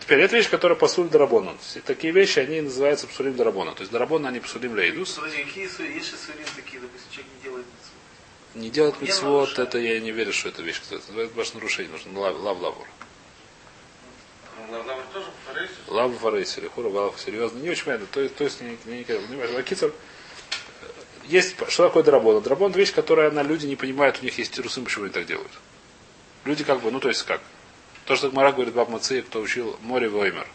теперь 0.00 0.20
это 0.20 0.36
вещь, 0.36 0.48
которая 0.48 0.78
посуль 0.78 1.08
дарабонан. 1.08 1.58
Такие 1.84 2.12
вещи, 2.12 2.38
они 2.38 2.60
называются 2.60 3.06
псулим 3.08 3.34
дарабонан. 3.36 3.74
То 3.74 3.80
есть 3.82 3.92
дарабон, 3.92 4.24
они 4.26 4.38
псулим 4.40 4.74
лейдус. 4.76 5.14
Какие 5.14 5.64
есть 5.64 6.10
же 6.10 6.16
сурим 6.16 6.46
такие, 6.54 6.80
допустим, 6.80 7.10
человек 7.10 7.32
не 7.36 7.42
делает 7.42 7.66
митцву. 7.66 8.60
Не 8.62 8.70
делать 8.70 9.00
Не 9.00 9.06
митцвот, 9.08 9.58
это 9.58 9.78
я 9.78 9.98
не 10.00 10.12
верю, 10.12 10.32
что 10.32 10.48
это 10.50 10.62
вещь. 10.62 10.80
Это 10.86 10.94
называется 10.94 11.36
ваше 11.36 11.54
нарушение. 11.54 11.90
Нужно 11.92 12.18
лав, 12.20 12.36
лав 12.38 12.60
лавур. 12.60 12.86
Ну, 14.70 14.76
Лавр 14.82 15.02
тоже 15.12 15.26
в 15.26 15.52
Фаресе? 15.52 15.72
Лав 15.88 16.12
фарейси, 16.18 16.60
или 16.60 16.68
хура 16.68 16.88
лав, 16.88 17.18
серьезно. 17.18 17.58
Не 17.58 17.70
очень 17.70 17.84
понятно. 17.84 18.06
То, 18.12 18.20
есть- 18.20 18.36
то 18.36 18.44
есть, 18.44 18.60
не, 18.60 18.76
не, 18.84 18.98
не, 19.04 19.36
не, 19.36 19.56
Акицер, 19.56 19.92
есть, 21.28 21.56
что 21.68 21.86
такое 21.86 22.02
драбон? 22.02 22.42
Это 22.42 22.78
вещь, 22.78 22.92
которая 22.92 23.30
на 23.30 23.42
люди 23.42 23.66
не 23.66 23.76
понимают, 23.76 24.18
у 24.20 24.24
них 24.24 24.38
есть 24.38 24.52
тирусым, 24.52 24.84
почему 24.84 25.04
они 25.04 25.12
так 25.12 25.26
делают. 25.26 25.52
Люди 26.44 26.64
как 26.64 26.80
бы, 26.80 26.90
ну 26.90 27.00
то 27.00 27.08
есть 27.08 27.22
как? 27.24 27.40
То, 28.06 28.16
что 28.16 28.30
Мара 28.30 28.52
говорит 28.52 28.74
Баб 28.74 28.88
Мацея, 28.88 29.22
кто 29.22 29.40
учил 29.40 29.78
море 29.82 30.08
Воймер. 30.08 30.46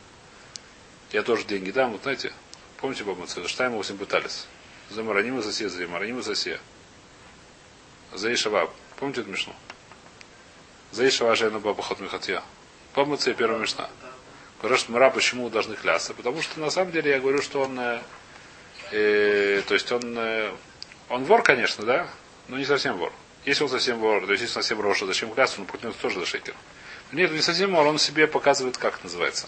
Я 1.12 1.22
тоже 1.22 1.46
деньги 1.46 1.72
дам, 1.72 1.92
вот 1.92 2.02
знаете, 2.04 2.34
помните 2.82 3.04
Баб 3.04 3.18
Мацея? 3.20 3.70
Мы 3.70 3.84
всем 3.84 3.98
пытались? 3.98 4.48
За 4.90 5.04
Мараниму 5.04 5.42
засе, 5.42 5.70
за 5.70 5.88
Мараниму 5.88 6.22
засе. 6.22 6.60
За 8.12 8.34
Ишаваб. 8.34 8.72
Помните 8.98 9.22
эту 9.22 9.30
мишну? 9.30 9.54
За 10.92 11.08
Ишава 11.08 11.36
Жайну 11.36 11.60
Баба 11.60 11.82
Хот 11.82 12.00
Михатья. 12.00 12.44
Баб 12.96 13.08
Мацея 13.08 13.34
первая 13.34 13.60
мишна. 13.60 13.90
Говорю, 14.60 14.78
что 14.78 14.92
Мара 14.92 15.10
почему 15.10 15.50
должны 15.50 15.76
клясться? 15.76 16.14
Потому 16.14 16.42
что 16.42 16.60
на 16.60 16.70
самом 16.70 16.92
деле 16.92 17.12
я 17.12 17.20
говорю, 17.20 17.42
что 17.42 17.62
он, 17.62 17.80
э, 18.92 19.62
то 19.68 19.74
есть 19.74 19.92
он, 19.92 20.18
э, 20.18 20.52
он 21.10 21.24
вор, 21.26 21.44
конечно, 21.44 21.86
да, 21.86 22.08
но 22.48 22.58
не 22.58 22.66
совсем 22.66 22.98
вор. 22.98 23.14
Если 23.46 23.64
он 23.64 23.70
совсем 23.70 24.00
вор, 24.00 24.26
то 24.26 24.32
есть 24.32 24.42
если 24.42 24.58
он 24.58 24.64
совсем 24.64 24.82
роша, 24.82 25.06
зачем 25.06 25.32
клясться, 25.34 25.60
он 25.60 25.68
протянется 25.68 26.02
тоже 26.02 26.20
до 26.20 26.26
шекера. 26.26 26.56
Нет, 27.12 27.32
не 27.32 27.42
совсем 27.42 27.74
вор, 27.76 27.86
он 27.86 28.00
себе 28.00 28.28
показывает, 28.28 28.78
как 28.78 28.96
это 28.96 29.06
называется. 29.06 29.48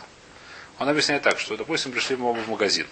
Он 0.80 0.90
объясняет 0.90 1.24
так, 1.24 1.40
что, 1.40 1.56
допустим, 1.56 1.92
пришли 1.92 2.16
мы 2.16 2.30
оба 2.30 2.40
в 2.40 2.50
магазин. 2.50 2.88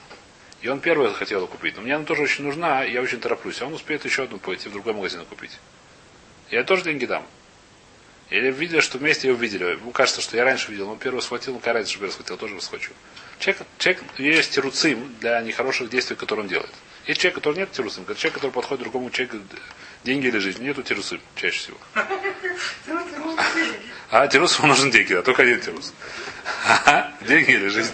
И 0.62 0.70
он 0.70 0.80
первый 0.80 1.10
захотел 1.10 1.46
купить. 1.48 1.76
Но 1.76 1.82
мне 1.82 1.96
она 1.96 2.06
тоже 2.06 2.24
очень 2.24 2.46
нужна, 2.46 2.84
я 2.84 3.02
очень 3.02 3.20
тороплюсь. 3.20 3.62
А 3.62 3.66
он 3.66 3.74
успеет 3.74 4.06
еще 4.06 4.24
одну 4.24 4.40
пойти 4.40 4.70
в 4.70 4.72
другой 4.72 4.94
магазин 4.94 5.26
купить. 5.26 5.60
Я 6.50 6.64
тоже 6.64 6.84
деньги 6.84 7.06
дам. 7.06 7.26
Или 8.34 8.50
видели, 8.50 8.80
что 8.80 8.98
вместе 8.98 9.28
его 9.28 9.38
видели. 9.38 9.64
Ему 9.64 9.92
кажется, 9.92 10.20
что 10.20 10.36
я 10.36 10.44
раньше 10.44 10.72
видел, 10.72 10.88
но 10.88 10.96
первый 10.96 11.22
схватил, 11.22 11.54
ну 11.54 11.60
какая 11.60 11.76
разница, 11.76 11.98
что 11.98 12.06
я 12.06 12.12
схватил, 12.12 12.36
тоже 12.36 12.60
схвачу. 12.62 12.92
Человек, 13.38 13.62
человек 13.78 14.04
есть 14.18 14.52
тируцим 14.56 15.16
для 15.20 15.40
нехороших 15.42 15.88
действий, 15.88 16.16
которые 16.16 16.46
он 16.46 16.50
делает. 16.50 16.72
Есть 17.06 17.22
человек, 17.22 17.36
который 17.36 17.58
нет 17.58 17.72
тируцим, 17.72 18.06
это 18.08 18.16
человек, 18.16 18.34
который 18.34 18.50
подходит 18.50 18.82
другому 18.82 19.12
человеку, 19.12 19.38
деньги 20.04 20.26
или 20.26 20.40
жизнь. 20.40 20.64
Нету 20.64 20.82
тирусым 20.82 21.22
чаще 21.36 21.60
всего. 21.60 21.78
А 24.10 24.28
тирусу 24.28 24.66
нужен 24.66 24.90
деньги, 24.90 25.14
да, 25.14 25.22
только 25.22 25.44
один 25.44 25.62
тирус. 25.62 25.94
Деньги 27.22 27.52
или 27.52 27.68
жизнь. 27.68 27.92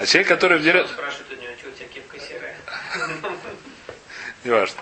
А 0.00 0.06
человек, 0.06 0.26
который 0.26 0.58
делает... 0.58 0.88
Спрашивают 0.88 1.30
у 1.30 1.34
него, 1.40 1.52
что 1.60 1.68
у 1.68 1.70
тебя 1.70 1.86
кепка 1.86 2.18
серая. 2.18 2.56
Не 4.42 4.50
важно. 4.50 4.80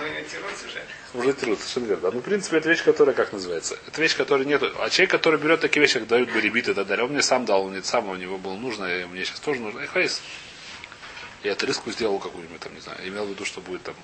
Ну, 0.00 0.06
уже. 0.06 0.82
Уже 1.18 1.32
тирус, 1.32 1.58
совершенно 1.58 1.86
верно. 1.86 2.10
Ну, 2.12 2.20
в 2.20 2.22
принципе, 2.22 2.58
это 2.58 2.68
вещь, 2.68 2.84
которая, 2.84 3.14
как 3.14 3.32
называется? 3.32 3.76
Это 3.86 4.00
вещь, 4.00 4.16
которой 4.16 4.46
нету. 4.46 4.72
А 4.78 4.88
человек, 4.88 5.10
который 5.10 5.38
берет 5.40 5.60
такие 5.60 5.80
вещи, 5.80 5.98
как 5.98 6.08
дают 6.08 6.32
барибит 6.32 6.68
и 6.68 6.74
так 6.74 6.86
далее, 6.86 7.04
он 7.04 7.12
мне 7.12 7.22
сам 7.22 7.44
дал, 7.44 7.64
он 7.64 7.72
мне 7.72 7.82
сам, 7.82 8.08
у 8.08 8.14
него 8.14 8.38
было 8.38 8.54
нужно, 8.54 8.84
и 8.84 9.04
мне 9.04 9.24
сейчас 9.24 9.40
тоже 9.40 9.60
нужно. 9.60 9.80
И 9.80 9.86
хайс. 9.86 10.22
Я 11.42 11.56
риску 11.60 11.90
сделал 11.90 12.18
какую-нибудь, 12.18 12.60
там, 12.60 12.74
не 12.74 12.80
знаю, 12.80 12.98
имел 13.04 13.24
в 13.24 13.30
виду, 13.30 13.44
что 13.44 13.60
будет 13.60 13.82
там. 13.82 13.94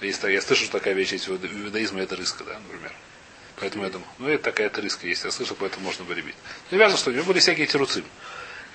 Если 0.00 0.32
я 0.32 0.40
слышу, 0.40 0.64
что 0.64 0.78
такая 0.78 0.94
вещь 0.94 1.12
есть 1.12 1.28
в 1.28 1.32
иудаизме, 1.32 2.02
это 2.02 2.14
риска, 2.16 2.44
да, 2.44 2.58
например. 2.58 2.92
Поэтому 3.56 3.84
я 3.84 3.90
думаю, 3.90 4.08
ну 4.18 4.28
это 4.28 4.44
такая 4.44 4.70
риска 4.74 5.06
есть, 5.06 5.24
я 5.24 5.30
слышал, 5.30 5.56
поэтому 5.58 5.86
можно 5.86 6.04
барибит. 6.04 6.34
Ну, 6.70 6.78
важно, 6.78 6.98
что 6.98 7.10
у 7.10 7.12
него 7.12 7.24
были 7.24 7.38
всякие 7.38 7.66
тируцим. 7.66 8.04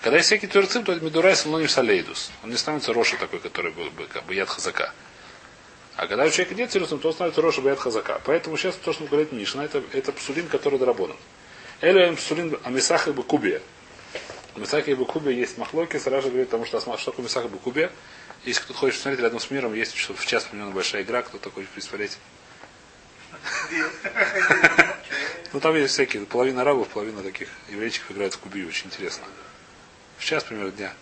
Когда 0.01 0.17
есть 0.17 0.27
всякий 0.27 0.47
тируцим, 0.47 0.83
то 0.83 0.93
это 0.93 1.03
медурайс, 1.03 1.45
но 1.45 1.59
не 1.59 1.67
салейдус. 1.67 2.31
Он 2.43 2.51
не 2.51 2.57
становится 2.57 2.93
Роша 2.93 3.17
такой, 3.17 3.39
который 3.39 3.71
был 3.71 3.89
бы 3.89 4.05
как 4.07 4.25
бы 4.25 4.35
яд 4.35 4.49
хазака. 4.49 4.93
А 5.97 6.05
когда 6.05 6.25
у 6.25 6.29
человека 6.29 6.53
нет 6.53 6.69
тируцим, 6.69 6.99
то 6.99 7.07
он 7.07 7.13
становится 7.15 7.41
Роша 7.41 7.61
яд 7.61 7.79
хазака. 7.79 8.21
Поэтому 8.23 8.55
сейчас 8.55 8.75
то, 8.75 8.93
что 8.93 9.05
говорит 9.05 9.31
Мишна, 9.31 9.65
это, 9.65 9.81
это 9.93 10.11
псулин, 10.11 10.47
который 10.47 10.77
доработан. 10.77 11.17
Элю 11.81 12.15
псулин 12.15 12.55
амисах 12.63 13.07
и 13.07 13.11
бакубия. 13.11 13.63
Амисах 14.55 14.87
и 14.87 14.93
бакубия 14.93 15.33
есть 15.33 15.57
махлоки, 15.57 15.97
сразу 15.97 16.29
говорит, 16.29 16.49
потому 16.49 16.65
что 16.65 16.79
что 16.79 17.11
такое 17.11 17.25
амисах 17.25 17.45
и 17.45 17.47
бакубия. 17.47 17.91
Если 18.45 18.61
кто-то 18.61 18.79
хочет 18.79 19.01
смотреть 19.01 19.21
рядом 19.21 19.39
с 19.39 19.49
миром, 19.49 19.73
есть 19.73 19.95
в 19.95 20.25
час 20.27 20.43
примерно 20.43 20.71
большая 20.71 21.01
игра, 21.01 21.23
кто-то 21.23 21.49
хочет 21.49 21.69
присмотреть. 21.69 22.17
Ну 25.53 25.61
там 25.61 25.77
есть 25.77 25.93
всякие, 25.93 26.25
половина 26.25 26.61
арабов, 26.61 26.89
половина 26.89 27.23
таких 27.23 27.47
еврейчиков 27.69 28.11
играют 28.11 28.33
в 28.33 28.39
кубию, 28.39 28.67
очень 28.67 28.87
интересно. 28.87 29.23
В 30.17 30.25
час 30.25 30.43
примерно 30.43 30.71
дня. 30.71 30.93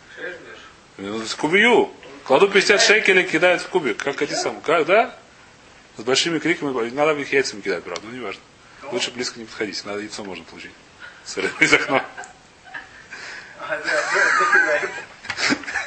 Ну, 0.97 1.17
в 1.17 1.35
кубию. 1.35 1.91
Кладу 2.25 2.49
50 2.49 2.81
шекелей, 2.81 3.23
кидают 3.23 3.61
в 3.61 3.69
кубик. 3.69 4.03
Как 4.03 4.21
эти 4.21 4.33
самые. 4.33 4.61
Как, 4.61 4.85
да? 4.87 5.15
С 5.97 6.01
большими 6.01 6.39
криками. 6.39 6.89
Надо 6.89 7.13
в 7.13 7.19
яйцами 7.19 7.61
кидать, 7.61 7.83
правда, 7.83 8.01
ну 8.05 8.11
не 8.11 8.19
важно. 8.19 8.41
Лучше 8.91 9.11
близко 9.11 9.39
не 9.39 9.45
подходить, 9.45 9.83
надо 9.85 9.99
яйцо 9.99 10.23
можно 10.23 10.43
получить. 10.43 10.71
Сырым 11.23 11.51
из 11.59 11.73
окна. 11.73 12.03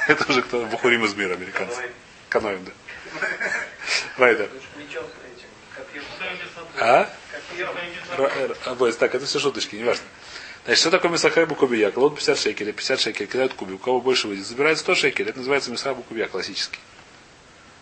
Это 0.07 0.31
уже 0.31 0.41
кто 0.41 0.65
Бухурим 0.65 1.05
из 1.05 1.13
мира, 1.13 1.33
американцы. 1.33 1.81
Каноем, 2.29 2.65
да. 2.65 2.71
Райдер. 4.17 4.49
А? 6.79 7.09
Копьем. 7.35 7.69
Р- 8.17 8.31
р- 8.51 8.57
обои. 8.65 8.91
Так, 8.91 9.15
это 9.15 9.25
все 9.25 9.39
шуточки, 9.39 9.75
не 9.75 9.83
важно. 9.83 10.03
Значит, 10.69 10.81
что 10.81 10.91
такое 10.91 11.09
Мисахай 11.09 11.47
Букубия? 11.47 11.91
Лот 11.95 12.13
50 12.13 12.37
шекелей, 12.37 12.73
50 12.73 12.99
шекелей, 12.99 13.25
кидают 13.25 13.55
кубик. 13.55 13.77
У 13.77 13.79
кого 13.79 14.01
больше 14.01 14.27
выйдет, 14.27 14.45
забирает 14.45 14.77
100 14.77 14.93
шекелей. 14.93 15.31
Это 15.31 15.39
называется 15.39 15.71
Мисахай 15.71 15.95
Букубия, 15.95 16.27
классический. 16.27 16.77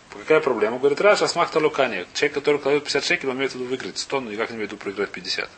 Какая 0.10 0.39
проблема? 0.39 0.80
Говорит, 0.80 1.02
Раша, 1.02 1.26
асмахта 1.26 1.60
лукания. 1.60 2.06
Человек, 2.13 2.36
который 2.36 2.62
кладет 2.62 2.86
50 2.86 3.04
шекелей, 3.04 3.32
он 3.32 3.38
имеет 3.39 3.52
в 3.52 3.56
виду 3.56 3.65
выиграть 3.65 3.97
100, 3.97 4.21
но 4.21 4.32
никак 4.32 4.52
не 4.52 4.56
имеет 4.56 4.69
в 4.69 4.71
виду 4.71 4.82
проиграть 4.82 5.10
50. 5.10 5.50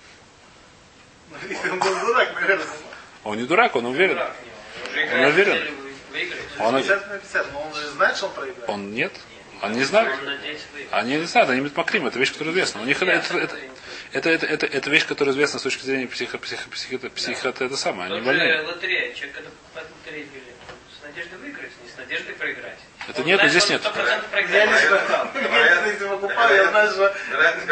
Если 1.47 1.69
он 1.69 1.77
был 1.77 1.99
дурак, 1.99 2.33
наверное. 2.33 2.65
Он 3.23 3.37
не 3.37 3.43
дурак, 3.43 3.75
он 3.75 3.85
уверен. 3.85 4.17
Он 4.17 5.25
уверен? 5.25 5.71
Он, 6.57 6.77
50 6.77 7.09
на 7.09 7.17
50, 7.19 7.53
но 7.53 7.61
он 7.61 7.75
же 7.75 7.89
знает, 7.89 8.17
что 8.17 8.25
он 8.25 8.33
проиграет. 8.33 8.69
он 8.69 8.91
нет. 8.91 9.13
Он 9.61 9.73
не 9.73 9.83
знает. 9.83 10.17
Они 10.89 11.17
не 11.17 11.25
знают, 11.25 11.51
они 11.51 11.69
макрим, 11.75 12.07
это 12.07 12.17
вещь, 12.17 12.31
которая 12.31 12.53
известна. 12.53 12.81
У 12.81 12.85
них 12.85 12.99
это, 12.99 13.11
это, 13.11 13.37
это, 13.37 13.57
это, 14.13 14.29
это, 14.29 14.45
это, 14.45 14.65
это 14.65 14.89
вещь, 14.89 15.05
которая 15.05 15.33
известна 15.33 15.59
с 15.59 15.63
точки 15.63 15.83
зрения 15.85 16.07
психо, 16.07 16.37
психо, 16.37 16.69
психо, 16.69 17.09
психо, 17.09 17.49
это, 17.49 17.65
это 17.65 17.77
самое, 17.77 18.11
они 18.11 18.21
больные. 18.21 18.61
лотерея, 18.61 19.13
человек, 19.13 19.35
когда 19.35 19.49
покупает 19.49 19.87
лотерею 19.97 20.27
билет, 20.27 20.55
с 20.99 21.03
надеждой 21.03 21.37
выиграть, 21.39 21.71
не 21.83 21.89
с 21.89 21.97
надеждой 21.97 22.35
проиграть. 22.35 22.79
Это 23.07 23.21
Он 23.21 23.27
нет, 23.27 23.35
знает, 23.37 23.51
здесь 23.51 23.69
нет. 23.69 23.81
100% 23.81 24.07
Я 24.07 24.19
проиграет. 24.31 24.69
лично, 24.69 25.87
если 25.87 26.07
покупаю, 26.07 26.55
я 26.55 26.69
знаю, 26.69 26.91
что 26.91 27.15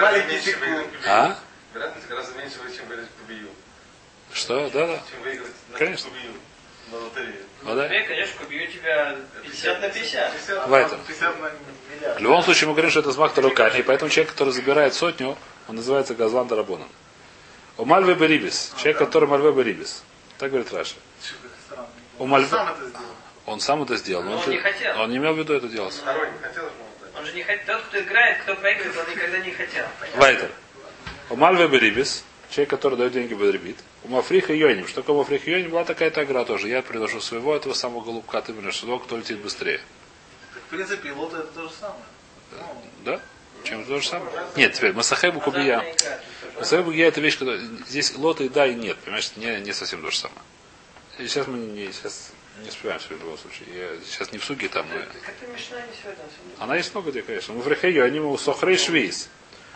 маленький 0.01 0.39
секунд. 0.39 0.87
А? 1.05 1.37
Вероятность 1.73 2.07
гораздо 2.07 2.37
меньше, 2.37 2.55
чем 2.75 2.87
выиграть 2.87 3.09
кубию. 3.19 3.49
Что? 4.33 4.69
Да, 4.69 4.87
да. 4.87 5.01
Чем 5.11 5.21
выиграть 5.23 5.51
на 5.71 5.77
Конечно. 5.77 6.09
на 6.91 6.97
лотерее. 6.97 7.41
Ну, 7.63 7.75
да. 7.75 7.87
Тебе, 7.87 8.01
конечно, 8.03 8.39
кубью 8.39 8.67
тебя 8.71 9.15
50 9.43 9.81
на 9.81 9.89
50. 9.89 10.33
50 10.33 10.67
Вайтер. 10.69 10.97
50 11.07 11.41
на 11.41 11.51
миллиард. 11.95 12.19
В 12.19 12.23
любом 12.23 12.43
случае 12.43 12.67
мы 12.67 12.73
говорим, 12.73 12.91
что 12.91 12.99
это 12.99 13.41
руками, 13.41 13.79
и 13.79 13.83
поэтому 13.83 14.09
человек, 14.09 14.31
который 14.31 14.53
забирает 14.53 14.93
сотню, 14.93 15.37
он 15.67 15.75
называется 15.75 16.15
Газлан 16.15 16.47
Дарабоном. 16.47 16.87
У 17.77 17.85
Мальве 17.85 18.15
Берибис, 18.15 18.73
человек, 18.77 18.97
который 18.97 19.27
Мальве 19.27 19.51
Берибис. 19.51 20.03
Так 20.37 20.51
говорит 20.51 20.71
Раша. 20.73 20.95
У 22.19 22.27
сделал. 22.27 22.67
Он 23.45 23.59
сам 23.59 23.83
это 23.83 23.95
сделал. 23.95 24.23
но 24.23 24.33
он 24.33 24.39
это- 24.41 24.49
не 24.51 24.57
хотел. 24.57 24.99
Он 24.99 25.09
не 25.09 25.17
имел 25.17 25.33
в 25.33 25.39
виду 25.39 25.53
это 25.53 25.67
делать. 25.67 26.01
Он 27.17 27.25
же 27.25 27.33
не 27.33 27.43
хотел. 27.43 27.75
Тот, 27.77 27.85
кто 27.85 27.99
играет, 27.99 28.41
кто 28.41 28.55
проигрывает, 28.55 28.97
он 28.97 29.15
никогда 29.15 29.39
не 29.39 29.51
хотел. 29.51 29.85
Вайтер. 30.15 30.51
У 31.29 31.35
Мальве 31.35 31.67
Берибис, 31.67 32.23
человек, 32.49 32.69
который 32.69 32.97
дает 32.97 33.13
деньги 33.13 33.33
Бедрибит. 33.33 33.77
У 34.03 34.09
Мафриха 34.09 34.53
Йоним. 34.53 34.87
Что 34.87 35.01
такое 35.01 35.17
Мафриха 35.17 35.49
Йоним? 35.51 35.71
Была 35.71 35.83
такая-то 35.85 36.23
игра 36.23 36.45
тоже. 36.45 36.67
Я 36.67 36.81
приношу 36.81 37.19
своего, 37.21 37.55
этого 37.55 37.73
самого 37.73 38.01
голубка, 38.01 38.41
ты 38.41 38.53
берешь 38.53 38.77
своего, 38.79 38.99
кто 38.99 39.17
летит 39.17 39.39
быстрее. 39.39 39.79
Так, 40.53 40.63
в 40.63 40.65
принципе, 40.67 41.11
лото 41.11 41.37
это 41.37 41.47
то 41.47 41.63
же 41.63 41.69
самое. 41.79 41.99
Ну, 42.51 42.81
Да? 43.05 43.21
Чем 43.63 43.85
то 43.85 43.99
же 43.99 44.07
самое? 44.07 44.31
Нет, 44.55 44.73
теперь 44.73 44.93
Масахебу 44.93 45.39
Кубия. 45.39 45.83
Масахебу 46.57 46.85
Кубия 46.91 47.07
это 47.07 47.21
вещь, 47.21 47.37
которая... 47.37 47.61
Здесь 47.87 48.15
лоты 48.15 48.45
и 48.45 48.49
да, 48.49 48.65
и 48.65 48.75
нет. 48.75 48.97
Понимаешь, 48.99 49.31
не, 49.35 49.59
не 49.59 49.73
совсем 49.73 50.01
то 50.01 50.11
же 50.11 50.17
самое. 50.17 50.41
И 51.19 51.27
сейчас 51.27 51.47
мы 51.47 51.57
не, 51.57 51.91
сейчас 51.91 52.31
не 52.61 52.69
успеваем 52.69 52.99
в 52.99 53.11
любом 53.11 53.37
случае. 53.37 53.67
Я 53.73 53.89
сейчас 54.05 54.31
не 54.31 54.37
в 54.37 54.45
суге 54.45 54.69
там, 54.69 54.85
но... 54.89 54.99
Она 56.59 56.77
есть 56.77 56.93
много 56.93 57.11
где, 57.11 57.21
конечно. 57.21 57.53
Мы 57.53 57.61
в 57.61 57.67
Рехею, 57.67 58.05
они 58.05 58.19
у 58.19 58.37
Сохрей 58.37 58.77
Швейц. 58.77 59.29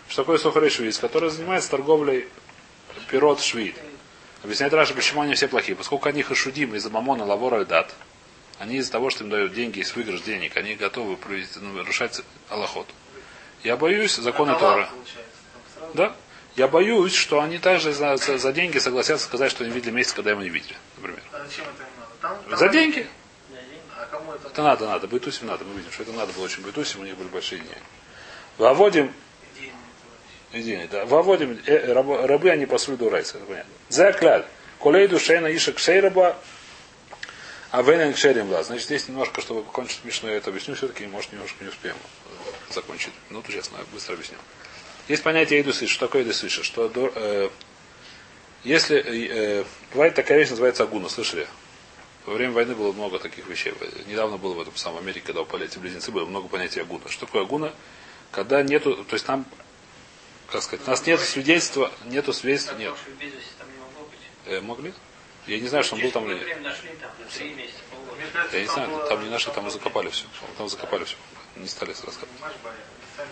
Что 0.08 0.24
такое 0.24 0.38
Сохрей 0.38 0.70
Швейц? 0.70 0.98
Который 0.98 1.30
занимается 1.30 1.70
торговлей 1.72 2.28
пирот 3.10 3.42
швид. 3.42 3.76
Объясняет 4.44 4.74
Раша, 4.74 4.94
почему 4.94 5.22
они 5.22 5.36
все 5.36 5.48
плохие. 5.48 5.76
Поскольку 5.76 6.10
они 6.10 6.24
хашудим 6.24 6.76
из-за 6.76 6.90
мамона 6.90 7.26
лавора 7.26 7.62
и 7.62 7.66
дат, 7.66 7.94
они 8.58 8.78
из-за 8.78 8.92
того, 8.92 9.10
что 9.10 9.24
им 9.24 9.30
дают 9.30 9.54
деньги, 9.54 9.80
есть 9.80 9.96
выигрыш 9.96 10.22
денег, 10.22 10.58
они 10.58 10.76
готовы 10.76 11.16
провести- 11.16 11.60
ну, 11.60 11.74
нарушать 11.74 12.22
Аллахот. 12.50 12.88
Я 13.64 13.78
боюсь 13.78 14.16
законы 14.16 14.58
Тора. 14.58 14.90
Да? 15.94 16.16
Я 16.56 16.68
боюсь, 16.68 17.14
что 17.14 17.40
они 17.42 17.58
также 17.60 17.94
за, 17.94 18.18
за- 18.18 18.38
за 18.38 18.52
деньги 18.52 18.78
согласятся 18.78 19.26
сказать, 19.28 19.52
что 19.52 19.64
они 19.64 19.72
видели 19.74 19.92
месяц, 19.92 20.14
когда 20.14 20.32
его 20.32 20.42
не 20.42 20.50
видели, 20.50 20.76
например. 20.98 21.22
А 21.32 21.46
зачем 21.46 21.66
это 21.66 21.84
им 21.84 21.90
надо? 22.00 22.12
Там, 22.22 22.44
там 22.50 22.58
За 22.60 22.66
они- 22.66 22.74
деньги. 22.74 23.08
А 23.98 24.06
кому 24.08 24.34
это? 24.34 24.48
Это 24.48 24.64
надо, 24.64 24.86
надо. 24.88 25.08
Бытусим 25.08 25.48
надо. 25.48 25.64
Мы 25.64 25.76
видим, 25.78 25.92
что 25.92 26.04
это 26.04 26.12
надо 26.12 26.34
было 26.34 26.44
очень 26.46 26.62
бытусим, 26.64 27.02
у 27.02 27.04
них 27.04 27.16
были 27.16 27.28
большие 27.30 27.60
деньги. 27.60 27.78
Выводим 28.58 29.14
Идея 30.54 30.86
да. 30.90 31.06
Выводим 31.06 31.58
э, 31.66 31.94
рабы, 31.94 32.28
рабы, 32.28 32.50
они 32.50 32.66
пасуют 32.66 33.00
дурайса, 33.00 33.38
это 33.38 33.46
понятно. 33.46 33.72
Закляль. 33.88 34.46
Колей 34.82 35.08
душейна 35.08 35.48
ишек 35.56 35.80
шейраба, 35.80 36.36
а 37.70 37.82
вейнен 37.84 38.14
кшерим 38.14 38.50
да. 38.50 38.62
Значит, 38.64 38.86
здесь 38.86 39.08
немножко, 39.08 39.40
чтобы 39.40 39.64
покончить 39.64 40.02
смешно, 40.02 40.30
я 40.30 40.36
это 40.36 40.50
объясню 40.50 40.76
все-таки, 40.76 41.06
может, 41.06 41.32
немножко 41.32 41.64
не 41.64 41.70
успеем 41.70 41.96
Ну, 43.30 43.44
честно, 43.44 43.78
я 43.78 43.86
быстро 43.94 44.14
объясню. 44.14 44.38
Есть 45.08 45.24
понятие 45.24 45.62
иду 45.62 45.74
Что 45.74 46.08
такое 46.08 46.24
иду 46.24 46.34
Что 46.34 46.92
э, 47.16 47.50
если 48.64 48.98
э, 48.98 49.66
бывает 49.92 50.16
такая 50.16 50.38
вещь, 50.38 50.50
называется 50.50 50.84
агуна, 50.84 51.10
слышали? 51.10 51.48
Во 52.26 52.36
время 52.36 52.54
войны 52.54 52.76
было 52.76 52.92
много 52.92 53.18
таких 53.18 53.48
вещей. 53.48 53.74
Недавно 54.06 54.38
было 54.38 54.54
в 54.54 54.62
этом 54.62 54.76
самом 54.76 55.00
Америке, 55.00 55.26
когда 55.26 55.42
упали 55.42 55.66
эти 55.66 55.80
близнецы, 55.80 56.12
было 56.12 56.26
много 56.26 56.48
понятия 56.48 56.82
агуна. 56.82 57.10
Что 57.10 57.26
такое 57.26 57.42
агуна? 57.42 57.74
Когда 58.32 58.62
нету, 58.62 59.04
то 59.04 59.14
есть 59.16 59.26
там, 59.26 59.46
как 60.52 60.62
сказать, 60.62 60.88
у 60.88 60.90
нас 60.90 61.06
нет 61.08 61.20
свидетельства, 61.20 61.92
нету 62.06 62.34
свидетельства, 62.34 62.76
нет. 62.76 62.94
Э, 64.46 64.62
могли? 64.62 64.94
Я 65.48 65.60
не 65.60 65.68
знаю, 65.68 65.84
что 65.84 65.96
он 65.96 66.02
был 66.02 66.12
там 66.12 66.30
или 66.30 66.36
нет. 66.36 66.48
Я 68.54 68.62
не 68.62 68.68
знаю, 68.68 69.08
там 69.10 69.24
не 69.24 69.30
нашли, 69.30 69.52
там 69.52 69.68
и 69.68 69.72
закопали 69.72 70.10
все. 70.10 70.26
Там 70.58 70.70
закопали 70.70 71.04
все. 71.06 71.18
Не 71.56 71.68
стали 71.68 71.90
рассказывать. 71.90 72.30
Занят. 73.18 73.30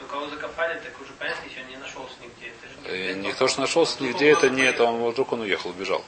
Но 0.00 0.06
кого 0.06 0.28
закопали, 0.28 0.78
так 0.80 1.00
уже 1.00 1.12
понятно, 1.18 1.48
еще 1.48 1.62
не 1.64 1.76
нашелся 1.76 2.14
нигде. 2.20 2.48
Это 2.48 2.68
же 2.68 2.78
Э, 2.88 3.12
не 3.14 3.28
Никто 3.28 3.48
же 3.48 3.60
нашелся 3.60 4.02
нигде, 4.02 4.30
это 4.30 4.48
не 4.50 4.62
это, 4.62 4.84
он 4.84 5.10
вдруг 5.10 5.32
он 5.32 5.40
уехал, 5.40 5.70
убежал. 5.70 6.04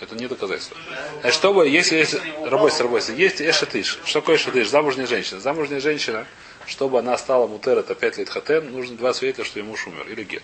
Это 0.00 0.16
не 0.16 0.26
доказательство. 0.26 0.76
Значит, 1.20 1.38
чтобы, 1.38 1.68
если 1.68 1.96
есть, 1.96 2.14
работайте, 2.42 2.82
работайте, 2.82 3.14
есть 3.14 3.40
эшетыш. 3.40 4.00
Что 4.04 4.20
такое 4.20 4.36
эшетыш? 4.36 4.68
Замужняя 4.68 5.06
женщина. 5.06 5.40
Замужняя 5.40 5.80
женщина, 5.80 6.26
чтобы 6.66 6.98
она 6.98 7.16
стала 7.16 7.46
мутер, 7.46 7.78
это 7.78 7.94
5 7.94 8.18
лет 8.18 8.28
хатен, 8.28 8.72
нужно 8.72 8.96
два 8.96 9.14
свидетеля, 9.14 9.44
что 9.44 9.60
ее 9.60 9.64
муж 9.64 9.86
умер, 9.86 10.06
или 10.08 10.24
гет. 10.24 10.42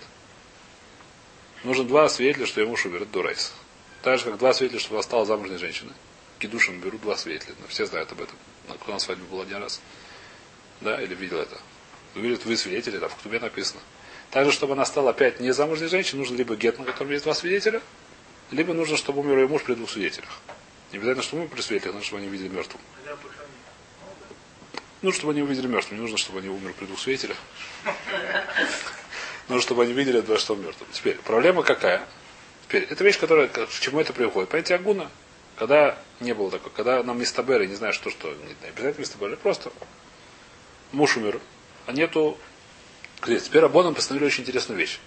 Нужно 1.64 1.84
два 1.84 2.08
свидетеля, 2.08 2.46
что 2.46 2.60
ее 2.60 2.68
муж 2.68 2.86
умер, 2.86 3.02
это 3.02 3.12
дурайс. 3.12 3.52
Так 4.02 4.18
же, 4.18 4.24
как 4.26 4.38
два 4.38 4.54
свидетеля, 4.54 4.80
чтобы 4.80 4.96
она 4.96 5.02
стала 5.02 5.26
замужней 5.26 5.58
женщиной. 5.58 5.92
Кидушин 6.38 6.80
берут 6.80 7.02
два 7.02 7.16
свидетеля. 7.16 7.54
Ну, 7.60 7.66
Все 7.68 7.86
знают 7.86 8.12
об 8.12 8.20
этом. 8.22 8.36
На- 8.70 8.78
Кто 8.78 8.92
на 8.92 8.98
свадьбе 8.98 9.24
был 9.24 9.40
один 9.40 9.58
раз. 9.58 9.80
Да, 10.80 11.00
или 11.02 11.14
видел 11.14 11.38
это. 11.38 11.58
Видят, 12.14 12.44
вы 12.44 12.56
свидетели, 12.56 12.98
там 12.98 13.08
в 13.08 13.16
Ктубе 13.16 13.38
написано. 13.40 13.80
Также, 14.30 14.52
чтобы 14.52 14.72
она 14.74 14.84
стала 14.84 15.10
опять 15.10 15.40
не 15.40 15.52
замужней 15.52 15.88
женщиной, 15.88 16.20
нужно 16.20 16.36
либо 16.36 16.56
гет, 16.56 16.78
на 16.78 16.84
котором 16.84 17.10
есть 17.10 17.24
два 17.24 17.34
свидетеля, 17.34 17.82
либо 18.50 18.72
нужно, 18.74 18.96
чтобы 18.96 19.20
умер 19.20 19.38
ее 19.38 19.48
муж 19.48 19.62
при 19.62 19.74
двух 19.74 19.90
свидетелях. 19.90 20.30
Не 20.92 20.98
обязательно, 20.98 21.22
чтобы 21.22 21.42
умер 21.42 21.52
при 21.52 21.60
свидетелях, 21.62 21.94
нужно, 21.94 22.06
чтобы 22.06 22.22
они 22.22 22.30
видели 22.30 22.48
мертвым. 22.48 22.80
Ну, 25.02 25.12
чтобы 25.12 25.32
они 25.32 25.42
увидели 25.42 25.66
мертвым. 25.66 25.96
Не 25.96 26.02
нужно, 26.02 26.18
чтобы 26.18 26.40
они 26.40 26.48
умерли 26.48 26.72
при 26.72 26.86
двух 26.86 27.00
свидетелях. 27.00 27.36
Нужно, 29.48 29.62
чтобы 29.62 29.82
они 29.84 29.92
видели, 29.92 30.22
что 30.38 30.54
он 30.54 30.62
мертвым. 30.62 30.88
Теперь, 30.92 31.16
проблема 31.16 31.62
какая? 31.62 32.06
Теперь, 32.68 32.84
это 32.84 33.02
вещь, 33.02 33.18
которая, 33.18 33.48
к 33.48 33.68
чему 33.80 34.00
это 34.00 34.12
приходит. 34.12 34.50
Понятие 34.50 34.76
агуна, 34.76 35.10
когда 35.60 35.94
не 36.20 36.32
было 36.32 36.50
такого, 36.50 36.72
когда 36.72 37.02
нам 37.02 37.20
мистаберы, 37.20 37.66
не 37.66 37.74
знаю, 37.74 37.92
что, 37.92 38.08
что, 38.08 38.28
не 38.28 38.68
обязательно 38.68 39.00
мистаберы, 39.02 39.36
просто 39.36 39.70
муж 40.90 41.18
умер, 41.18 41.38
а 41.86 41.92
нету 41.92 42.38
Теперь 43.20 43.40
Теперь 43.40 43.60
Рабоном 43.60 43.94
постановили 43.94 44.28
очень 44.28 44.44
интересную 44.44 44.78
вещь. 44.78 44.98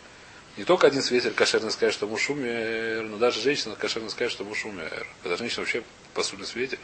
Не 0.55 0.63
только 0.63 0.85
один 0.85 1.01
свидетель 1.01 1.33
кошерно 1.33 1.71
скажет, 1.71 1.95
что 1.95 2.05
муж 2.05 2.29
умер, 2.29 3.07
но 3.09 3.17
даже 3.17 3.41
женщина 3.41 3.75
кошерно 3.75 4.09
скажет, 4.11 4.33
что 4.33 4.43
муж 4.43 4.63
умер. 4.65 5.07
Когда 5.23 5.37
женщина 5.37 5.61
вообще 5.61 5.81
по 6.13 6.21
сути 6.21 6.43
свидетель. 6.43 6.79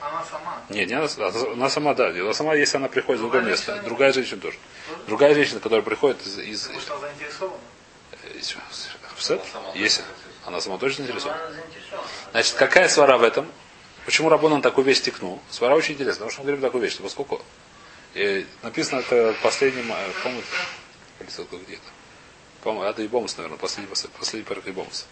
Она 0.00 0.24
сама. 0.24 0.60
Не, 0.70 0.86
не 0.86 0.94
она, 0.94 1.06
она 1.52 1.70
сама, 1.70 1.94
да. 1.94 2.08
Она 2.08 2.34
сама, 2.34 2.56
если 2.56 2.78
она 2.78 2.88
приходит 2.88 3.20
в 3.20 3.22
другое 3.22 3.42
место. 3.42 3.80
Другая 3.84 4.12
женщина 4.12 4.40
тоже. 4.40 4.58
Другая 5.06 5.34
женщина, 5.34 5.60
которая 5.60 5.84
приходит 5.84 6.20
из... 6.26 6.36
из, 6.38 6.62
Потому 6.62 6.80
что 6.80 6.94
она 6.94 7.06
заинтересована. 7.06 7.58
если 9.76 10.02
она 10.48 10.60
сама 10.60 10.78
точно 10.78 11.04
заинтересована. 11.04 11.40
Значит, 12.32 12.54
какая 12.54 12.88
свара 12.88 13.18
в 13.18 13.22
этом? 13.22 13.46
Почему 14.04 14.30
Рабонан 14.30 14.62
такую 14.62 14.84
вещь 14.86 14.98
стекнул? 14.98 15.40
Свара 15.50 15.76
очень 15.76 15.94
интересная, 15.94 16.26
потому 16.26 16.30
что 16.30 16.40
мы 16.40 16.46
говорим 16.46 16.62
такую 16.62 16.82
вещь, 16.82 16.94
что 16.94 17.02
поскольку 17.02 17.42
э, 18.14 18.44
написано 18.62 19.00
это 19.00 19.14
э, 19.14 19.34
по-моему, 19.42 20.42
где-то. 21.66 21.82
По-моему, 22.62 22.84
это 22.88 23.04
Ибомус, 23.04 23.36
наверное, 23.36 23.58
последний, 23.58 23.94
последний 24.18 24.48
парк 24.48 24.66
Ибомус. 24.66 25.06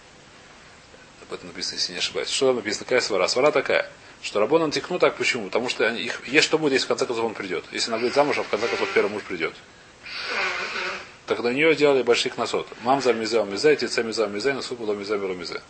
Об 1.22 1.34
этом 1.34 1.48
написано, 1.48 1.76
если 1.76 1.92
не 1.92 1.98
ошибаюсь. 1.98 2.30
Что 2.30 2.46
там 2.46 2.56
написано? 2.56 2.84
Какая 2.84 3.00
свара? 3.00 3.28
Свара 3.28 3.50
такая, 3.50 3.90
что 4.22 4.40
Рабонан 4.40 4.70
текну 4.70 4.98
так, 4.98 5.16
почему? 5.16 5.46
Потому 5.46 5.68
что 5.68 5.86
они, 5.86 6.00
их, 6.00 6.26
есть 6.26 6.46
что 6.46 6.58
будет, 6.58 6.72
если 6.72 6.86
в 6.86 6.88
конце 6.88 7.04
концов 7.04 7.26
он 7.26 7.34
придет. 7.34 7.64
Если 7.72 7.90
она 7.90 7.98
выйдет 7.98 8.14
замуж, 8.14 8.38
а 8.38 8.42
в 8.42 8.48
конце 8.48 8.66
концов 8.66 8.88
первый 8.94 9.10
муж 9.10 9.22
придет. 9.22 9.54
Так 11.26 11.40
на 11.40 11.48
нее 11.48 11.74
делали 11.74 12.02
больших 12.02 12.34
кносот. 12.34 12.68
Мамза 12.82 13.12
мизе 13.12 13.42
мизе, 13.44 13.74
тице 13.76 14.02
мизе 14.04 14.26
мизе, 14.28 14.52
насу 14.54 14.76
было 14.76 14.94
мизе 14.94 15.18
миро 15.18 15.34
мизе. 15.34 15.60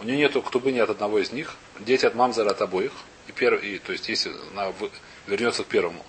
У 0.00 0.04
нее 0.04 0.16
нету 0.16 0.40
ктубы 0.42 0.72
ни 0.72 0.78
от 0.78 0.90
одного 0.90 1.18
из 1.18 1.30
них. 1.30 1.56
Дети 1.78 2.06
от 2.06 2.14
мамзара 2.14 2.50
от 2.50 2.62
обоих. 2.62 2.92
И 3.28 3.32
первый, 3.32 3.66
и, 3.68 3.78
то 3.78 3.92
есть, 3.92 4.08
если 4.08 4.32
она 4.52 4.70
в- 4.70 4.90
вернется 5.26 5.62
к 5.62 5.66
первому, 5.66 6.04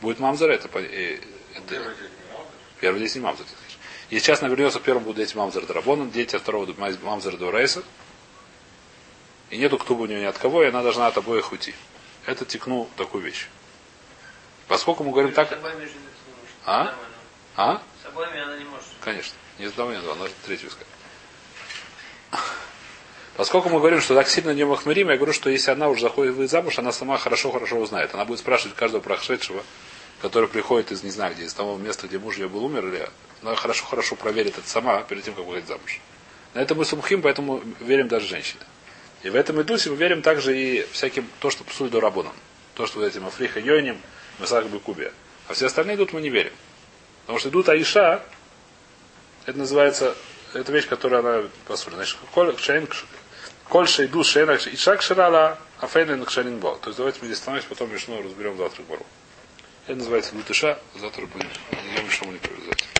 будет 0.00 0.20
мамзара, 0.20 0.52
это, 0.52 0.68
и- 0.78 1.20
это- 1.54 1.74
первый 2.80 3.00
дети 3.00 3.18
не 3.18 3.24
мамзар. 3.24 3.46
Если 4.10 4.24
сейчас 4.24 4.40
она 4.42 4.50
вернется 4.50 4.80
к 4.80 4.82
первому, 4.82 5.06
будут 5.06 5.18
дети 5.18 5.36
мамзара 5.36 5.66
Драбона, 5.66 6.06
дети 6.10 6.36
от 6.36 6.42
второго 6.42 6.72
мамзара 7.02 7.36
Дурейса. 7.36 7.82
И 9.50 9.56
нету 9.58 9.78
ктубы 9.78 10.02
у 10.04 10.06
нее 10.06 10.20
ни 10.20 10.24
от 10.24 10.38
кого, 10.38 10.62
и 10.62 10.66
она 10.68 10.82
должна 10.82 11.06
от 11.06 11.16
обоих 11.16 11.52
уйти. 11.52 11.74
Это 12.26 12.44
текну 12.44 12.88
такую 12.96 13.24
вещь. 13.24 13.48
Поскольку 14.68 15.04
мы 15.04 15.10
говорим 15.12 15.32
так. 15.32 15.50
А? 16.64 16.94
А? 17.56 17.82
Обоими 18.08 18.40
она 18.40 18.56
не 18.56 18.64
может. 18.64 18.86
Конечно. 19.00 19.34
Не 19.58 19.66
с 19.66 19.70
одного, 19.70 19.92
не 19.92 20.00
два, 20.00 20.14
надо 20.14 20.30
третью. 20.44 20.70
Поскольку 23.36 23.68
мы 23.68 23.78
говорим, 23.78 24.00
что 24.00 24.14
так 24.14 24.28
сильно 24.28 24.50
не 24.50 24.64
махмерим, 24.64 25.10
я 25.10 25.16
говорю, 25.16 25.32
что 25.32 25.50
если 25.50 25.70
она 25.70 25.88
уже 25.88 26.02
заходит 26.02 26.34
выйдет 26.34 26.50
замуж, 26.50 26.78
она 26.78 26.90
сама 26.92 27.18
хорошо-хорошо 27.18 27.76
узнает. 27.76 28.14
Она 28.14 28.24
будет 28.24 28.38
спрашивать 28.38 28.74
каждого 28.76 29.02
прошедшего, 29.02 29.62
который 30.22 30.48
приходит 30.48 30.90
из 30.90 31.02
не 31.02 31.10
знаю 31.10 31.34
где, 31.34 31.44
из 31.44 31.52
того 31.52 31.76
места, 31.76 32.06
где 32.06 32.18
муж 32.18 32.38
ее 32.38 32.48
был 32.48 32.64
умер, 32.64 32.86
или 32.86 33.08
она 33.42 33.54
хорошо-хорошо 33.54 34.16
проверит 34.16 34.56
это 34.56 34.68
сама 34.68 35.02
перед 35.02 35.24
тем, 35.24 35.34
как 35.34 35.44
выходит 35.44 35.68
замуж. 35.68 36.00
На 36.54 36.60
это 36.60 36.74
мы 36.74 36.86
сумхим, 36.86 37.20
поэтому 37.20 37.62
верим 37.80 38.08
даже 38.08 38.26
женщины. 38.26 38.62
И 39.22 39.28
в 39.28 39.34
этом 39.34 39.60
идусе 39.60 39.90
мы 39.90 39.96
верим 39.96 40.22
также 40.22 40.58
и 40.58 40.86
всяким, 40.92 41.28
то, 41.40 41.50
что 41.50 41.64
псуль 41.64 41.90
до 41.90 42.00
рабоном. 42.00 42.32
То, 42.74 42.86
что 42.86 43.00
вот 43.00 43.06
этим 43.06 43.26
Африха 43.26 43.60
Йоним, 43.60 44.00
Масак 44.38 44.66
Бекубия. 44.68 45.12
А 45.48 45.52
все 45.52 45.66
остальные 45.66 45.96
идут 45.96 46.12
мы 46.12 46.22
не 46.22 46.30
верим. 46.30 46.52
Потому 47.26 47.40
что 47.40 47.48
идут 47.48 47.68
Аиша, 47.68 48.22
это 49.46 49.58
называется, 49.58 50.14
это 50.54 50.70
вещь, 50.70 50.86
которая 50.86 51.20
она 51.20 51.48
посмотрит. 51.66 51.96
Значит, 51.96 52.18
коль 53.68 53.88
шейду 53.88 54.22
шейн, 54.22 54.50
и 54.50 54.76
шаг 54.76 55.02
ширала, 55.02 55.58
а 55.80 55.86
фейнен 55.88 56.24
к 56.24 56.30
шейн 56.30 56.58
бо. 56.58 56.76
То 56.76 56.88
есть 56.88 56.98
давайте 56.98 57.18
мы 57.20 57.26
здесь 57.26 57.38
остановимся, 57.38 57.68
потом 57.68 57.92
Мишну 57.92 58.22
разберем 58.22 58.56
завтра 58.56 58.82
бару. 58.84 59.04
Это 59.86 59.96
называется 59.96 60.36
лутыша, 60.36 60.78
завтра 60.94 61.26
будем, 61.26 61.48
я 61.96 62.02
Мишну 62.02 62.30
не 62.30 62.38
привязать. 62.38 62.75